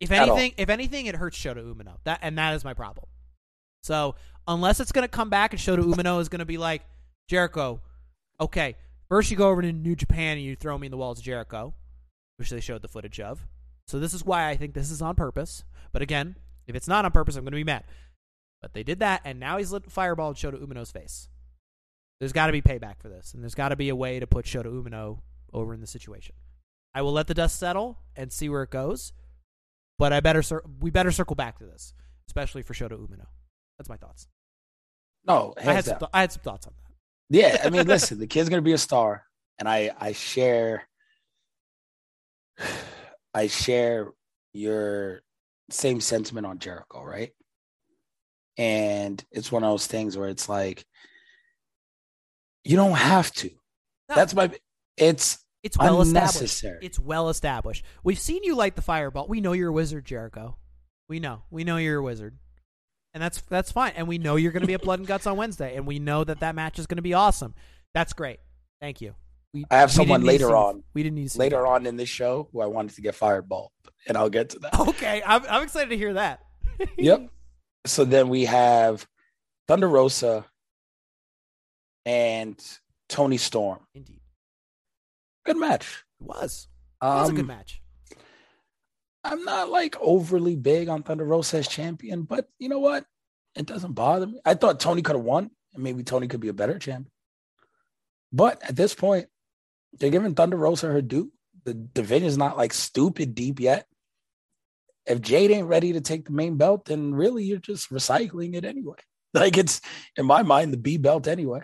[0.00, 1.98] If anything, if anything, it hurts Shota Umino.
[2.02, 3.06] That and that is my problem.
[3.84, 4.16] So
[4.48, 6.82] unless it's going to come back and Shota Umino is going to be like
[7.28, 7.80] Jericho,
[8.40, 8.74] okay,
[9.08, 11.24] first you go over to New Japan and you throw me in the walls of
[11.24, 11.72] Jericho,
[12.36, 13.46] which they showed the footage of.
[13.86, 15.62] So this is why I think this is on purpose.
[15.92, 16.34] But again,
[16.66, 17.84] if it's not on purpose, I'm going to be mad.
[18.60, 21.28] But they did that, and now he's lit a fireball and Shota Umino's face.
[22.18, 24.26] There's got to be payback for this, and there's got to be a way to
[24.26, 25.20] put Shota Umino
[25.52, 26.34] over in the situation.
[26.94, 29.12] I will let the dust settle and see where it goes,
[29.98, 31.92] but I better cir- we better circle back to this,
[32.28, 33.26] especially for Shota Umino.
[33.78, 34.28] That's my thoughts.
[35.26, 36.94] No, I had some th- I had some thoughts on that.
[37.30, 39.24] Yeah, I mean, listen, the kid's gonna be a star,
[39.58, 40.88] and I I share
[43.34, 44.12] I share
[44.52, 45.22] your
[45.70, 47.32] same sentiment on Jericho, right?
[48.56, 50.84] And it's one of those things where it's like
[52.64, 53.50] you don't have to.
[54.08, 54.14] No.
[54.14, 54.50] That's my.
[54.98, 56.36] It's It's well established.
[56.40, 56.78] Unnecessary.
[56.82, 57.84] It's well established.
[58.04, 59.26] We've seen you light the fireball.
[59.28, 60.56] We know you're a wizard, Jericho.
[61.08, 61.42] We know.
[61.50, 62.36] We know you're a wizard,
[63.14, 63.92] and that's that's fine.
[63.96, 65.98] And we know you're going to be at Blood and Guts on Wednesday, and we
[65.98, 67.54] know that that match is going to be awesome.
[67.94, 68.40] That's great.
[68.80, 69.14] Thank you.
[69.54, 71.96] We, I have someone didn't need to later on- We didn't need later on in
[71.96, 73.72] this show who I wanted to get fireball,
[74.06, 74.78] and I'll get to that.
[74.78, 76.40] Okay, I'm I'm excited to hear that.
[76.98, 77.30] Yep.
[77.86, 79.06] So then we have
[79.66, 80.44] Thunder Rosa
[82.04, 82.60] and
[83.08, 83.80] Toni Storm.
[83.94, 84.17] Indeed,
[85.48, 86.04] Good match.
[86.20, 86.68] it was.
[87.02, 87.80] It was a good Um, match.
[89.24, 93.06] I'm not like overly big on Thunder Rosa as champion, but you know what?
[93.54, 94.40] It doesn't bother me.
[94.44, 97.10] I thought Toni could have won, and maybe Toni could be a better champion.
[98.30, 99.28] But at this point,
[99.94, 101.32] they're giving Thunder Rosa her due.
[101.64, 103.86] The division's not like stupid deep yet.
[105.06, 108.64] If Jade ain't ready to take the main belt, then really you're just recycling it
[108.64, 108.96] anyway.
[109.34, 109.82] Like it's
[110.16, 111.60] in my mind the B belt anyway.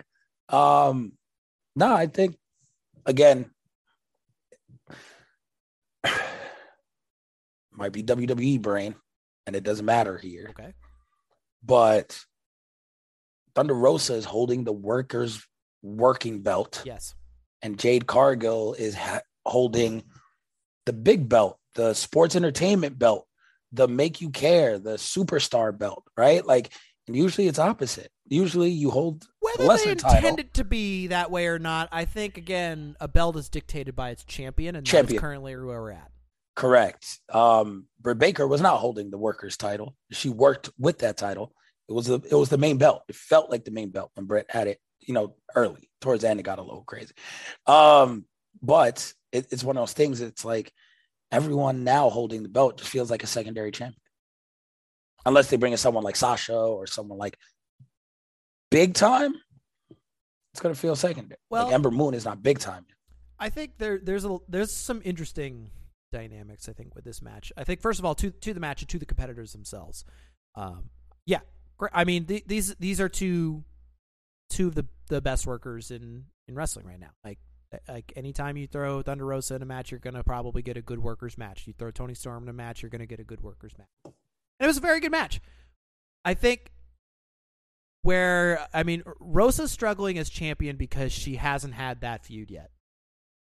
[0.49, 1.13] Um,
[1.75, 2.37] no, I think
[3.07, 3.49] again
[7.77, 8.95] might be WWE brain,
[9.45, 10.47] and it doesn't matter here.
[10.51, 10.73] Okay.
[11.63, 12.19] But
[13.55, 15.45] Thunder Rosa is holding the workers
[15.81, 17.15] working belt, Yes.
[17.61, 20.03] and Jade Cargill is ha- holding
[20.85, 23.27] the big belt, the sports entertainment belt,
[23.71, 26.45] the make you care, the superstar belt, right?
[26.45, 26.73] Like,
[27.07, 28.11] and usually it's opposite.
[28.27, 29.27] Usually you hold the
[29.67, 30.39] Whether they intend title.
[30.39, 34.09] it to be that way or not, I think again a belt is dictated by
[34.09, 35.15] its champion, and Champion.
[35.17, 36.11] that's currently where we're at.
[36.55, 37.19] Correct.
[37.33, 39.95] Um, Britt Baker was not holding the workers' title.
[40.11, 41.53] She worked with that title.
[41.89, 43.03] It was the it was the main belt.
[43.09, 44.79] It felt like the main belt when Britt had it.
[45.01, 47.13] You know, early towards the end, it got a little crazy.
[47.67, 48.25] Um,
[48.61, 50.21] but it, it's one of those things.
[50.21, 50.71] It's like
[51.31, 53.99] everyone now holding the belt just feels like a secondary champion,
[55.25, 57.37] unless they bring in someone like Sasha or someone like
[58.71, 59.33] big time.
[60.53, 61.37] It's gonna feel secondary.
[61.49, 62.85] Well- like Ember Moon is not big time.
[63.37, 65.69] I think there there's a there's some interesting
[66.15, 66.69] dynamics.
[66.69, 67.51] I think with this match.
[67.57, 70.05] I think first of all to to the match and to the competitors themselves.
[70.55, 70.89] Um,
[71.25, 71.41] yeah.
[71.93, 73.63] I mean th- these these are two
[74.49, 77.11] two of the the best workers in in wrestling right now.
[77.23, 77.39] Like
[77.89, 80.99] like anytime you throw Thunder Rosa in a match, you're gonna probably get a good
[80.99, 81.67] workers match.
[81.67, 83.89] You throw Toni Storm in a match, you're gonna get a good workers match.
[84.05, 84.13] And
[84.61, 85.41] it was a very good match.
[86.23, 86.71] I think
[88.03, 92.71] where I mean Rosa's struggling as champion because she hasn't had that feud yet.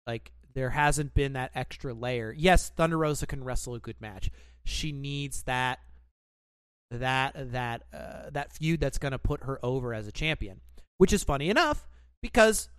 [0.07, 2.33] Like there hasn't been that extra layer.
[2.35, 4.31] Yes, Thunder Rosa can wrestle a good match.
[4.65, 5.77] She needs that
[6.89, 10.61] that that uh, that feud that's going to put her over as a champion.
[10.97, 11.87] Which is funny enough
[12.23, 12.69] because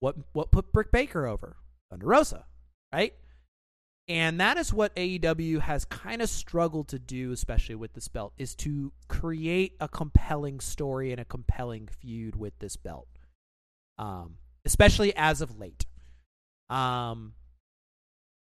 [0.00, 1.56] what what put Britt Baker over?
[1.90, 2.44] Thunder Rosa,
[2.92, 3.14] right?
[4.08, 8.34] And that is what AEW has kind of struggled to do, especially with this belt,
[8.36, 13.08] is to create a compelling story and a compelling feud with this belt.
[13.98, 14.36] Um,
[14.66, 15.86] especially as of late.
[16.72, 17.34] Um,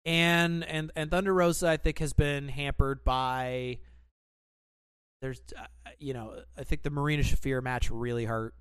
[0.05, 3.79] and and and Thunder Rosa, I think, has been hampered by.
[5.21, 5.67] There's, uh,
[5.99, 8.55] you know, I think the Marina Shafir match really hurt.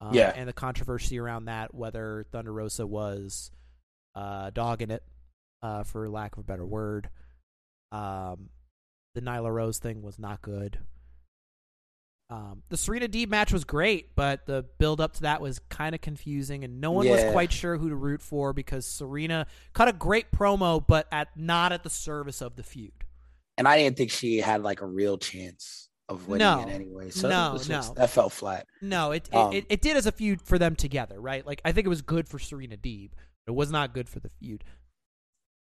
[0.00, 0.32] Um, Yeah.
[0.34, 3.52] and the controversy around that, whether Thunder Rosa was
[4.16, 5.04] uh, dogging it,
[5.62, 7.08] uh, for lack of a better word.
[7.92, 8.50] Um,
[9.14, 10.80] the Nyla Rose thing was not good.
[12.32, 15.94] Um, the Serena Deeb match was great, but the build up to that was kind
[15.94, 19.88] of confusing, and no one was quite sure who to root for because Serena cut
[19.88, 22.92] a great promo, but at not at the service of the feud.
[23.58, 26.60] and I didn't think she had like a real chance of winning No.
[26.66, 27.10] it anyway.
[27.10, 27.94] So No, just- no.
[27.96, 28.66] that felt flat.
[28.80, 31.46] No, it, it, Um, it it did as a feud for them together, right?
[31.46, 33.10] Like I think it was good for Serena Deeb,
[33.44, 34.64] but it was not good for the feud.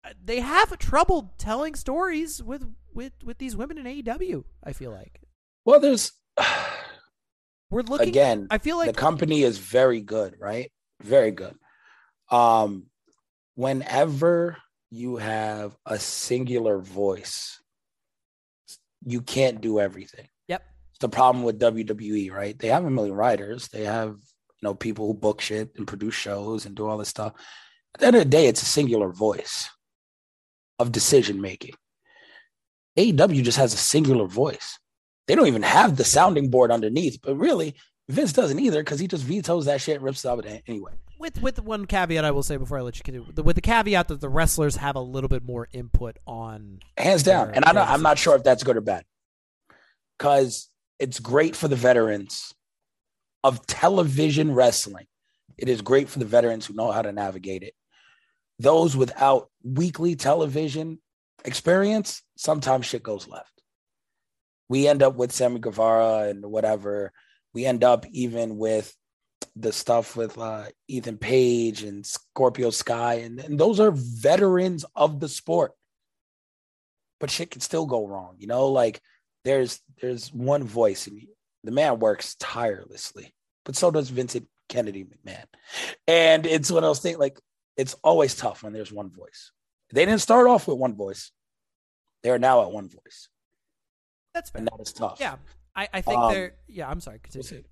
[0.05, 4.45] Uh, They have trouble telling stories with with with these women in AEW.
[4.63, 5.21] I feel like
[5.65, 6.13] Well, there's
[7.69, 8.47] we're looking again.
[8.49, 10.71] I feel like the company is very good, right?
[11.01, 11.55] Very good.
[12.29, 12.87] Um,
[13.55, 14.57] whenever
[14.89, 17.61] you have a singular voice,
[19.05, 20.27] you can't do everything.
[20.47, 20.63] Yep.
[20.91, 22.57] It's the problem with WWE, right?
[22.57, 23.67] They have a million writers.
[23.69, 27.09] They have you know people who book shit and produce shows and do all this
[27.09, 27.33] stuff.
[27.95, 29.69] At the end of the day, it's a singular voice
[30.79, 31.73] of decision making.
[32.97, 34.77] AEW just has a singular voice.
[35.27, 37.75] They don't even have the sounding board underneath, but really,
[38.09, 40.91] Vince doesn't either because he just vetoes that shit and rips it up anyway.
[41.19, 44.07] with with one caveat I will say before I let you continue, with the caveat
[44.09, 46.79] that the wrestlers have a little bit more input on.
[46.97, 47.47] Hands down.
[47.47, 49.05] Their- And I'm not, I'm not sure if that's good or bad
[50.17, 50.69] because
[50.99, 52.53] it's great for the veterans
[53.43, 55.07] of television wrestling.
[55.57, 57.73] It is great for the veterans who know how to navigate it.
[58.59, 60.99] Those without weekly television
[61.45, 63.60] experience, sometimes shit goes left.
[64.71, 67.11] We end up with Sammy Guevara and whatever.
[67.53, 68.95] We end up even with
[69.53, 75.19] the stuff with uh, Ethan Page and Scorpio Sky, and, and those are veterans of
[75.19, 75.73] the sport.
[77.19, 78.69] But shit can still go wrong, you know.
[78.69, 79.01] Like
[79.43, 81.21] there's there's one voice, and
[81.65, 83.33] the man works tirelessly,
[83.65, 85.47] but so does Vincent Kennedy McMahon,
[86.07, 87.17] and it's one of those things.
[87.17, 87.37] Like
[87.75, 89.51] it's always tough when there's one voice.
[89.91, 91.29] They didn't start off with one voice;
[92.23, 93.27] they are now at one voice,
[94.33, 94.59] That's fair.
[94.59, 95.17] and that is tough.
[95.19, 95.35] Yeah,
[95.75, 96.53] I, I think Um, they're.
[96.67, 97.19] Yeah, I'm sorry.
[97.19, 97.63] Continue.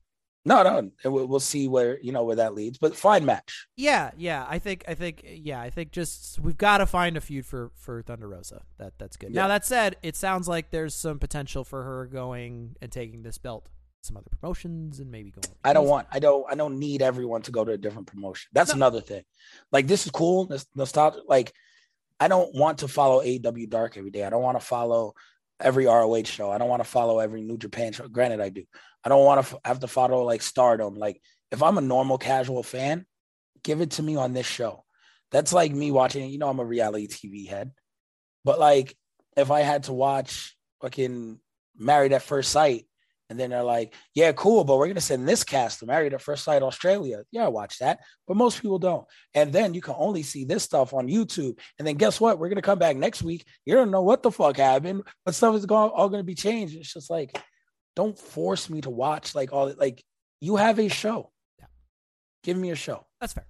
[0.46, 2.78] No, no, we'll, we'll see where you know where that leads.
[2.78, 3.68] But fine match.
[3.76, 4.46] Yeah, yeah.
[4.50, 5.60] I think, I think, yeah.
[5.62, 8.62] I think just we've got to find a feud for for Thunder Rosa.
[8.78, 9.32] That that's good.
[9.34, 9.42] Yeah.
[9.42, 13.38] Now that said, it sounds like there's some potential for her going and taking this
[13.38, 13.68] belt,
[14.02, 15.54] some other promotions, and maybe going.
[15.66, 16.08] I don't want.
[16.10, 16.46] I don't.
[16.50, 18.50] I don't need everyone to go to a different promotion.
[18.54, 18.76] That's No.
[18.78, 19.24] another thing.
[19.74, 20.46] Like this is cool.
[20.46, 21.20] This nostalgia.
[21.28, 21.52] Like
[22.18, 24.24] I don't want to follow AEW Dark every day.
[24.24, 25.16] I don't want to follow
[25.60, 26.52] every ROH show.
[26.52, 28.08] I don't want to follow every New Japan show.
[28.08, 28.64] Granted, I do.
[29.04, 30.96] I don't want to f- have to follow like Stardom.
[30.96, 31.22] Like
[31.52, 33.06] if I'm a normal casual fan,
[33.64, 34.84] give it to me on this show.
[35.32, 36.30] That's like me watching.
[36.30, 37.72] You know, I'm a reality TV head,
[38.44, 38.96] but like
[39.38, 41.40] if I had to watch fucking
[41.78, 42.86] Married at First Sight
[43.30, 46.14] And then they're like, yeah, cool, but we're going to send this cast to Married
[46.14, 47.24] at First Sight Australia.
[47.32, 49.06] Yeah, I watch that, but most people don't.
[49.36, 51.60] And then you can only see this stuff on YouTube.
[51.78, 52.40] And then guess what?
[52.40, 53.46] We're going to come back next week.
[53.66, 56.36] You don't know what the fuck happened, but stuff is going, all going to be
[56.36, 56.76] changed.
[56.76, 57.38] It's just like,
[57.96, 60.04] don't force me to watch like all like
[60.40, 61.32] you have a show.
[61.60, 61.66] Yeah.
[62.44, 63.06] Give me a show.
[63.20, 63.46] That's fair.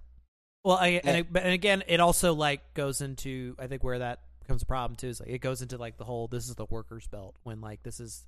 [0.64, 1.40] Well, I, and, Yeah.
[1.40, 5.06] and again, it also like goes into I think where that becomes a problem too
[5.08, 7.82] is like it goes into like the whole this is the workers belt when like
[7.84, 8.26] this is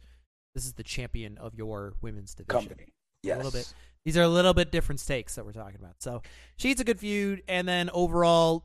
[0.55, 2.69] this is the champion of your women's division.
[2.69, 2.85] Company.
[3.25, 3.37] A Yes.
[3.37, 3.73] little bit.
[4.05, 6.03] These are a little bit different stakes that we're talking about.
[6.03, 6.23] So
[6.57, 8.65] she's a good feud, and then overall,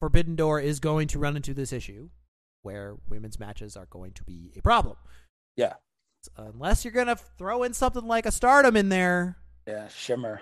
[0.00, 2.08] Forbidden Door is going to run into this issue
[2.62, 4.96] where women's matches are going to be a problem.
[5.56, 5.74] Yeah.
[6.36, 9.88] Unless you're gonna throw in something like a Stardom in there, Yeah.
[9.88, 10.40] Shimmer.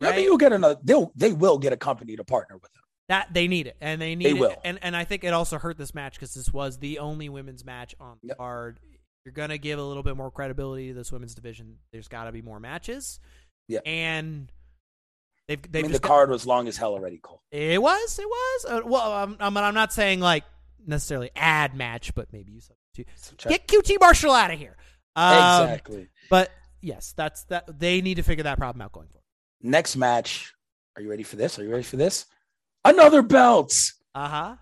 [0.00, 0.14] Yeah, Right.
[0.16, 0.80] but you'll get another.
[0.82, 2.82] They'll they will get a company to partner with them.
[3.08, 4.38] that they need it, and they need They it.
[4.38, 4.56] will.
[4.64, 7.64] And and I think it also hurt this match because this was the only women's
[7.64, 8.36] match on the Yep.
[8.38, 8.80] card.
[9.26, 11.78] You're gonna give a little bit more credibility to this women's division.
[11.90, 13.18] There's got to be more matches.
[13.66, 13.80] Yeah.
[13.84, 14.52] and
[15.48, 17.42] they've they've mean, the got- card was long as hell already, Coale.
[17.50, 18.20] It was.
[18.20, 18.66] It was.
[18.68, 20.44] Uh, well, I'm, I'm, I'm not saying like
[20.86, 23.48] necessarily add match, but maybe you substitute.
[23.48, 24.76] Get QT Marshall out of here.
[25.16, 26.08] Um, exactly.
[26.30, 27.80] But yes, that's that.
[27.80, 29.24] They need to figure that problem out going forward.
[29.60, 30.54] Next match.
[30.94, 31.58] Are you ready for this?
[31.58, 32.26] Are you ready for this?
[32.84, 33.74] Another belt.
[34.14, 34.56] Uh huh.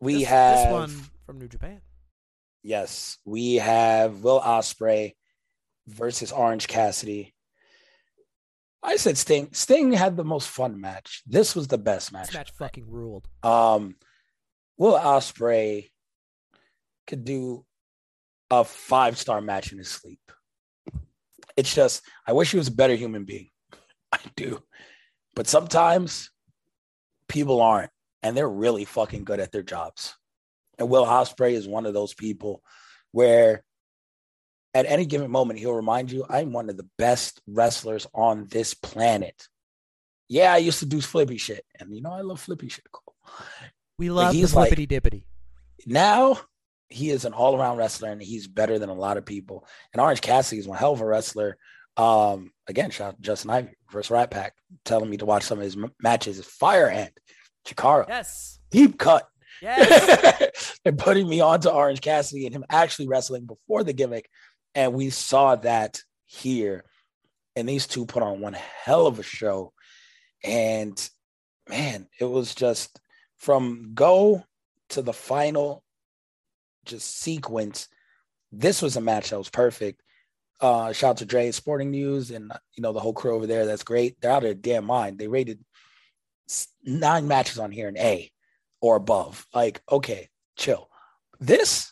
[0.00, 1.80] We this, have this one from New Japan.
[2.64, 5.12] Yes, we have Will Ospreay
[5.86, 7.34] versus Orange Cassidy.
[8.82, 9.50] I said Sting.
[9.52, 11.22] Sting had the most fun match.
[11.26, 12.28] This was the best match.
[12.28, 13.28] This match fucking ruled.
[13.42, 13.96] Um,
[14.78, 15.90] Will Ospreay
[17.06, 17.66] could do
[18.50, 20.20] a five star match in his sleep.
[21.58, 23.50] It's just, I wish he was a better human being.
[24.12, 24.62] I do,
[25.34, 26.30] but sometimes
[27.28, 27.90] people aren't,
[28.22, 30.14] and they're really fucking good at their jobs.
[30.78, 32.62] And Will Ospreay is one of those people
[33.12, 33.62] where
[34.74, 38.74] at any given moment he'll remind you, I'm one of the best wrestlers on this
[38.74, 39.48] planet.
[40.28, 42.84] Yeah, I used to do flippy shit, and you know I love flippy shit.
[42.90, 43.14] Coale.
[43.98, 45.22] We love the he's like- flippity dippity.
[45.86, 46.38] Now
[46.88, 49.66] he is an all around wrestler, and he's better than a lot of people.
[49.92, 51.56] And Orange Cassidy is one hell of a wrestler.
[51.96, 55.58] Um, again, shout out to Justin Ivy versus Rat Pack, telling me to watch some
[55.58, 56.44] of his m- matches.
[56.44, 57.12] Firehand,
[57.66, 58.58] Chikara, Yes.
[58.70, 59.28] deep cut.
[59.64, 60.78] Yes.
[60.84, 64.28] and putting me on to Orange Cassidy and him actually wrestling before the gimmick.
[64.74, 66.84] And we saw that here.
[67.56, 68.54] And these two put on one
[68.84, 69.72] hell of a show.
[70.42, 71.08] And
[71.68, 73.00] man, it was just
[73.38, 74.44] from go
[74.90, 75.82] to the final
[76.84, 77.88] just sequence.
[78.52, 80.02] This was a match that was perfect.
[80.60, 83.64] Uh, shout out to Dre Sporting News and you know the whole crew over there.
[83.64, 84.20] That's great.
[84.20, 85.18] They're out of their damn mind.
[85.18, 85.64] They rated
[86.84, 88.30] nine matches on here in A
[88.84, 89.46] or above.
[89.54, 90.90] Like, okay, chill.
[91.40, 91.90] This,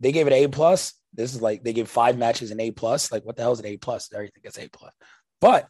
[0.00, 0.94] they gave it A plus.
[1.12, 3.12] This is like they gave five matches an A plus.
[3.12, 4.08] Like, what the hell is an A plus?
[4.10, 4.94] Everything gets A plus.
[5.42, 5.68] But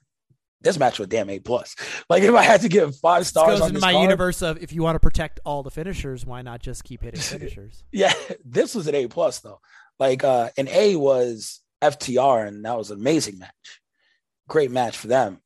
[0.61, 1.75] this match was damn A plus.
[2.09, 4.03] Like, if I had to give five This stars goes on into this my card,
[4.03, 7.21] universe of if you want to protect all the finishers, why not just keep hitting
[7.21, 7.83] finishers?
[7.91, 8.13] yeah,
[8.45, 9.59] this was an A plus though.
[9.99, 13.81] Like, uh, an A was FTR, and that was an amazing match.
[14.47, 15.41] Great match for them.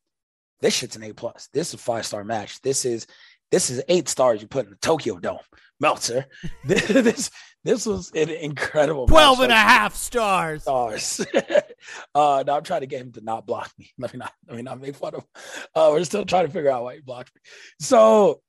[0.60, 1.48] This shit's an A plus.
[1.55, 2.60] This is a five star match.
[2.60, 3.06] This is
[3.50, 5.38] this is eight stars you put in the Tokyo Dome.
[5.80, 6.26] Meltzer.
[6.64, 7.30] this this,
[7.64, 9.10] this was an incredible match.
[9.10, 10.62] 12 and a half stars.
[10.62, 11.20] stars.
[12.14, 13.90] uh, now I'm trying to get him to not block me.
[13.98, 14.32] Let me not.
[14.46, 15.20] Let me not make fun of.
[15.20, 15.26] Him.
[15.74, 17.40] Uh, we're still trying to figure out why he blocked me.
[17.80, 18.40] So,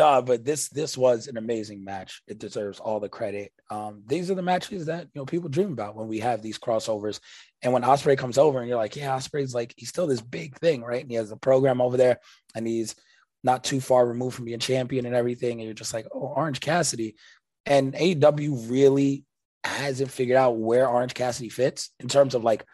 [0.00, 2.22] uh, but this this was an amazing match.
[2.26, 3.52] It deserves all the credit.
[3.70, 6.58] Um, these are the matches that you know people dream about when we have these
[6.58, 7.20] crossovers.
[7.62, 10.56] And when Ospreay comes over, and you're like, yeah, Ospreay's like he's still this big
[10.58, 11.00] thing, right?
[11.00, 12.20] And he has a program over there,
[12.54, 12.94] and he's
[13.42, 15.58] not too far removed from being champion and everything.
[15.58, 17.16] And you're just like, oh, Orange Cassidy.
[17.64, 19.24] And AEW really
[19.64, 22.64] hasn't figured out where Orange Cassidy fits in terms of like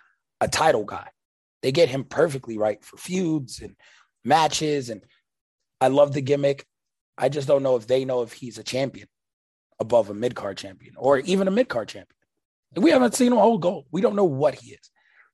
[0.40, 1.08] a title guy.
[1.62, 3.76] They get him perfectly right for feuds and
[4.24, 4.90] matches.
[4.90, 5.02] And
[5.80, 6.66] I love the gimmick.
[7.16, 9.08] I just don't know if they know if he's a champion
[9.78, 12.16] above a mid card champion or even a mid card champion.
[12.74, 13.86] We haven't seen him hold gold.
[13.90, 14.90] We don't know what he is.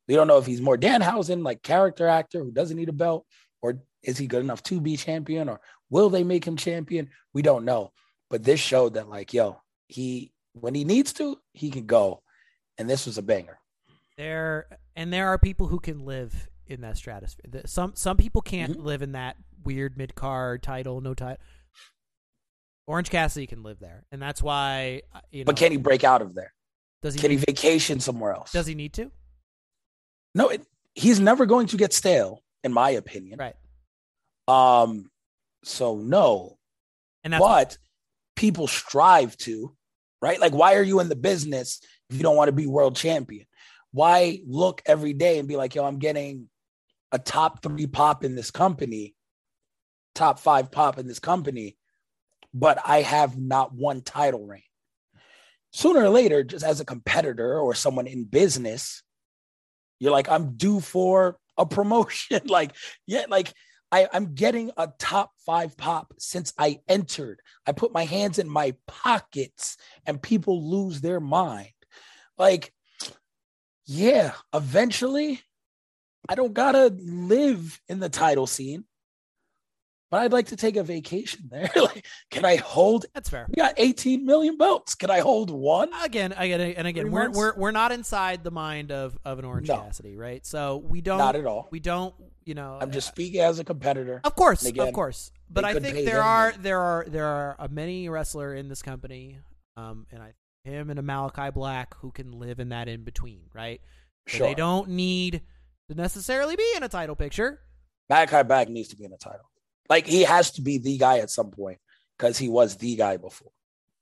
[0.08, 3.26] We don't know if he's more Danhausen, like character actor who doesn't need a belt,
[3.62, 5.60] or is he good enough to be champion, or
[5.90, 7.10] will they make him champion?
[7.32, 7.92] We don't know.
[8.30, 12.22] But this showed that, like, yo, he when he needs to, he can go.
[12.78, 13.58] And this was a banger.
[14.16, 17.62] There and there are people who can live in that stratosphere.
[17.66, 18.86] Some some people can't Mm-hmm.
[18.86, 21.38] live in that weird mid card title, no title.
[22.86, 25.46] Orange Cassidy can live there, and that's why uh, you know.
[25.46, 26.52] But can he break out of there?
[27.02, 28.50] does he Can he vacation somewhere else?
[28.52, 29.10] does he need to?
[30.34, 30.62] No, it,
[30.94, 33.38] he's never going to get stale, in my opinion.
[33.38, 33.54] Right,
[34.46, 35.10] Um,
[35.64, 36.58] so no,
[37.24, 37.78] and that's but
[38.36, 39.74] people strive to,
[40.22, 40.40] right?
[40.40, 41.80] Like, why are you in the business
[42.10, 43.46] if you don't want to be world champion?
[43.92, 46.48] why look every day and be like, yo, I'm getting
[47.12, 49.14] a top three pop in this company,
[50.14, 51.76] top five pop in this company,
[52.52, 54.62] but I have not one title reign.
[55.72, 59.02] Sooner or later, just as a competitor or someone in business,
[60.00, 62.40] you're like, I'm due for a promotion.
[62.46, 62.74] like,
[63.06, 63.52] yeah, like
[63.90, 67.40] I, I'm getting a top five pop since I entered.
[67.66, 69.76] I put my hands in my pockets
[70.06, 71.72] and people lose their mind.
[72.36, 72.72] Like,
[73.86, 75.40] yeah, eventually
[76.28, 78.84] I don't gotta live in the title scene,
[80.10, 81.70] but I'd like to take a vacation there.
[81.76, 83.06] like, can I hold?
[83.14, 83.46] That's fair.
[83.48, 84.94] We got 18 million belts.
[84.94, 85.90] Can I hold one?
[86.02, 87.38] Again, again, and again, Three we're, months?
[87.38, 89.76] we're we're not inside the mind of of an Orange No.
[89.76, 90.44] Cassidy, right?
[90.46, 91.18] So we don't.
[91.18, 91.68] Not at all.
[91.70, 92.14] We don't.
[92.44, 92.78] You know.
[92.80, 94.20] I'm just speaking as a competitor.
[94.24, 95.30] Of course, again, of course.
[95.50, 96.62] But I think there are money.
[96.62, 99.38] there are there are a many wrestler in this company,
[99.76, 100.32] um, and I
[100.64, 103.80] him and a Malakai Black who can live in that in between, right?
[104.28, 104.46] So Sure.
[104.48, 105.42] They don't need
[105.88, 107.60] to necessarily be in a title picture.
[108.10, 109.50] Malakai Black needs to be in a title.
[109.88, 111.78] Like he has to be the guy at some point
[112.16, 113.50] because he was the guy before.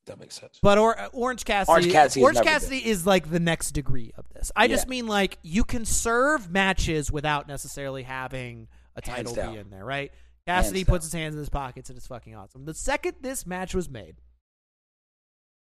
[0.07, 0.59] That makes sense.
[0.63, 4.13] But or, uh, Orange Cassidy, Orange Cassidy Orange never Cassidy is like the next degree
[4.17, 4.53] of this.
[4.55, 9.71] I just mean like you can serve matches without necessarily having a title be in
[9.71, 10.13] there, right?
[10.47, 11.19] Cassidy Hands puts down.
[11.19, 12.65] his hands in his pockets and it's fucking awesome.
[12.65, 14.17] The second this match was made,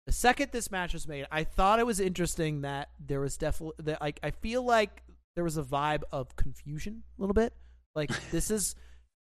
[0.06, 3.82] the second this match was made, I thought it was interesting that there was definitely
[3.84, 5.02] that like I feel like
[5.34, 7.54] there was a vibe of confusion a little bit.
[7.94, 8.74] Like this is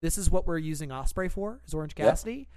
[0.03, 2.09] this is what we're using Ospreay for, is Orange Yep.
[2.09, 2.49] Cassidy.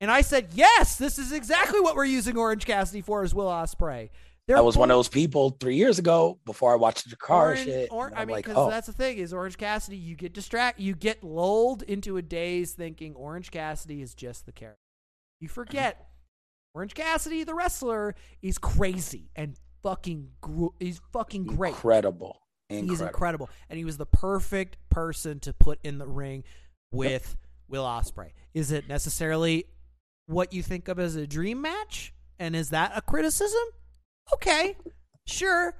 [0.00, 3.48] And I said, yes, this is exactly what we're using Orange Cassidy for, is Will
[3.48, 4.10] Ospreay.
[4.54, 7.64] I was one of those people three years ago before I watched the car Orange,
[7.64, 7.88] shit.
[7.90, 9.96] Or, I mean, like, because oh, that's the thing is Orange Cassidy.
[9.96, 14.52] You get distract, you get lulled into a daze thinking Orange Cassidy is just the
[14.52, 14.78] character.
[15.40, 16.08] You forget
[16.74, 20.28] Orange Cassidy, the wrestler, is crazy and fucking.
[20.42, 21.70] Gr- he's fucking great.
[21.70, 22.40] incredible.
[22.78, 22.94] Incredible.
[22.94, 26.44] He's incredible, and he was the perfect person to put in the ring
[26.92, 27.36] with
[27.68, 28.30] Will Ospreay.
[28.52, 29.66] Is it necessarily
[30.26, 32.12] what you think of as a dream match?
[32.38, 33.62] And is that a criticism?
[34.32, 34.76] Okay,
[35.26, 35.76] sure.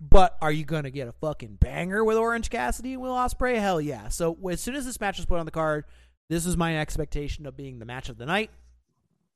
[0.00, 3.58] But are you gonna get a fucking banger with Orange Cassidy and Will Ospreay?
[3.58, 4.08] Hell yeah!
[4.08, 5.84] So as soon as this match was put on the card,
[6.30, 8.50] this was my expectation of being the match of the night.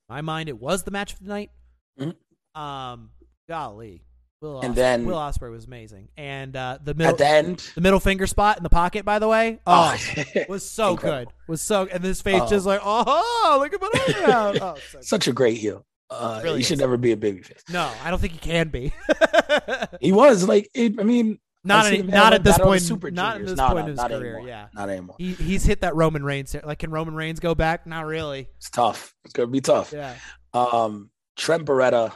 [0.08, 1.50] In my mind, it was the match of the night.
[1.98, 2.14] Mhm.
[2.58, 3.10] Um,
[3.48, 4.04] golly,
[4.42, 7.80] Will And then- Will Ospreay was amazing, and uh, the middle At the end, the
[7.80, 11.32] middle finger spot in the pocket, by the way, oh, oh, was so incredible.
[11.32, 11.50] good.
[11.50, 12.48] Was so, and this face Oh.
[12.48, 14.56] just like, oh, look at my arm.
[14.60, 15.86] Oh, so such a great heel.
[16.10, 17.62] Uh, Really he should never be a babyface.
[17.70, 18.92] no, I don't think he can be.
[20.00, 22.82] He was like, it, I mean, not any, not at this Battle of the point.
[22.82, 24.32] Super not at this No, point no, in his career.
[24.34, 24.48] anymore.
[24.48, 25.14] Yeah, not anymore.
[25.18, 26.56] he he's hit that Roman Reigns.
[26.64, 27.86] Like, can Roman Reigns go back?
[27.86, 28.48] Not really.
[28.56, 29.14] It's tough.
[29.24, 29.92] It's gonna be tough.
[29.92, 30.14] Yeah.
[30.52, 32.12] Um, Trent Beretta,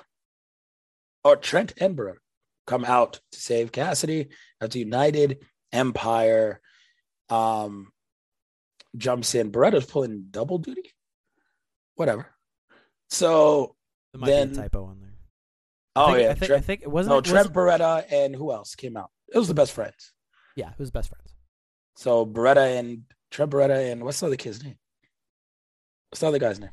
[1.27, 2.17] or Trent and Beretta,
[2.67, 4.29] come out to save Cassidy.
[4.61, 5.39] That's a United
[5.73, 6.61] Empire.
[7.29, 7.93] Um,
[8.97, 9.51] jumps in.
[9.53, 10.93] Beretta's pulling double duty.
[11.97, 12.27] Whatever.
[13.11, 13.77] So,
[14.13, 15.11] There might be Then- a typo on there.
[15.97, 17.15] I oh think, yeah, I think, I think it wasn't.
[17.15, 19.11] no, Trent it- Beretta and who else came out?
[19.33, 20.13] It was the best friends.
[20.55, 21.35] yeah, it was best friends.
[21.97, 24.77] So Beretta and Trent Beretta and what's the other kid's name?
[26.11, 26.71] What's the other guy's name?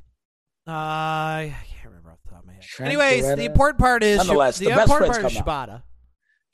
[0.68, 2.03] Uh, I can't remember
[2.34, 2.62] top of my head.
[2.64, 3.38] Trent Anyways, Beretta.
[3.38, 5.84] the important part is Nonetheless, the, the best important part is Shibata.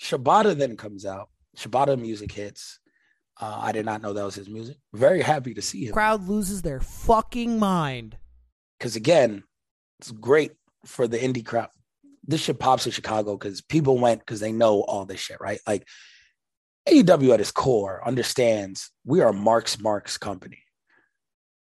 [0.02, 1.30] Shibata then comes out.
[1.58, 2.80] Shibata music hits.
[3.40, 4.78] Uh, I did not know that was his music.
[4.94, 5.94] Very happy to see him.
[5.94, 8.18] Crowd loses their fucking mind.
[8.78, 9.44] Because again,
[10.00, 10.52] it's great
[10.86, 11.70] for the indie crowd.
[12.26, 15.60] This shit pops in Chicago because people went because they know all this shit, right?
[15.66, 15.88] Like
[16.88, 20.60] AEW at its core understands we are Mark's Marks company.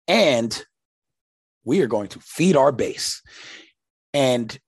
[0.08, 0.64] And
[1.64, 3.22] we are going to feed our base.
[4.14, 4.58] And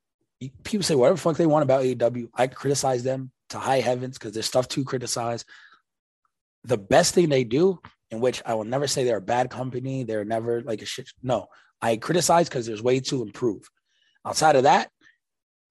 [0.62, 2.28] people say whatever fuck they want about AEW.
[2.34, 5.44] I criticize them to high heavens because there's stuff to criticize.
[6.64, 7.80] The best thing they do,
[8.10, 11.10] in which I will never say they're a bad company, they're never like a shit.
[11.22, 11.46] No,
[11.80, 13.68] I criticize because there's way to improve.
[14.24, 14.90] Outside of that,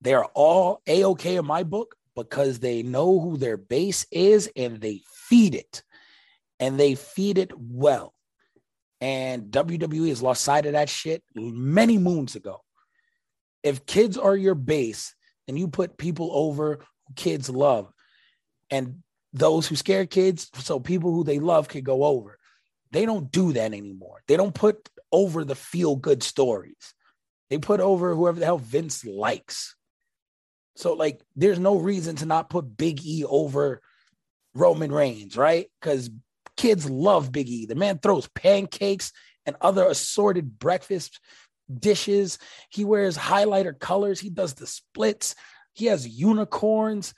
[0.00, 4.50] they are all a okay in my book because they know who their base is
[4.54, 5.82] and they feed it,
[6.60, 8.14] and they feed it well.
[9.00, 12.63] And WWE has lost sight of that shit many moons ago.
[13.64, 15.14] If kids are your base,
[15.46, 16.78] then you put people over
[17.08, 17.92] who kids love,
[18.70, 22.38] and those who scare kids, so people who they love can go over.
[22.92, 24.22] They don't do that anymore.
[24.28, 26.94] They don't put over the feel good stories.
[27.50, 29.74] They put over whoever the hell Vince likes.
[30.76, 33.80] So, like, there's no reason to not put Big E over
[34.54, 35.70] Roman Reigns, right?
[35.80, 36.10] Because
[36.56, 37.66] kids love Big E.
[37.66, 39.12] The man throws pancakes
[39.46, 41.20] and other assorted breakfast
[41.72, 42.38] dishes.
[42.70, 44.20] He wears highlighter colors.
[44.20, 45.34] He does the splits.
[45.72, 47.14] He has unicorns.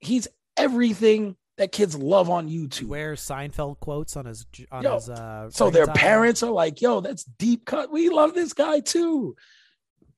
[0.00, 2.88] He's everything that kids love on YouTube.
[2.88, 5.08] Wears Seinfeld quotes on his on Yo, his.
[5.08, 5.94] Uh, So their ringtone.
[5.94, 7.92] parents are like, yo, that's deep cut.
[7.92, 9.36] We love this guy too.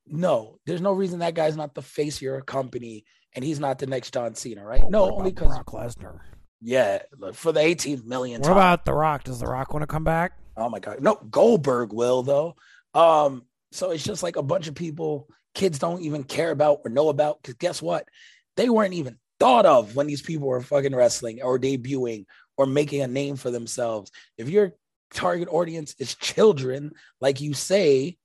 [0.07, 3.03] No, there's no reason that guy's not the face of your company
[3.35, 4.81] and he's not the next John Cena, right?
[4.83, 6.19] Oh, no, only because Brock Lesnar.
[6.61, 8.39] yeah, look, for the 18 million.
[8.41, 8.57] What time.
[8.57, 9.25] about The Rock?
[9.25, 10.31] Does The Rock want to come back?
[10.55, 11.01] Oh my god.
[11.01, 12.55] No, Goldberg will though.
[12.95, 15.27] Um, so it's just like a bunch of people
[15.57, 18.07] kids don't even care about or know about because guess what?
[18.55, 22.25] They weren't even thought of when these people were fucking wrestling or debuting
[22.57, 24.11] or making a name for themselves.
[24.37, 24.73] If your
[25.11, 28.17] target audience is children, like you say,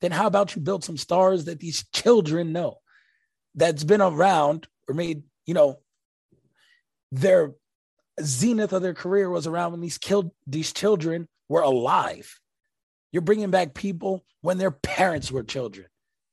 [0.00, 2.78] then how about you build some stars that these children know
[3.56, 5.80] that's been around or made, you know,
[7.10, 7.54] their
[8.22, 12.38] zenith of their career was around when these killed these children were alive.
[13.12, 15.86] You're bringing back people when their parents were children.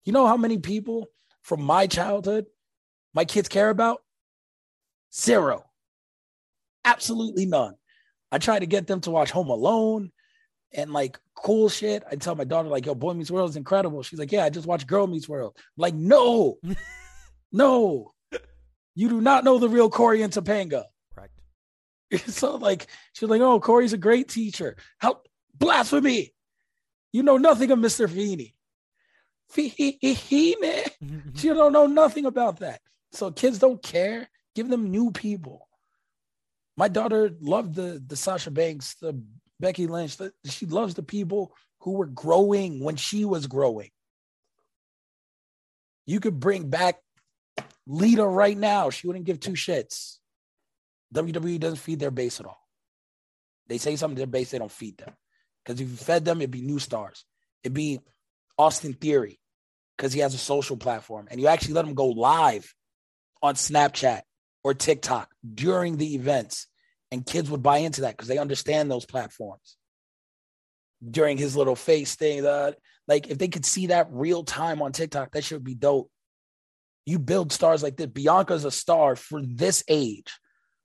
[0.04, 1.08] You know how many people
[1.42, 2.46] from my childhood
[3.16, 4.02] my kids care about?
[5.16, 5.64] Zero.
[6.84, 7.76] Absolutely none.
[8.32, 10.12] I try to get them to watch Home Alone
[10.74, 12.04] and like cool shit.
[12.12, 14.04] I tell my daughter, like, yo, Boy Meets World is incredible.
[14.04, 15.54] She's like, yeah, I just watched Girl Meets World.
[15.58, 16.58] I'm like, no,
[17.54, 18.12] no,
[18.96, 20.84] you do not know the real Cory and Topanga.
[21.14, 21.34] Correct.
[22.28, 24.76] so like she's like, oh, Cory's a great teacher.
[24.98, 25.22] How
[25.58, 26.34] blasphemy!
[27.16, 28.10] You know nothing of Mr.
[28.10, 28.54] Feeney.
[29.48, 30.84] Feeney.
[31.36, 32.82] She don't know nothing about that.
[33.14, 34.28] So kids don't care.
[34.54, 35.66] Give them new people.
[36.76, 39.18] My daughter loved the the Sasha Banks, the
[39.62, 40.18] Becky Lynch.
[40.18, 43.92] The, she loves the people who were growing when she was growing.
[46.06, 46.98] You could bring back
[47.88, 48.90] Lita right now.
[48.90, 50.18] She wouldn't give two shits.
[51.14, 52.68] WWE doesn't feed their base at all.
[53.68, 55.14] They say something to their base, they don't feed them.
[55.66, 57.26] Because if you fed them, it'd be new stars.
[57.64, 58.00] It'd be
[58.58, 59.40] Austin Theory,
[59.98, 61.28] because he has a social platform.
[61.32, 62.72] And you actually let him go live
[63.42, 64.22] on Snapchat
[64.64, 66.68] or TikTok during the events.
[67.12, 69.78] And kids would buy into that because they understand those platforms.
[71.08, 72.78] During his little face thing, that
[73.08, 76.10] like if they could see that real time on TikTok, that should be dope.
[77.06, 78.08] You build stars like this.
[78.08, 80.34] Bianca's a star for this age.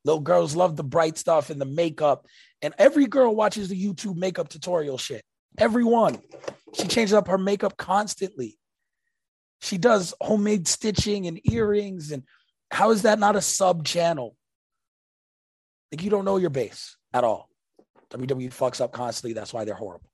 [0.04, 2.26] Little girls love the bright stuff and the makeup.
[2.62, 5.22] And every girl watches the YouTube makeup tutorial shit.
[5.58, 6.18] Everyone.
[6.74, 8.58] She changes up her makeup constantly.
[9.60, 12.12] She does homemade stitching and earrings.
[12.12, 12.22] And
[12.70, 14.36] how is that not a sub channel?
[15.90, 17.48] Like you don't know your base at all.
[18.10, 19.34] WWE fucks up constantly.
[19.34, 20.10] That's why they're horrible.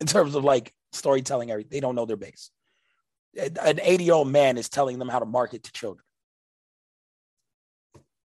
[0.00, 2.50] In terms of like storytelling, everything, they don't know their base.
[3.36, 6.02] An 80 year old man is telling them how to market to children.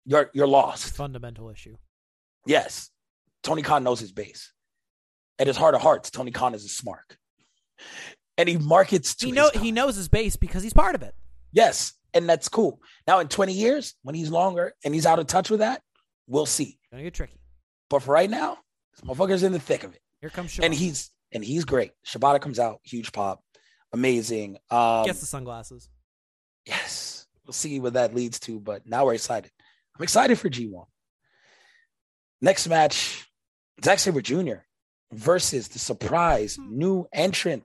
[0.04, 0.94] You're you're lost.
[0.94, 1.76] Fundamental issue.
[2.46, 2.90] Yes,
[3.46, 4.52] Tony Khan knows his base.
[5.38, 7.16] At his heart of hearts, Tony Khan is a smart,
[8.38, 11.14] and he markets to He know he knows his base because he's part of it.
[11.52, 12.80] Yes, and that's cool.
[13.06, 15.82] Now, in 20 years, when he's longer and he's out of touch with that,
[16.26, 16.78] we'll see.
[16.90, 17.38] Gonna get tricky.
[17.90, 18.58] But for right now,
[18.94, 21.92] this motherfucker's in the thick of it, Here comes and he's and he's great.
[22.06, 23.42] Shibata comes out, huge pop,
[23.92, 24.56] amazing.
[24.70, 25.90] Um, gets the sunglasses.
[26.64, 28.58] Yes, we'll see what that leads to.
[28.58, 29.50] But now we're excited.
[29.96, 30.86] I'm excited for G1.
[32.40, 33.25] Next match,
[33.84, 34.64] Zack Sabre Jr.
[35.12, 36.78] versus the surprise hmm.
[36.78, 37.64] new entrant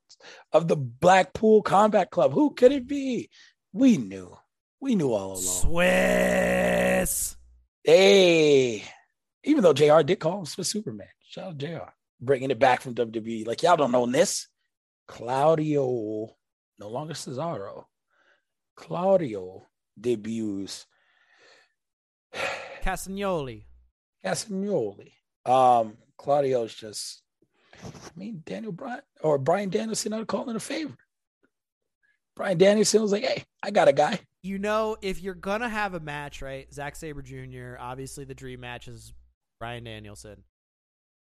[0.52, 2.34] of the Blackpool Combat Club.
[2.34, 3.30] Who could it be?
[3.74, 4.38] We knew.
[4.80, 5.42] We knew all along.
[5.42, 7.38] Swiss.
[7.84, 8.84] Hey,
[9.44, 11.08] even though JR did call him Swiss Superman.
[11.28, 11.94] Shout out JR.
[12.20, 13.48] Bringing it back from WWE.
[13.48, 14.48] Like, y'all don't know this.
[15.08, 16.36] Claudio,
[16.80, 17.86] no longer Cesaro.
[18.76, 19.68] Claudio
[20.00, 20.86] debuts
[22.84, 23.66] Castagnoli.
[24.24, 25.12] Castagnoli.
[25.45, 27.23] Um, Claudio's just,
[27.84, 30.95] I mean, Daniel Bryan or Bryan Danielson are calling a favor.
[32.35, 34.19] Bryan Danielson was like, hey, I got a guy.
[34.43, 36.72] You know, if you're gonna have a match, right?
[36.73, 37.76] Zack Sabre Jr.
[37.80, 39.13] Obviously, the dream match is
[39.59, 40.43] Bryan Danielson.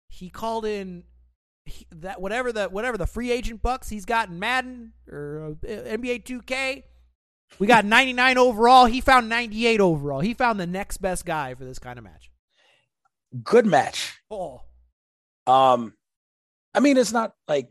[0.08, 1.04] He called in
[1.64, 5.66] he, that whatever the whatever the free agent bucks he's got in Madden or uh,
[5.66, 6.82] NBA 2K.
[7.58, 8.86] We got 99 overall.
[8.86, 10.20] He found 98 overall.
[10.20, 12.30] He found the next best guy for this kind of match.
[13.42, 14.20] Good match.
[14.30, 14.62] Oh,
[15.46, 15.94] Um,
[16.74, 17.68] I mean, it's not like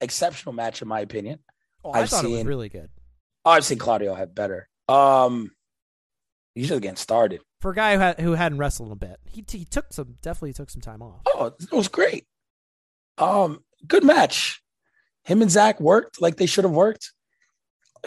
[0.00, 1.38] exceptional match in my opinion.
[1.84, 2.90] oh I I've thought it was seen- really good
[3.44, 4.68] Oh, I've seen Claudio have better.
[4.88, 5.50] Um,
[6.54, 7.40] he's just getting started.
[7.60, 9.18] for a guy who, had, who hadn't wrestled in a bit.
[9.24, 11.22] He, he took some definitely took some time off.
[11.26, 12.26] Oh, it was great.
[13.18, 14.62] Um, good match.
[15.24, 17.12] Him and Zach worked like they should have worked.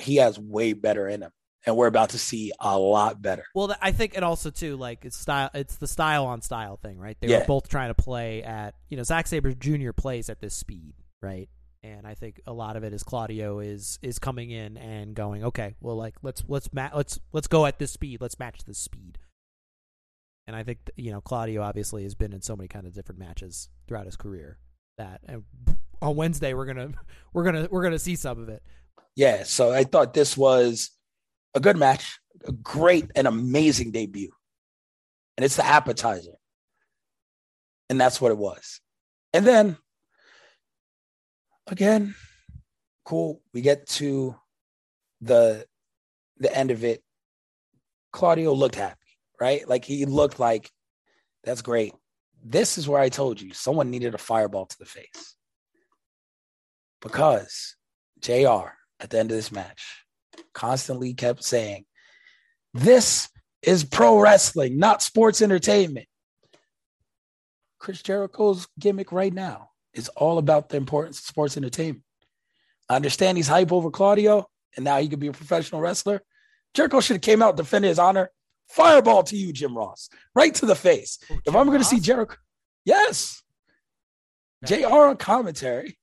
[0.01, 1.31] He has way better in him,
[1.65, 3.43] and we're about to see a lot better.
[3.55, 5.49] Well, I think, and also too, like it's style.
[5.53, 7.17] It's the style on style thing, right?
[7.19, 7.39] They Yeah.
[7.39, 9.91] were both trying to play at, you know, Zack Sabre Jr.
[9.91, 11.49] plays at this speed, right?
[11.83, 15.43] And I think a lot of it is Claudio is is coming in and going,
[15.43, 18.21] okay, well, like let's let's ma- let's let's go at this speed.
[18.21, 19.19] Let's match this speed.
[20.47, 23.19] And I think you know Claudio obviously has been in so many kind of different
[23.19, 24.57] matches throughout his career
[24.97, 25.43] that and
[26.01, 26.91] on Wednesday we're gonna
[27.33, 28.61] we're gonna we're gonna see some of it.
[29.15, 30.91] Yeah, so I thought this was
[31.55, 34.31] a good match, a great and amazing debut.
[35.37, 36.35] And it's the appetizer.
[37.89, 38.81] And that's what it was.
[39.33, 39.77] And then
[41.67, 42.15] again,
[43.05, 43.41] cool.
[43.53, 44.35] We get to
[45.21, 45.65] the
[46.37, 47.01] the end of it.
[48.11, 48.99] Claudio looked happy,
[49.39, 49.67] right?
[49.67, 50.69] Like he looked like
[51.43, 51.93] that's great.
[52.43, 55.35] This is where I told you someone needed a fireball to the face.
[57.01, 57.75] Because
[58.19, 60.04] JR at the end of this match
[60.53, 61.85] constantly kept saying,
[62.73, 63.29] This
[63.61, 66.07] is pro wrestling, not sports entertainment.
[67.79, 72.03] Chris Jericho's gimmick right now is all about the importance of sports entertainment.
[72.89, 76.21] I understand he's hype over Claudio, and now he could be a professional wrestler.
[76.73, 78.29] Jericho should have came out defended his honor.
[78.67, 81.19] Fireball to you, Jim Ross, right to the face.
[81.31, 82.35] Oh, if I'm going to see Jericho,
[82.83, 83.43] yes,
[84.65, 85.97] JR on commentary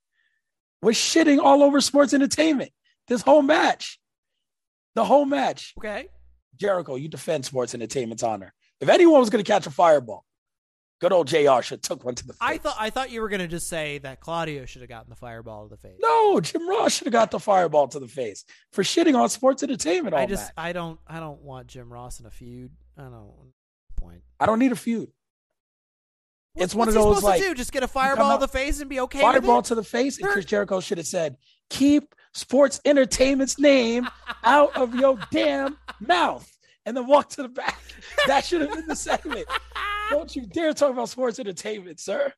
[0.81, 2.71] was shitting all over sports entertainment
[3.07, 3.99] this whole match.
[4.95, 5.73] The whole match.
[5.77, 6.07] Okay.
[6.55, 8.53] Jericho, you defend sports entertainment's honor.
[8.79, 10.25] If anyone was going to catch a fireball,
[11.01, 12.39] good old JR should have took one to the face.
[12.41, 15.15] I thought I thought you were gonna just say that Claudio should have gotten the
[15.15, 15.97] fireball to the face.
[15.99, 19.63] no, Jim Ross should have got the fireball to the face for shitting on sports
[19.63, 20.53] entertainment all I just match.
[20.57, 22.71] I don't I don't want Jim Ross in a feud.
[22.97, 23.51] I don't
[23.97, 24.21] point.
[24.39, 25.09] I don't need a feud.
[26.53, 27.55] What's- It's one of those, supposed like, to do?
[27.55, 29.19] Just get a fireball to the face and be okay.
[29.19, 31.37] fireball to the face, and Chris Jericho should have said,
[31.69, 34.07] "Keep sports entertainment's name
[34.43, 36.49] out of your damn mouth,"
[36.85, 37.79] and then walk to the back.
[38.27, 39.47] That should have been the segment.
[40.09, 42.33] Don't you dare talk about sports entertainment, sir.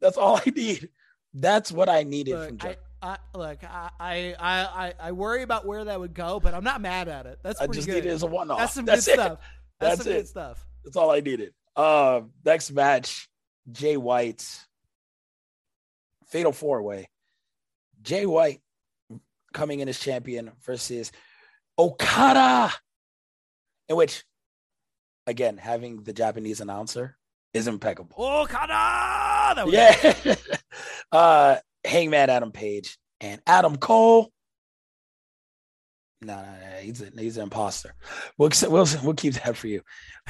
[0.00, 0.88] That's all I need.
[1.34, 5.66] That's what I needed from Look, I, I, look, I, I, I, I worry about
[5.66, 7.38] where that would go, but I'm not mad at it.
[7.42, 7.94] That's I pretty just good.
[7.96, 8.58] needed it as a one-off.
[8.58, 9.14] That's some That's good it.
[9.20, 9.38] stuff.
[9.78, 10.16] That's, That's some it.
[10.16, 10.66] good stuff.
[10.84, 11.52] That's all I needed.
[11.76, 13.28] Um, next match,
[13.70, 14.46] Jay White,
[16.28, 17.10] Fatal Four Way.
[18.02, 18.60] Jay White
[19.56, 21.10] coming in as champion versus
[21.78, 22.70] Okada,
[23.88, 24.22] in which,
[25.26, 27.16] again, having the Japanese announcer
[27.54, 28.46] is impeccable.
[28.48, 29.54] Kada!
[29.54, 30.34] That was Yeah.
[31.12, 34.30] uh, Hangman Adam Page and Adam Cole.
[36.20, 37.94] No, no, no, he's a, he's an imposter.
[38.38, 39.82] We'll, we'll we'll keep that for you.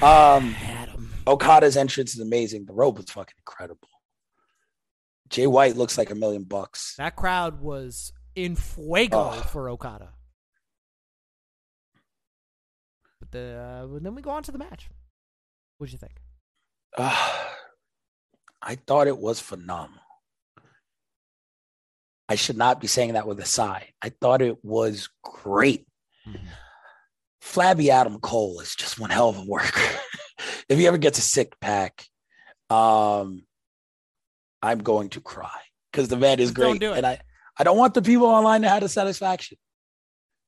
[0.02, 1.12] Um, Adam.
[1.26, 2.66] Okada's entrance is amazing.
[2.66, 3.88] The rope was fucking incredible.
[5.30, 6.94] Jay White looks like a million bucks.
[6.98, 9.40] That crowd was in fuego Oh.
[9.50, 10.12] for Okada.
[13.18, 14.88] But the, uh, then we go on to the match.
[15.78, 16.12] What'd you think?
[16.98, 17.54] Ah,
[18.62, 20.02] I thought it was phenomenal.
[22.28, 23.90] I should not be saying that with a sigh.
[24.02, 25.86] I thought it was great.
[27.40, 29.80] Flabby Adam Cole is just one hell of a worker.
[30.68, 32.04] if he ever gets a sick pack,
[32.68, 33.44] um,
[34.60, 35.60] I'm going to cry
[35.92, 36.96] because the man is great, do it.
[36.98, 37.20] and I
[37.58, 39.58] I don't want the people online to have the satisfaction.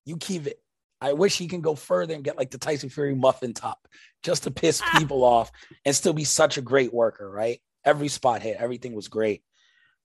[0.05, 0.60] You keep it.
[1.01, 3.86] I wish he can go further and get like the Tyson Fury muffin top
[4.22, 5.51] just to piss people off
[5.85, 7.60] and still be such a great worker, right?
[7.85, 9.43] Every spot hit, everything was great.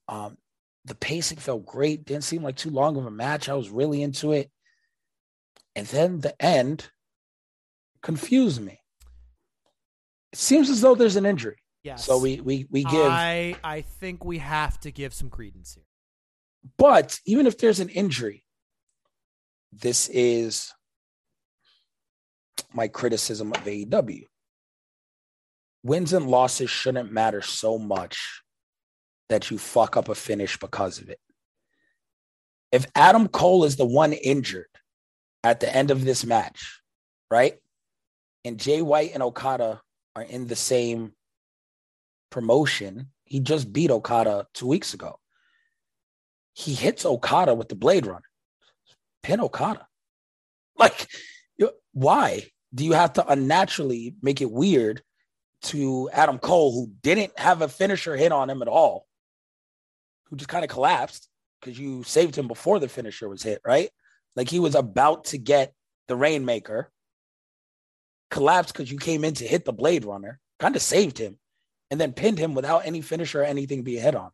[0.07, 0.37] Um,
[0.85, 2.05] the pacing felt great.
[2.05, 3.49] Didn't seem like too long of a match.
[3.49, 4.51] I was really into it.
[5.75, 6.89] And then the end
[8.03, 8.79] confused me.
[10.31, 11.57] It seems as though there's an injury.
[11.83, 12.05] Yes.
[12.05, 15.83] So we we we give I I think we have to give some credence here.
[16.77, 18.43] But even if there's an injury,
[19.71, 20.71] this is
[22.73, 24.25] my criticism of AEW.
[25.83, 28.41] Wins and losses shouldn't matter so much
[29.29, 31.19] that you fuck up a finish because of it.
[32.71, 34.67] If Adam Cole is the one injured
[35.43, 36.81] at the end of this match,
[37.29, 37.55] right?
[38.45, 39.81] And Jay White and Okada
[40.15, 41.13] are in the same
[42.29, 45.19] promotion, he just beat Okada two weeks ago.
[46.53, 48.21] He hits Okada with the Blade Runner,
[49.21, 49.87] pin Okada.
[50.77, 51.07] Like,
[51.93, 55.01] why do you have to unnaturally make it weird
[55.63, 59.05] to Adam Cole, who didn't have a finisher hit on him at all,
[60.25, 63.89] who just kind of collapsed because you saved him before the finisher was hit, right?
[64.35, 65.73] Like he was about to get
[66.07, 66.91] the Rainmaker,
[68.29, 71.37] collapsed because you came in to hit the Blade Runner, kind of saved him,
[71.91, 74.31] and then pinned him without any finisher or anything being hit on.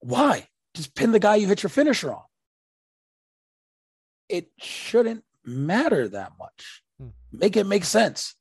[0.00, 0.48] Why?
[0.74, 2.22] Just pin the guy you hit your finisher on.
[4.28, 6.82] It shouldn't matter that much.
[6.98, 7.08] Hmm.
[7.32, 8.34] Make it make sense,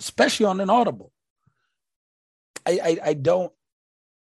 [0.00, 1.12] especially on an audible.
[2.66, 3.52] I, I I don't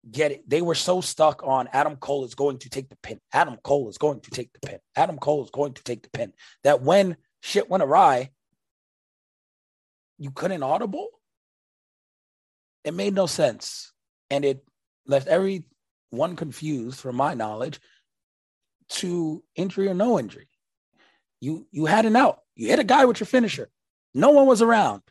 [0.10, 0.50] get it.
[0.50, 3.20] They were so stuck on Adam Cole is going to take the pin.
[3.34, 4.80] Adam Cole is going to take the pin.
[4.96, 6.34] Adam Cole is going to take the pin.
[6.64, 8.30] That when shit went awry,
[10.18, 11.10] you couldn't audible.
[12.84, 13.92] It made no sense.
[14.30, 14.64] And it
[15.08, 15.28] left
[16.16, 17.80] everyone confused, from my knowledge,
[18.88, 20.48] to injury or no injury.
[21.42, 22.40] You you had an out.
[22.56, 23.70] You hit a guy with your finisher.
[24.14, 25.02] No one was around.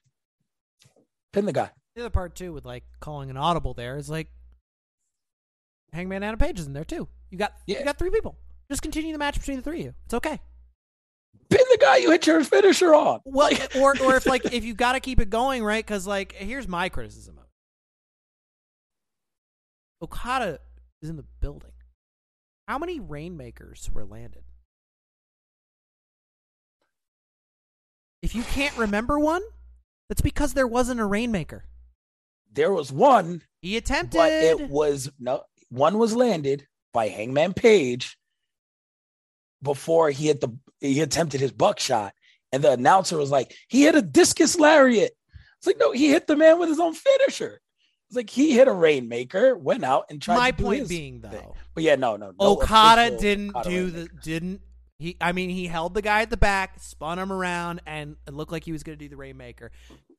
[1.34, 1.70] Pin the guy.
[1.94, 4.28] The other part too, with like calling an audible, there is like
[5.92, 7.06] Hangman Adam Page is in there too.
[7.30, 7.80] You got Yeah.
[7.80, 8.38] you got three people.
[8.70, 9.94] Just continue the match between the three of you.
[10.06, 10.40] It's okay.
[11.50, 13.20] Pin the guy you hit your finisher on.
[13.26, 15.84] Well, or or if like if you got to keep it going, right?
[15.84, 17.50] Because like here's my criticism of it.
[20.02, 20.60] Okada
[21.04, 21.70] is in the building.
[22.66, 24.42] How many rainmakers were landed?
[28.22, 29.42] If you can't remember one,
[30.08, 31.66] that's because there wasn't a rainmaker.
[32.50, 34.16] There was one, He attempted.
[34.16, 38.16] but it was no one was landed by Hangman Page
[39.62, 42.14] before he hit the he attempted his buckshot.
[42.52, 45.10] And the announcer was like, he hit a discus lariat.
[45.58, 47.60] It's like, no, he hit the man with his own finisher.
[48.14, 51.30] Like he hit a rainmaker, went out and tried my to do point being thing.
[51.30, 52.26] though, But yeah, no, no.
[52.30, 54.60] no Okada didn't Okada do the didn't
[54.98, 55.16] he?
[55.20, 58.52] I mean, he held the guy at the back, spun him around, and it looked
[58.52, 59.72] like he was going to do the rainmaker.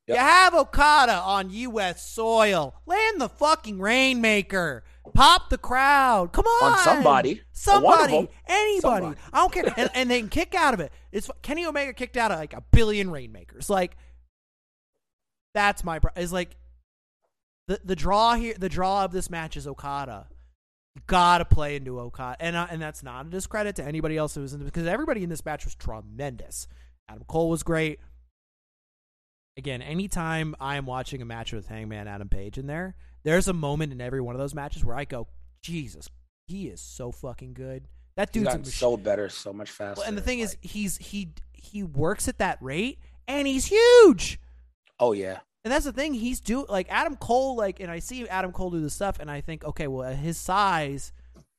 [0.06, 0.16] Yep.
[0.16, 2.06] You have Okada on U.S.
[2.08, 2.74] soil.
[2.86, 4.84] Land the fucking rainmaker.
[5.14, 6.32] Pop the crowd.
[6.32, 7.30] Come on, On somebody.
[7.30, 8.28] On one of somebody, them.
[8.48, 8.80] anybody.
[9.06, 9.20] Somebody.
[9.32, 10.92] I don't care, and, and they can kick out of it.
[11.10, 13.68] It's Kenny Omega kicked out of like a billion rainmakers.
[13.70, 13.96] Like
[15.54, 16.56] that's my pro- is like
[17.68, 18.54] the the draw here.
[18.58, 20.28] The draw of this match is Okada.
[20.94, 24.34] You gotta play into Okada, and uh, and that's not a discredit to anybody else
[24.34, 26.68] who was in the, because everybody in this match was tremendous.
[27.08, 28.00] Adam Cole was great.
[29.58, 32.94] Again, anytime I am watching a match with Hangman Adam Page in there,
[33.24, 35.28] there's a moment in every one of those matches where I go,
[35.62, 36.10] Jesus,
[36.46, 37.88] he is so fucking good.
[38.16, 40.00] That dude's a gotten mach- so better, so much faster.
[40.00, 44.38] well, and the thing is, he's he he works at that rate, and he's huge.
[45.00, 46.14] oh yeah, And that's the thing.
[46.14, 49.28] He's do like Adam Cole, like, and I see Adam Cole do this stuff, and
[49.28, 51.10] I think, okay, well, his size,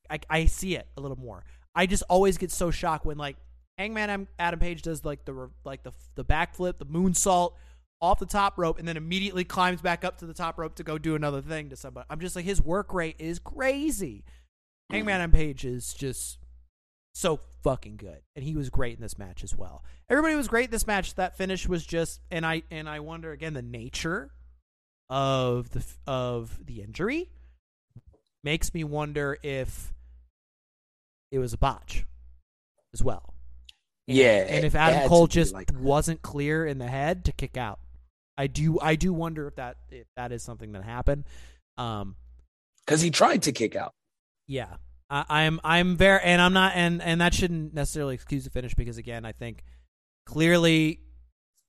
[0.09, 1.43] I, I see it a little more.
[1.75, 3.35] I just always get so shocked when like
[3.77, 7.55] Hangman Adam, Adam Page does like the like the the backflip, the moonsault
[7.99, 10.83] off the top rope, and then immediately climbs back up to the top rope to
[10.83, 12.07] go do another thing to somebody.
[12.09, 14.23] I'm just like his work rate is crazy.
[14.89, 16.37] Hangman Adam Page is just
[17.17, 19.83] so fucking good, and he was great in this match as well.
[20.09, 21.15] Everybody was great in this match.
[21.15, 24.31] That finish was just, and I and I wonder again the nature
[25.09, 27.31] of the of the injury
[28.43, 29.93] makes me wonder if
[31.31, 32.05] it was a botch
[32.93, 33.33] as well.
[34.07, 37.57] And- Yeah, and if Adam Cole just like wasn't clear in the head to kick
[37.57, 37.79] out,
[38.37, 41.25] I do I do wonder if that if that is something that happened.
[41.77, 42.15] Um,
[42.85, 43.91] because he tried to kick out.
[44.47, 44.75] yeah,
[45.09, 48.73] I, I'm I'm very and I'm not and and that shouldn't necessarily excuse the finish
[48.75, 49.63] because again I think
[50.25, 50.99] clearly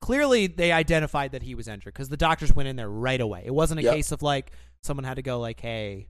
[0.01, 3.43] clearly they identified that he was injured because the doctors went in there right away.
[3.44, 3.94] It wasn't a Yep.
[3.94, 4.52] case of like
[4.82, 6.09] someone had to go like hey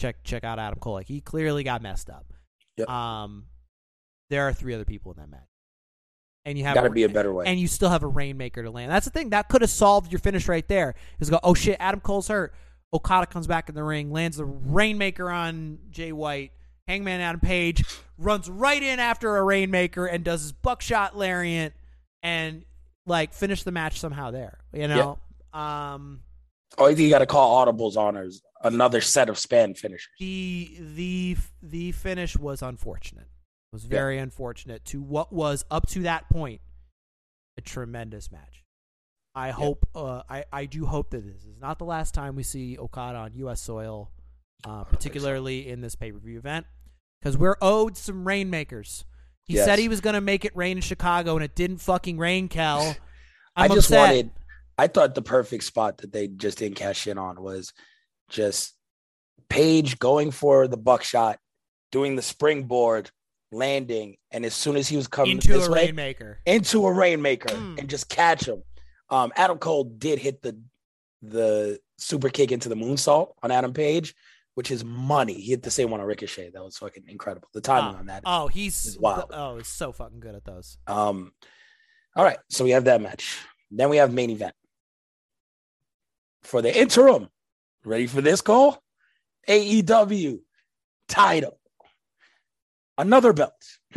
[0.00, 2.32] check check out Adam Cole like he clearly got messed up.
[2.76, 2.88] Yep.
[2.90, 3.46] Um,
[4.30, 5.48] there are three other people in that match,
[6.44, 7.46] and you have Got to be a better way.
[7.46, 8.90] and you still have a rainmaker to land.
[8.90, 10.94] That's the thing that could have solved your finish right there.
[11.20, 12.52] Is go, oh shit, Adam Cole's hurt.
[12.92, 16.52] Okada comes back in the ring, lands the rainmaker on Jay White.
[16.88, 17.84] Hangman Adam Page
[18.18, 21.74] runs right in after a rainmaker and does his buckshot lariat
[22.22, 22.64] and
[23.06, 24.58] like finish the match somehow there.
[24.72, 25.18] You know,
[25.52, 26.20] um,
[26.78, 30.12] oh, you got to call audibles on as another set of span finishers.
[30.18, 33.26] the the the finish was unfortunate.
[33.72, 36.60] It was very unfortunate to what was up to that point
[37.58, 38.64] a tremendous match.
[39.34, 42.42] I hope uh, I I do hope that this is not the last time we
[42.42, 43.60] see Okada on U.S.
[43.60, 44.10] soil,
[44.64, 46.66] uh, particularly in this pay per view event,
[47.20, 49.04] because we're owed some rainmakers.
[49.44, 49.64] He Yes.
[49.64, 52.48] said he was going to make it rain in Chicago, and it didn't fucking rain,
[52.48, 52.96] Kel.
[53.56, 54.08] I just upset.
[54.08, 54.30] wanted.
[54.78, 57.72] I thought the perfect spot that they just didn't cash in on was
[58.28, 58.74] just
[59.48, 61.38] Page going for the buckshot,
[61.92, 63.10] doing the springboard,
[63.52, 66.40] landing, and as soon as he was coming into this a way, rainmaker.
[66.44, 67.78] into a rainmaker Mm.
[67.78, 68.62] and just catch him.
[69.08, 70.58] Um, Adam Cole did hit the
[71.22, 74.14] the super kick into the moonsault on Adam Page,
[74.56, 75.34] which is money.
[75.34, 76.48] He hit the same one on Ricochet.
[76.54, 77.46] That was fucking incredible.
[77.52, 78.22] The timing Oh, on that.
[78.24, 79.30] Oh, he's wild.
[79.32, 80.78] Oh, he's so fucking good at those.
[80.86, 81.32] Um,
[82.16, 83.38] all right, so we have that match.
[83.70, 84.54] Then we have main event
[86.42, 87.28] for the interim.
[87.84, 88.82] Ready for this call?
[89.46, 90.40] AEW
[91.06, 91.60] title,
[92.96, 93.52] another belt.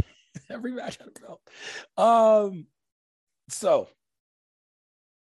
[0.49, 1.41] Every match had a belt.
[1.97, 2.67] Um,
[3.47, 3.87] so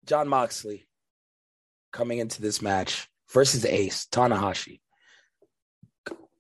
[0.07, 0.86] Jon Moxley
[1.93, 4.78] coming into this match versus Ace Tanahashi.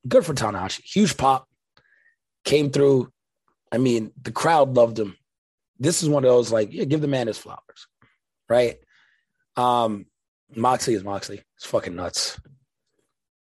[0.06, 0.82] Good for Tanahashi.
[0.84, 1.48] Huge pop.
[2.44, 3.10] Came through.
[3.72, 5.16] I mean, the crowd loved him.
[5.78, 7.88] This is one of those like, yeah, give the man his flowers,
[8.48, 8.76] right?
[9.56, 10.06] Um,
[10.54, 11.42] Moxley is Moxley.
[11.56, 12.40] It's fucking nuts.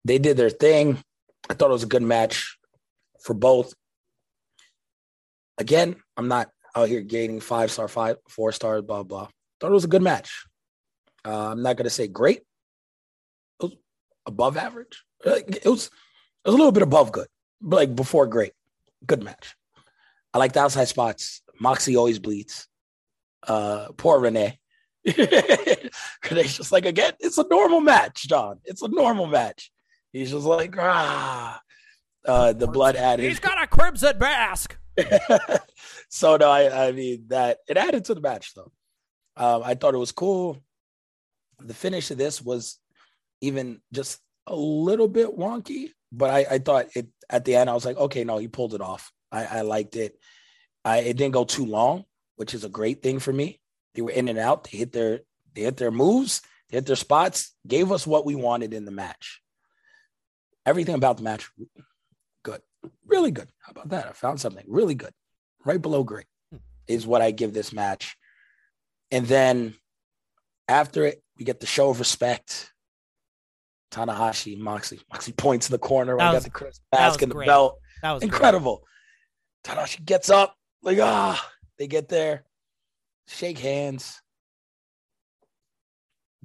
[0.04, 1.02] They did their thing.
[1.48, 2.56] I thought it was a good match
[3.22, 3.74] for both.
[5.58, 9.28] Again, I'm not out here gaining five star, five, four stars, blah, blah.
[9.58, 10.46] Thought it was a good match.
[11.24, 12.38] Uh, I'm not going to say great.
[12.38, 13.72] It was
[14.26, 15.04] above average.
[15.24, 15.90] It was,
[16.44, 17.28] it was a little bit above good,
[17.60, 18.52] but like before great.
[19.06, 19.56] Good match.
[20.32, 21.42] I like the outside spots.
[21.60, 22.68] Moxie always bleeds.
[23.46, 24.58] Uh, poor Renee.
[25.06, 28.60] Renee's just like, again, it's a normal match, John.
[28.64, 29.70] It's a normal match.
[30.12, 31.60] He's just like, ah.
[32.24, 33.24] Uh, the blood added.
[33.24, 34.76] He's got a crimson mask.
[36.10, 38.72] so no, I, I mean that it added to the match though.
[39.36, 40.58] Um, I thought it was cool.
[41.60, 42.78] The finish of this was
[43.40, 47.70] even just a little bit wonky, but I, I thought it at the end.
[47.70, 49.12] I was like, okay, no, he pulled it off.
[49.30, 50.18] I, I liked it.
[50.84, 52.04] I it didn't go too long,
[52.36, 53.60] which is a great thing for me.
[53.94, 54.64] They were in and out.
[54.64, 55.20] They hit their
[55.54, 56.42] they hit their moves.
[56.68, 57.54] They hit their spots.
[57.66, 59.40] Gave us what we wanted in the match.
[60.66, 61.50] Everything about the match,
[62.42, 62.60] good,
[63.06, 63.48] really good.
[63.60, 64.06] How about that?
[64.06, 65.12] I found something really good,
[65.64, 66.26] right below great,
[66.86, 68.16] is what I give this match.
[69.10, 69.74] And then
[70.68, 72.72] after it, we get the show of respect.
[73.90, 75.00] Tanahashi, Moxley.
[75.12, 76.16] Moxley points in the corner.
[76.16, 77.46] That I was- got the Chris mask was and the great.
[77.46, 77.78] belt.
[78.02, 78.32] That was great.
[78.32, 78.84] Incredible.
[79.64, 82.44] Tanahashi gets up, like, ah, they get there,
[83.26, 84.20] shake hands.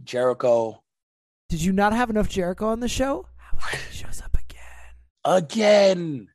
[0.04, 0.84] Jericho
[1.50, 3.28] Did you not have enough Jericho on the show?
[3.38, 4.56] How about he shows up again?
[5.24, 6.28] again.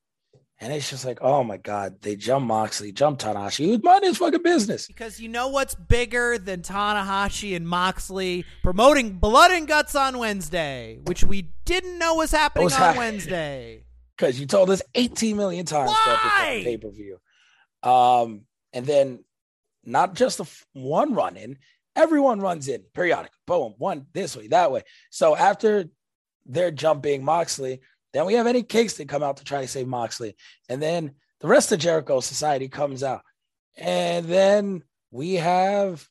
[0.63, 3.71] And it's just like, oh my God, they jump Moxley, jump Tanahashi.
[3.71, 4.87] Was minding his fucking business.
[4.87, 10.99] Because you know what's bigger than Tanahashi and Moxley promoting Blood and Guts on Wednesday,
[11.05, 13.85] which we didn't know was happening was on hap- Wednesday.
[14.19, 16.61] Because you told us 18 million times Why?
[16.63, 17.19] pay per view.
[17.83, 18.43] Um,
[18.75, 19.25] and then
[19.83, 21.57] not just the f- one run in,
[21.97, 23.31] everyone runs in periodic.
[23.47, 24.83] Boom, one this way, that way.
[25.09, 25.87] So after
[26.45, 27.81] they're jumping Moxley,
[28.13, 30.37] then we have any Eddie Kingston come out to try to save Moxley.
[30.69, 33.23] And then the rest of Jericho Society comes out.
[33.77, 36.09] And then we have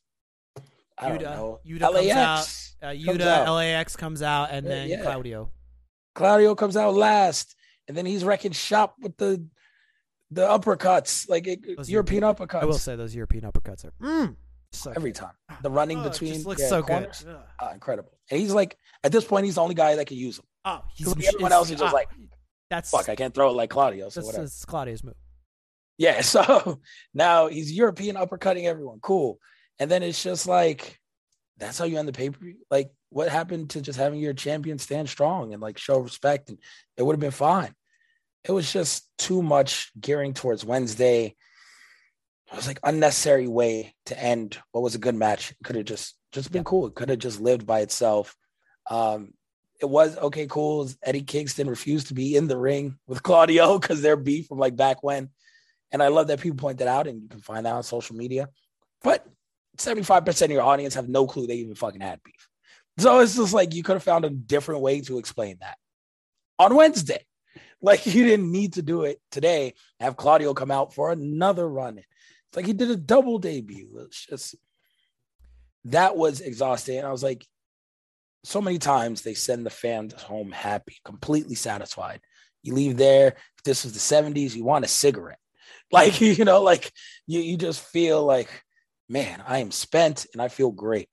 [1.00, 1.60] I don't Yuta, know.
[1.66, 2.36] Yuta comes out.
[2.36, 2.76] LAX.
[2.82, 3.54] Uh, comes out.
[3.54, 5.02] LAX comes out, and then yeah.
[5.02, 5.50] Claudio.
[6.14, 7.56] Claudio comes out last,
[7.88, 9.46] and then he's wrecking shop with the
[10.30, 12.62] the uppercuts, like it, European uppercuts.
[12.62, 14.36] I will say those European uppercuts are mm,
[14.72, 15.20] so every good.
[15.20, 15.32] time
[15.62, 17.34] the running Oh, between just looks yeah, so corners, good.
[17.34, 17.42] Ugh.
[17.60, 18.12] ah, incredible.
[18.30, 20.46] And he's like at this point, he's the only guy that can use them.
[20.64, 22.08] Oh, he's everyone else is just ah, like,
[22.68, 24.08] that's Fuck, I can't throw it like Claudio.
[24.08, 24.44] So that's, whatever.
[24.44, 25.14] that's Claudio's move.
[25.98, 26.80] Yeah, so
[27.14, 29.00] now he's European uppercutting everyone.
[29.00, 29.38] Cool.
[29.78, 30.98] And then it's just like
[31.58, 32.56] that's how you end the pay per view.
[32.70, 36.48] Like, what happened to just having your champion stand strong and like show respect?
[36.48, 36.58] And
[36.96, 37.74] it would have been fine.
[38.44, 41.34] It was just too much gearing towards Wednesday.
[42.50, 45.54] It was like unnecessary way to end what was a good match.
[45.62, 46.86] Could have just just been cool.
[46.86, 48.34] It could have just lived by itself.
[48.90, 49.34] Um,
[49.80, 50.88] it was okay, cool.
[51.02, 54.76] Eddie Kingston refused to be in the ring with Claudio because they're beef from like
[54.76, 55.30] back when.
[55.92, 58.14] And I love that people point that out, and you can find that on social
[58.14, 58.48] media.
[59.02, 59.26] But
[59.78, 62.48] 75% of your audience have no clue they even fucking had beef.
[62.98, 65.78] So it's just like you could have found a different way to explain that
[66.58, 67.24] on Wednesday.
[67.82, 69.72] Like you didn't need to do it today.
[70.00, 71.96] Have Claudio come out for another run.
[71.96, 72.06] It's
[72.54, 73.88] like he did a double debut.
[74.04, 74.54] It's just
[75.86, 76.98] that was exhausting.
[76.98, 77.46] And I was like,
[78.44, 82.20] so many times they send the fans home happy, completely satisfied.
[82.62, 83.28] You leave there.
[83.56, 85.38] If this was the 70s, you want a cigarette.
[85.92, 86.92] Like, you know, like
[87.26, 88.48] you, you just feel like,
[89.08, 91.08] man, I am spent and I feel great.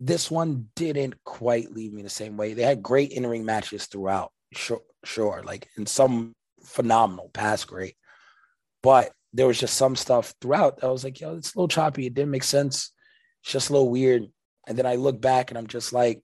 [0.00, 2.54] This one didn't quite leave me the same way.
[2.54, 4.32] They had great in ring matches throughout.
[4.54, 5.42] Sure, sure.
[5.44, 7.96] Like, in some phenomenal, past great.
[8.82, 11.68] But there was just some stuff throughout that I was like, yo, it's a little
[11.68, 12.06] choppy.
[12.06, 12.92] It didn't make sense.
[13.42, 14.24] It's just a little weird.
[14.66, 16.22] And then I look back and I'm just like,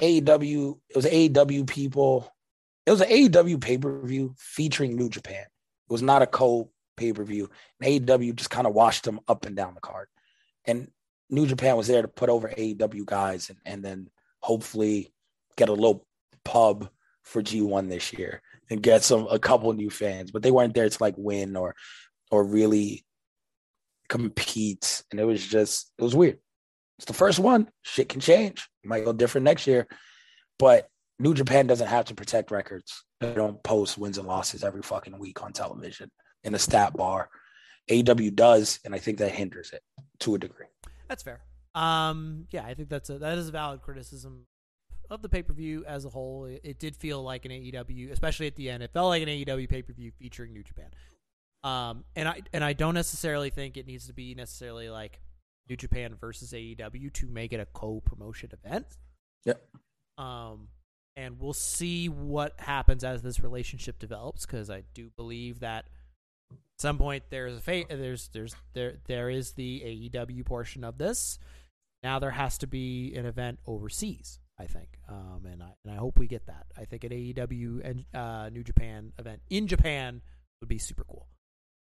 [0.00, 2.32] AEW, it was AEW people.
[2.86, 5.42] It was an AEW pay per view featuring New Japan.
[5.42, 7.50] It was not a co pay per view.
[7.80, 10.08] And AEW just kind of washed them up and down the card.
[10.66, 10.90] And
[11.30, 14.10] New Japan was there to put over AEW guys and, and then
[14.40, 15.12] hopefully
[15.56, 16.06] get a little
[16.44, 16.88] pub
[17.22, 20.30] for G1 this year and get some a couple new fans.
[20.30, 21.74] But they weren't there to like win or
[22.30, 23.04] or really
[24.08, 25.02] compete.
[25.10, 26.38] And it was just it was weird.
[26.98, 27.68] It's the first one.
[27.82, 28.68] Shit can change.
[28.82, 29.86] It might go different next year.
[30.58, 30.88] But
[31.18, 33.04] New Japan doesn't have to protect records.
[33.20, 36.10] They don't post wins and losses every fucking week on television
[36.44, 37.28] in a stat bar.
[37.90, 39.82] AEW does, and I think that hinders it
[40.20, 40.66] to a degree.
[41.08, 41.40] That's fair.
[41.74, 44.46] Um, yeah, I think that's a that is a valid criticism
[45.10, 46.44] of the pay per view as a whole.
[46.44, 48.82] It, it did feel like an AEW, especially at the end.
[48.82, 50.90] It felt like an AEW pay per view featuring New Japan.
[51.64, 55.20] Um, and I and I don't necessarily think it needs to be necessarily like
[55.68, 58.86] New Japan versus AEW to make it a co-promotion event.
[59.44, 59.62] Yep.
[60.16, 60.68] Um,
[61.16, 65.86] and we'll see what happens as this relationship develops because I do believe that
[66.50, 70.98] at some point there's a fa- there's there's there there is the AEW portion of
[70.98, 71.38] this.
[72.02, 74.38] Now there has to be an event overseas.
[74.60, 76.66] I think, um, and I and I hope we get that.
[76.76, 80.20] I think an AEW and uh, New Japan event in Japan
[80.60, 81.28] would be super cool.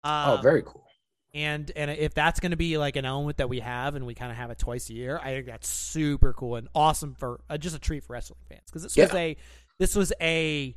[0.05, 0.87] Oh, Um, very cool.
[1.33, 4.15] And and if that's going to be like an element that we have and we
[4.15, 7.41] kind of have it twice a year, I think that's super cool and awesome for
[7.49, 9.37] uh, just a treat for wrestling fans because this was a
[9.79, 10.75] this was a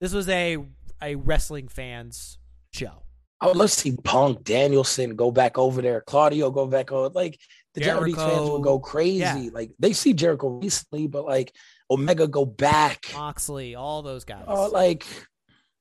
[0.00, 0.58] this was a
[1.02, 2.38] a wrestling fans
[2.72, 3.02] show.
[3.40, 7.08] I would love to see Punk, Danielson go back over there, Claudio go back over.
[7.08, 7.38] Like
[7.74, 8.52] the Japanese fans Jericho.
[8.52, 9.18] would go crazy.
[9.18, 9.48] Yeah.
[9.52, 11.52] Like they see Jericho recently, but like
[11.90, 13.06] Omega go back.
[13.14, 15.04] Moxley, all those guys, Oh, like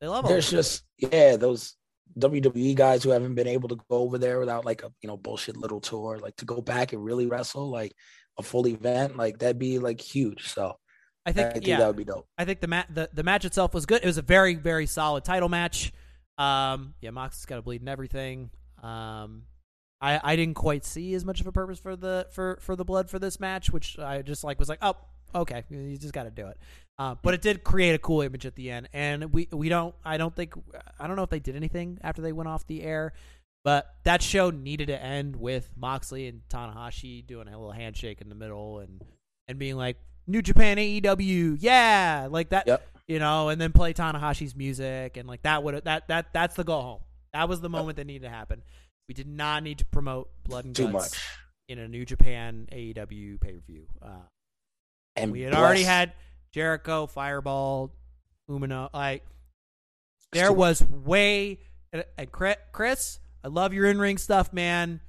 [0.01, 1.75] they love there's just yeah, those
[2.19, 5.17] WWE guys who haven't been able to go over there without like a you know
[5.17, 7.93] bullshit little tour, like to go back and really wrestle like
[8.37, 10.47] a full event, like that'd be like huge.
[10.47, 10.75] So
[11.25, 12.27] I I think think yeah, that would be dope.
[12.37, 14.01] I think the mat the, the match itself was good.
[14.03, 15.93] It was a very very solid title match.
[16.37, 18.49] Um, yeah, Mox's got to bleed and everything.
[18.81, 19.43] Um,
[20.01, 22.85] I I didn't quite see as much of a purpose for the for for the
[22.85, 24.95] blood for this match, which I just like was like, oh,
[25.35, 26.57] okay, you just got to do it.
[26.99, 29.95] Uh, but it did create a cool image at the end, and we we don't
[30.05, 30.53] I don't think
[30.99, 33.13] I don't know if they did anything after they went off the air.
[33.63, 38.29] But that show needed to end with Moxley and Tanahashi doing a little handshake in
[38.29, 39.01] the middle and
[39.47, 39.97] and being like
[40.27, 42.87] New Japan AEW, yeah, like that, Yep.
[43.07, 46.63] you know, and then play Tanahashi's music and like that would that that that's the
[46.63, 47.01] go home.
[47.33, 48.61] That was the moment that needed to happen.
[49.07, 51.23] We did not need to promote blood and Too guts much.
[51.69, 53.85] in a New Japan AEW pay per view.
[54.01, 54.09] Uh,
[55.15, 56.13] And we had already had
[56.51, 57.91] Jericho, Fireball,
[58.49, 58.89] Umino.
[58.93, 59.23] Like
[60.31, 61.59] there was way
[61.93, 62.31] and,
[62.71, 65.01] Chris, I love your in ring stuff, man.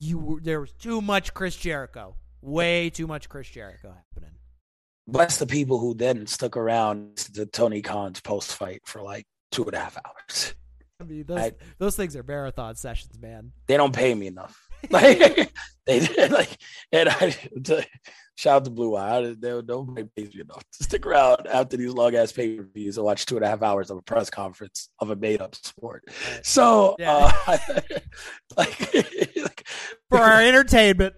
[0.00, 4.34] You were, there was too much Chris Jericho, way too much Chris Jericho happening.
[5.06, 9.64] bless the people who then stuck around to Tony Khan's post fight for like two
[9.64, 10.54] and a half hours.
[11.00, 13.52] I mean, those I- those things are marathon sessions, man.
[13.66, 14.56] They don't pay me enough.
[14.90, 15.52] Like
[15.86, 16.58] they did like
[16.90, 17.36] and I
[18.36, 19.28] shout out to Blue Wire.
[19.30, 22.64] I, they, nobody pays me enough to stick around after these long ass pay per
[22.74, 25.40] views and watch two and a half hours of a press conference of a made
[25.40, 26.04] up sport.
[26.42, 27.30] So Yeah.
[27.46, 27.58] uh,
[28.56, 28.94] like,
[29.36, 29.68] like
[30.08, 31.14] For our entertainment,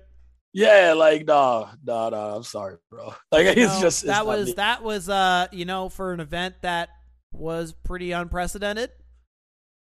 [0.53, 2.36] yeah, like no, no, no.
[2.36, 3.15] I'm sorry, bro.
[3.32, 4.53] Like it's No, just it's that was me.
[4.55, 6.91] that was uh you know for an event that
[7.32, 8.91] was pretty unprecedented.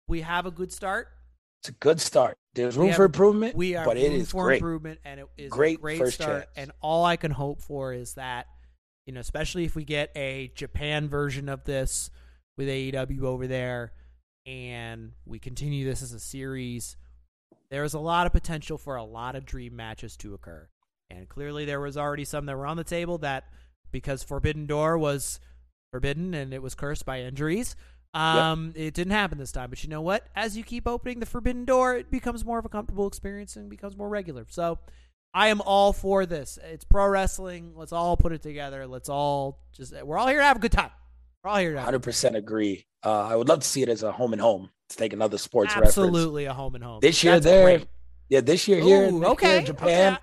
[0.08, 1.08] We have a good start.
[1.66, 2.38] It's a good start.
[2.54, 4.58] There's room for improvement, We are but it is for great.
[4.58, 6.42] improvement, and it is Great a great first start.
[6.44, 6.50] chance.
[6.56, 8.46] And all I can hope for is that
[9.04, 12.08] you know, especially if we get a Japan version of this
[12.56, 13.92] with AEW over there,
[14.46, 16.96] and we continue this as a series,
[17.68, 20.68] there's a lot of potential for a lot of dream matches to occur.
[21.10, 23.44] And clearly, there was already some that were on the table that
[23.90, 25.40] because Forbidden Door was
[25.90, 27.74] forbidden and it was cursed by injuries.
[28.16, 30.26] Um, it didn't happen this time, but you know what?
[30.34, 33.68] As you keep opening the forbidden door, it becomes more of a comfortable experience and
[33.68, 34.46] becomes more regular.
[34.48, 34.78] So,
[35.34, 36.58] I am all for this.
[36.64, 37.72] It's pro wrestling.
[37.76, 38.86] Let's all put it together.
[38.86, 40.90] Let's all just we're all here to have a good time.
[41.44, 42.86] We're all here to have Hundred percent agree.
[43.04, 44.70] Uh, I would love to see it as a home and home.
[44.88, 45.88] To take another sports reference.
[45.98, 47.00] absolutely a home and home.
[47.02, 47.88] This year That's there, great.
[48.28, 50.12] yeah, this year here, Ooh, year okay, in Japan.
[50.14, 50.22] okay.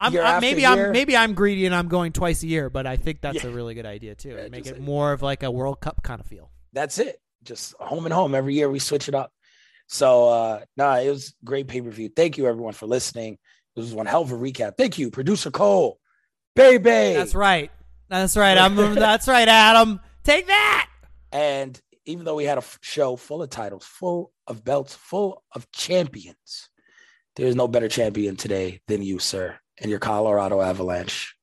[0.00, 2.96] I'm, I'm- maybe I'm maybe I'm greedy and I'm going twice a year, but I
[2.96, 3.50] think that's Yeah.
[3.50, 4.30] a really good idea too.
[4.30, 6.50] Yeah, make it like- more of like a World Cup kind of feel.
[6.76, 7.18] That's it.
[7.42, 8.34] Just home and home.
[8.34, 9.32] Every year we switch it up.
[9.88, 12.10] So uh nah, it was great pay per view.
[12.14, 13.38] Thank you everyone for listening.
[13.74, 14.76] This was one hell of a recap.
[14.76, 15.98] Thank you, producer Coale,
[16.54, 17.14] baby.
[17.14, 17.70] That's right.
[18.08, 18.58] That's right.
[18.58, 18.76] I'm.
[18.94, 20.00] that's right, Adam.
[20.22, 20.88] Take that.
[21.32, 25.70] And even though we had a show full of titles, full of belts, full of
[25.72, 26.68] champions,
[27.36, 31.34] there's no better champion today than you, sir, and your Colorado Avalanche.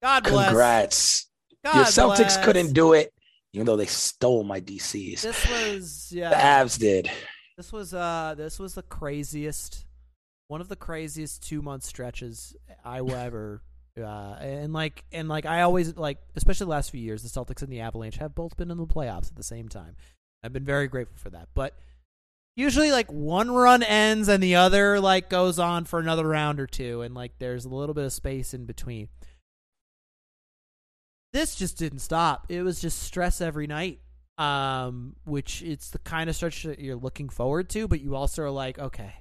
[0.00, 0.46] God bless.
[0.46, 1.30] Congrats.
[1.64, 2.44] God your Celtics bless.
[2.44, 3.12] couldn't do it,
[3.52, 5.22] even though they stole my DCs.
[5.22, 6.62] This was the yeah.
[6.62, 7.10] Avs did.
[7.56, 8.34] This was uh.
[8.36, 9.84] This was the craziest.
[10.48, 13.62] One of the craziest two month stretches I will ever.
[13.98, 17.62] Uh, and like and like I always like, especially the last few years, the Celtics
[17.62, 19.96] and the Avalanche have both been in the playoffs at the same time.
[20.42, 21.48] I've been very grateful for that.
[21.54, 21.74] But
[22.54, 26.66] usually, like one run ends and the other like goes on for another round or
[26.66, 29.08] two, and like there's a little bit of space in between.
[31.32, 32.46] This just didn't stop.
[32.48, 34.00] It was just stress every night.
[34.38, 38.44] Um, which it's the kind of stretch that you're looking forward to, but you also
[38.44, 39.12] are like, okay,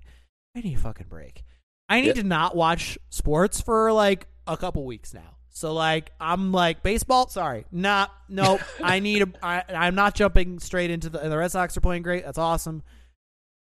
[0.55, 1.43] I need a fucking break.
[1.89, 2.13] I need Yeah.
[2.21, 5.37] to not watch sports for like a couple weeks now.
[5.49, 7.27] So like I'm like baseball.
[7.29, 8.61] Sorry, not nope.
[8.83, 9.27] I need a.
[9.41, 11.17] I, I'm not jumping straight into the.
[11.17, 12.23] The Red Sox are playing great.
[12.23, 12.83] That's awesome.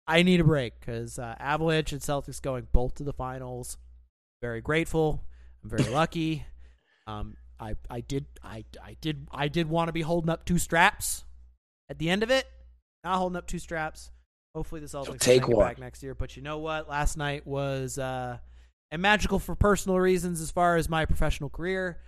[0.05, 3.77] I need a break because uh, Avalanche and Celtics going both to the finals.
[4.43, 5.23] Very grateful.
[5.63, 6.45] I'm very lucky.
[7.07, 10.57] Um, I I did I I did I did want to be holding up two
[10.57, 11.25] straps
[11.89, 12.47] at the end of it.
[13.03, 14.11] Not holding up two straps.
[14.55, 15.67] Hopefully the Celtics will take one.
[15.67, 16.15] back next year.
[16.15, 16.89] But you know what?
[16.89, 18.37] Last night was uh,
[18.91, 21.99] and magical for personal reasons as far as my professional career.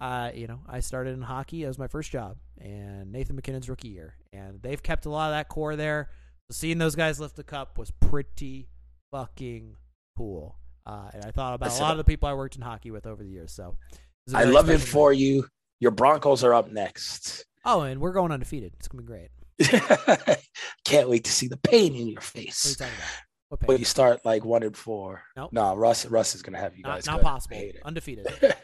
[0.00, 3.88] Uh, you know, I started in hockey as my first job, and Nathan MacKinnon's rookie
[3.88, 6.10] year, and they've kept a lot of that core there.
[6.48, 8.68] So seeing those guys lift the cup was pretty
[9.10, 9.74] fucking
[10.16, 10.56] cool.
[10.86, 12.90] Uh, and I thought about Listen, a lot of the people I worked in hockey
[12.90, 13.52] with over the years.
[13.52, 13.98] So it
[14.34, 15.18] I love it for night.
[15.18, 15.46] you.
[15.80, 17.44] Your Broncos are up next.
[17.64, 18.72] Oh, and we're going undefeated.
[18.78, 19.28] It's gonna be great.
[20.84, 22.76] Can't wait to see the pain in your What are you face.
[22.76, 23.08] talking about?
[23.50, 25.22] What When you start like one and four.
[25.36, 25.52] Nope.
[25.52, 27.06] No, Russ Russ is gonna have you guys.
[27.06, 27.20] not.
[27.20, 27.56] I possible.
[27.56, 27.82] hate it.
[27.84, 28.26] Undefeated.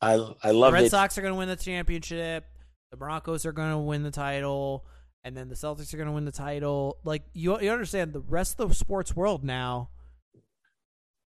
[0.00, 0.90] I I The love Red it.
[0.90, 2.44] Sox are going to win the championship.
[2.92, 4.86] The Broncos are going to win the title,
[5.24, 6.98] and then the Celtics are going to win the title.
[7.04, 9.90] Like you, you understand the rest of the sports world now.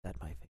[0.03, 0.47] That might be.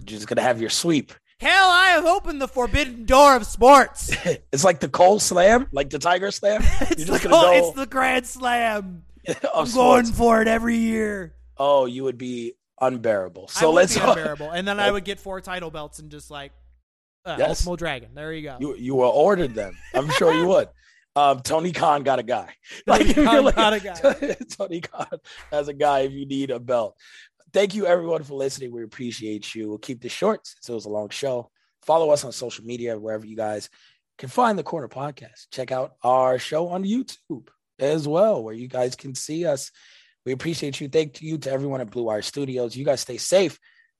[0.00, 1.12] You're just gonna have your sweep.
[1.40, 4.10] Hell, I have opened the forbidden door of sports.
[4.52, 6.62] it's like the Coale Slam, like the Tiger Slam.
[6.80, 9.04] it's, the, gonna go it's the Grand Slam.
[9.28, 9.74] I'm sports.
[9.74, 11.34] going for it every year.
[11.56, 13.48] Oh, you would be unbearable.
[13.48, 16.50] So let's be unbearable, and then I would get four title belts and just like
[17.24, 17.60] uh, Yes.
[17.60, 18.10] Ultimo Dragon.
[18.14, 18.56] There you go.
[18.58, 19.76] you you will ordered them.
[19.94, 20.68] I'm sure you would.
[21.14, 22.54] Um, Tony Khan got a guy.
[22.86, 24.36] Tony if you're got a guy.
[24.56, 25.18] Tony Khan
[25.50, 26.96] has a guy if you need a belt.
[27.52, 28.72] Thank you everyone for listening.
[28.72, 29.68] We appreciate you.
[29.68, 31.50] We'll keep this short since it was a long show.
[31.82, 33.70] Follow us on social media wherever you guys
[34.18, 35.46] can find the Corner Podcast.
[35.50, 37.48] Check out our show on YouTube
[37.78, 39.70] as well, where you guys can see us.
[40.26, 40.88] We appreciate you.
[40.88, 42.76] Thank you to everyone at Blue Wire Studios.
[42.76, 43.58] You guys stay safe.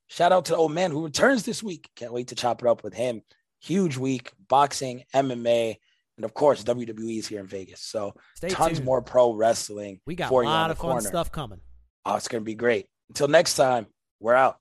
[0.09, 1.89] Shout out to the old man who returns this week.
[1.97, 3.23] Can't wait to chop it up with him.
[3.61, 5.77] Huge week, boxing, MMA,
[6.17, 7.81] and of course WWE is here in Vegas.
[7.83, 8.85] So Stay tons tuned.
[8.85, 10.01] more pro wrestling.
[10.07, 11.09] We got a lot of fun corner.
[11.09, 11.61] stuff coming,
[12.05, 12.87] Oh, it's gonna be great.
[13.09, 13.87] Until next time,
[14.21, 14.59] we're out.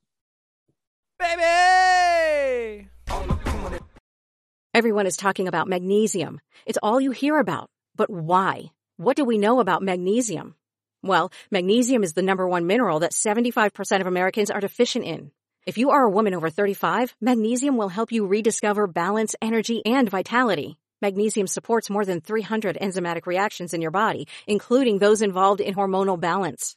[1.18, 2.88] baby.
[4.74, 6.40] Everyone is talking about magnesium.
[6.64, 7.68] It's all you hear about.
[7.96, 8.70] But why?
[8.96, 10.54] What do we know about magnesium?
[11.02, 15.32] Well, magnesium is the number one mineral that 75% of Americans are deficient in.
[15.66, 20.08] If you are a woman over 35, magnesium will help you rediscover balance, energy, and
[20.08, 20.78] vitality.
[21.02, 26.18] Magnesium supports more than 300 enzymatic reactions in your body, including those involved in hormonal
[26.18, 26.76] balance.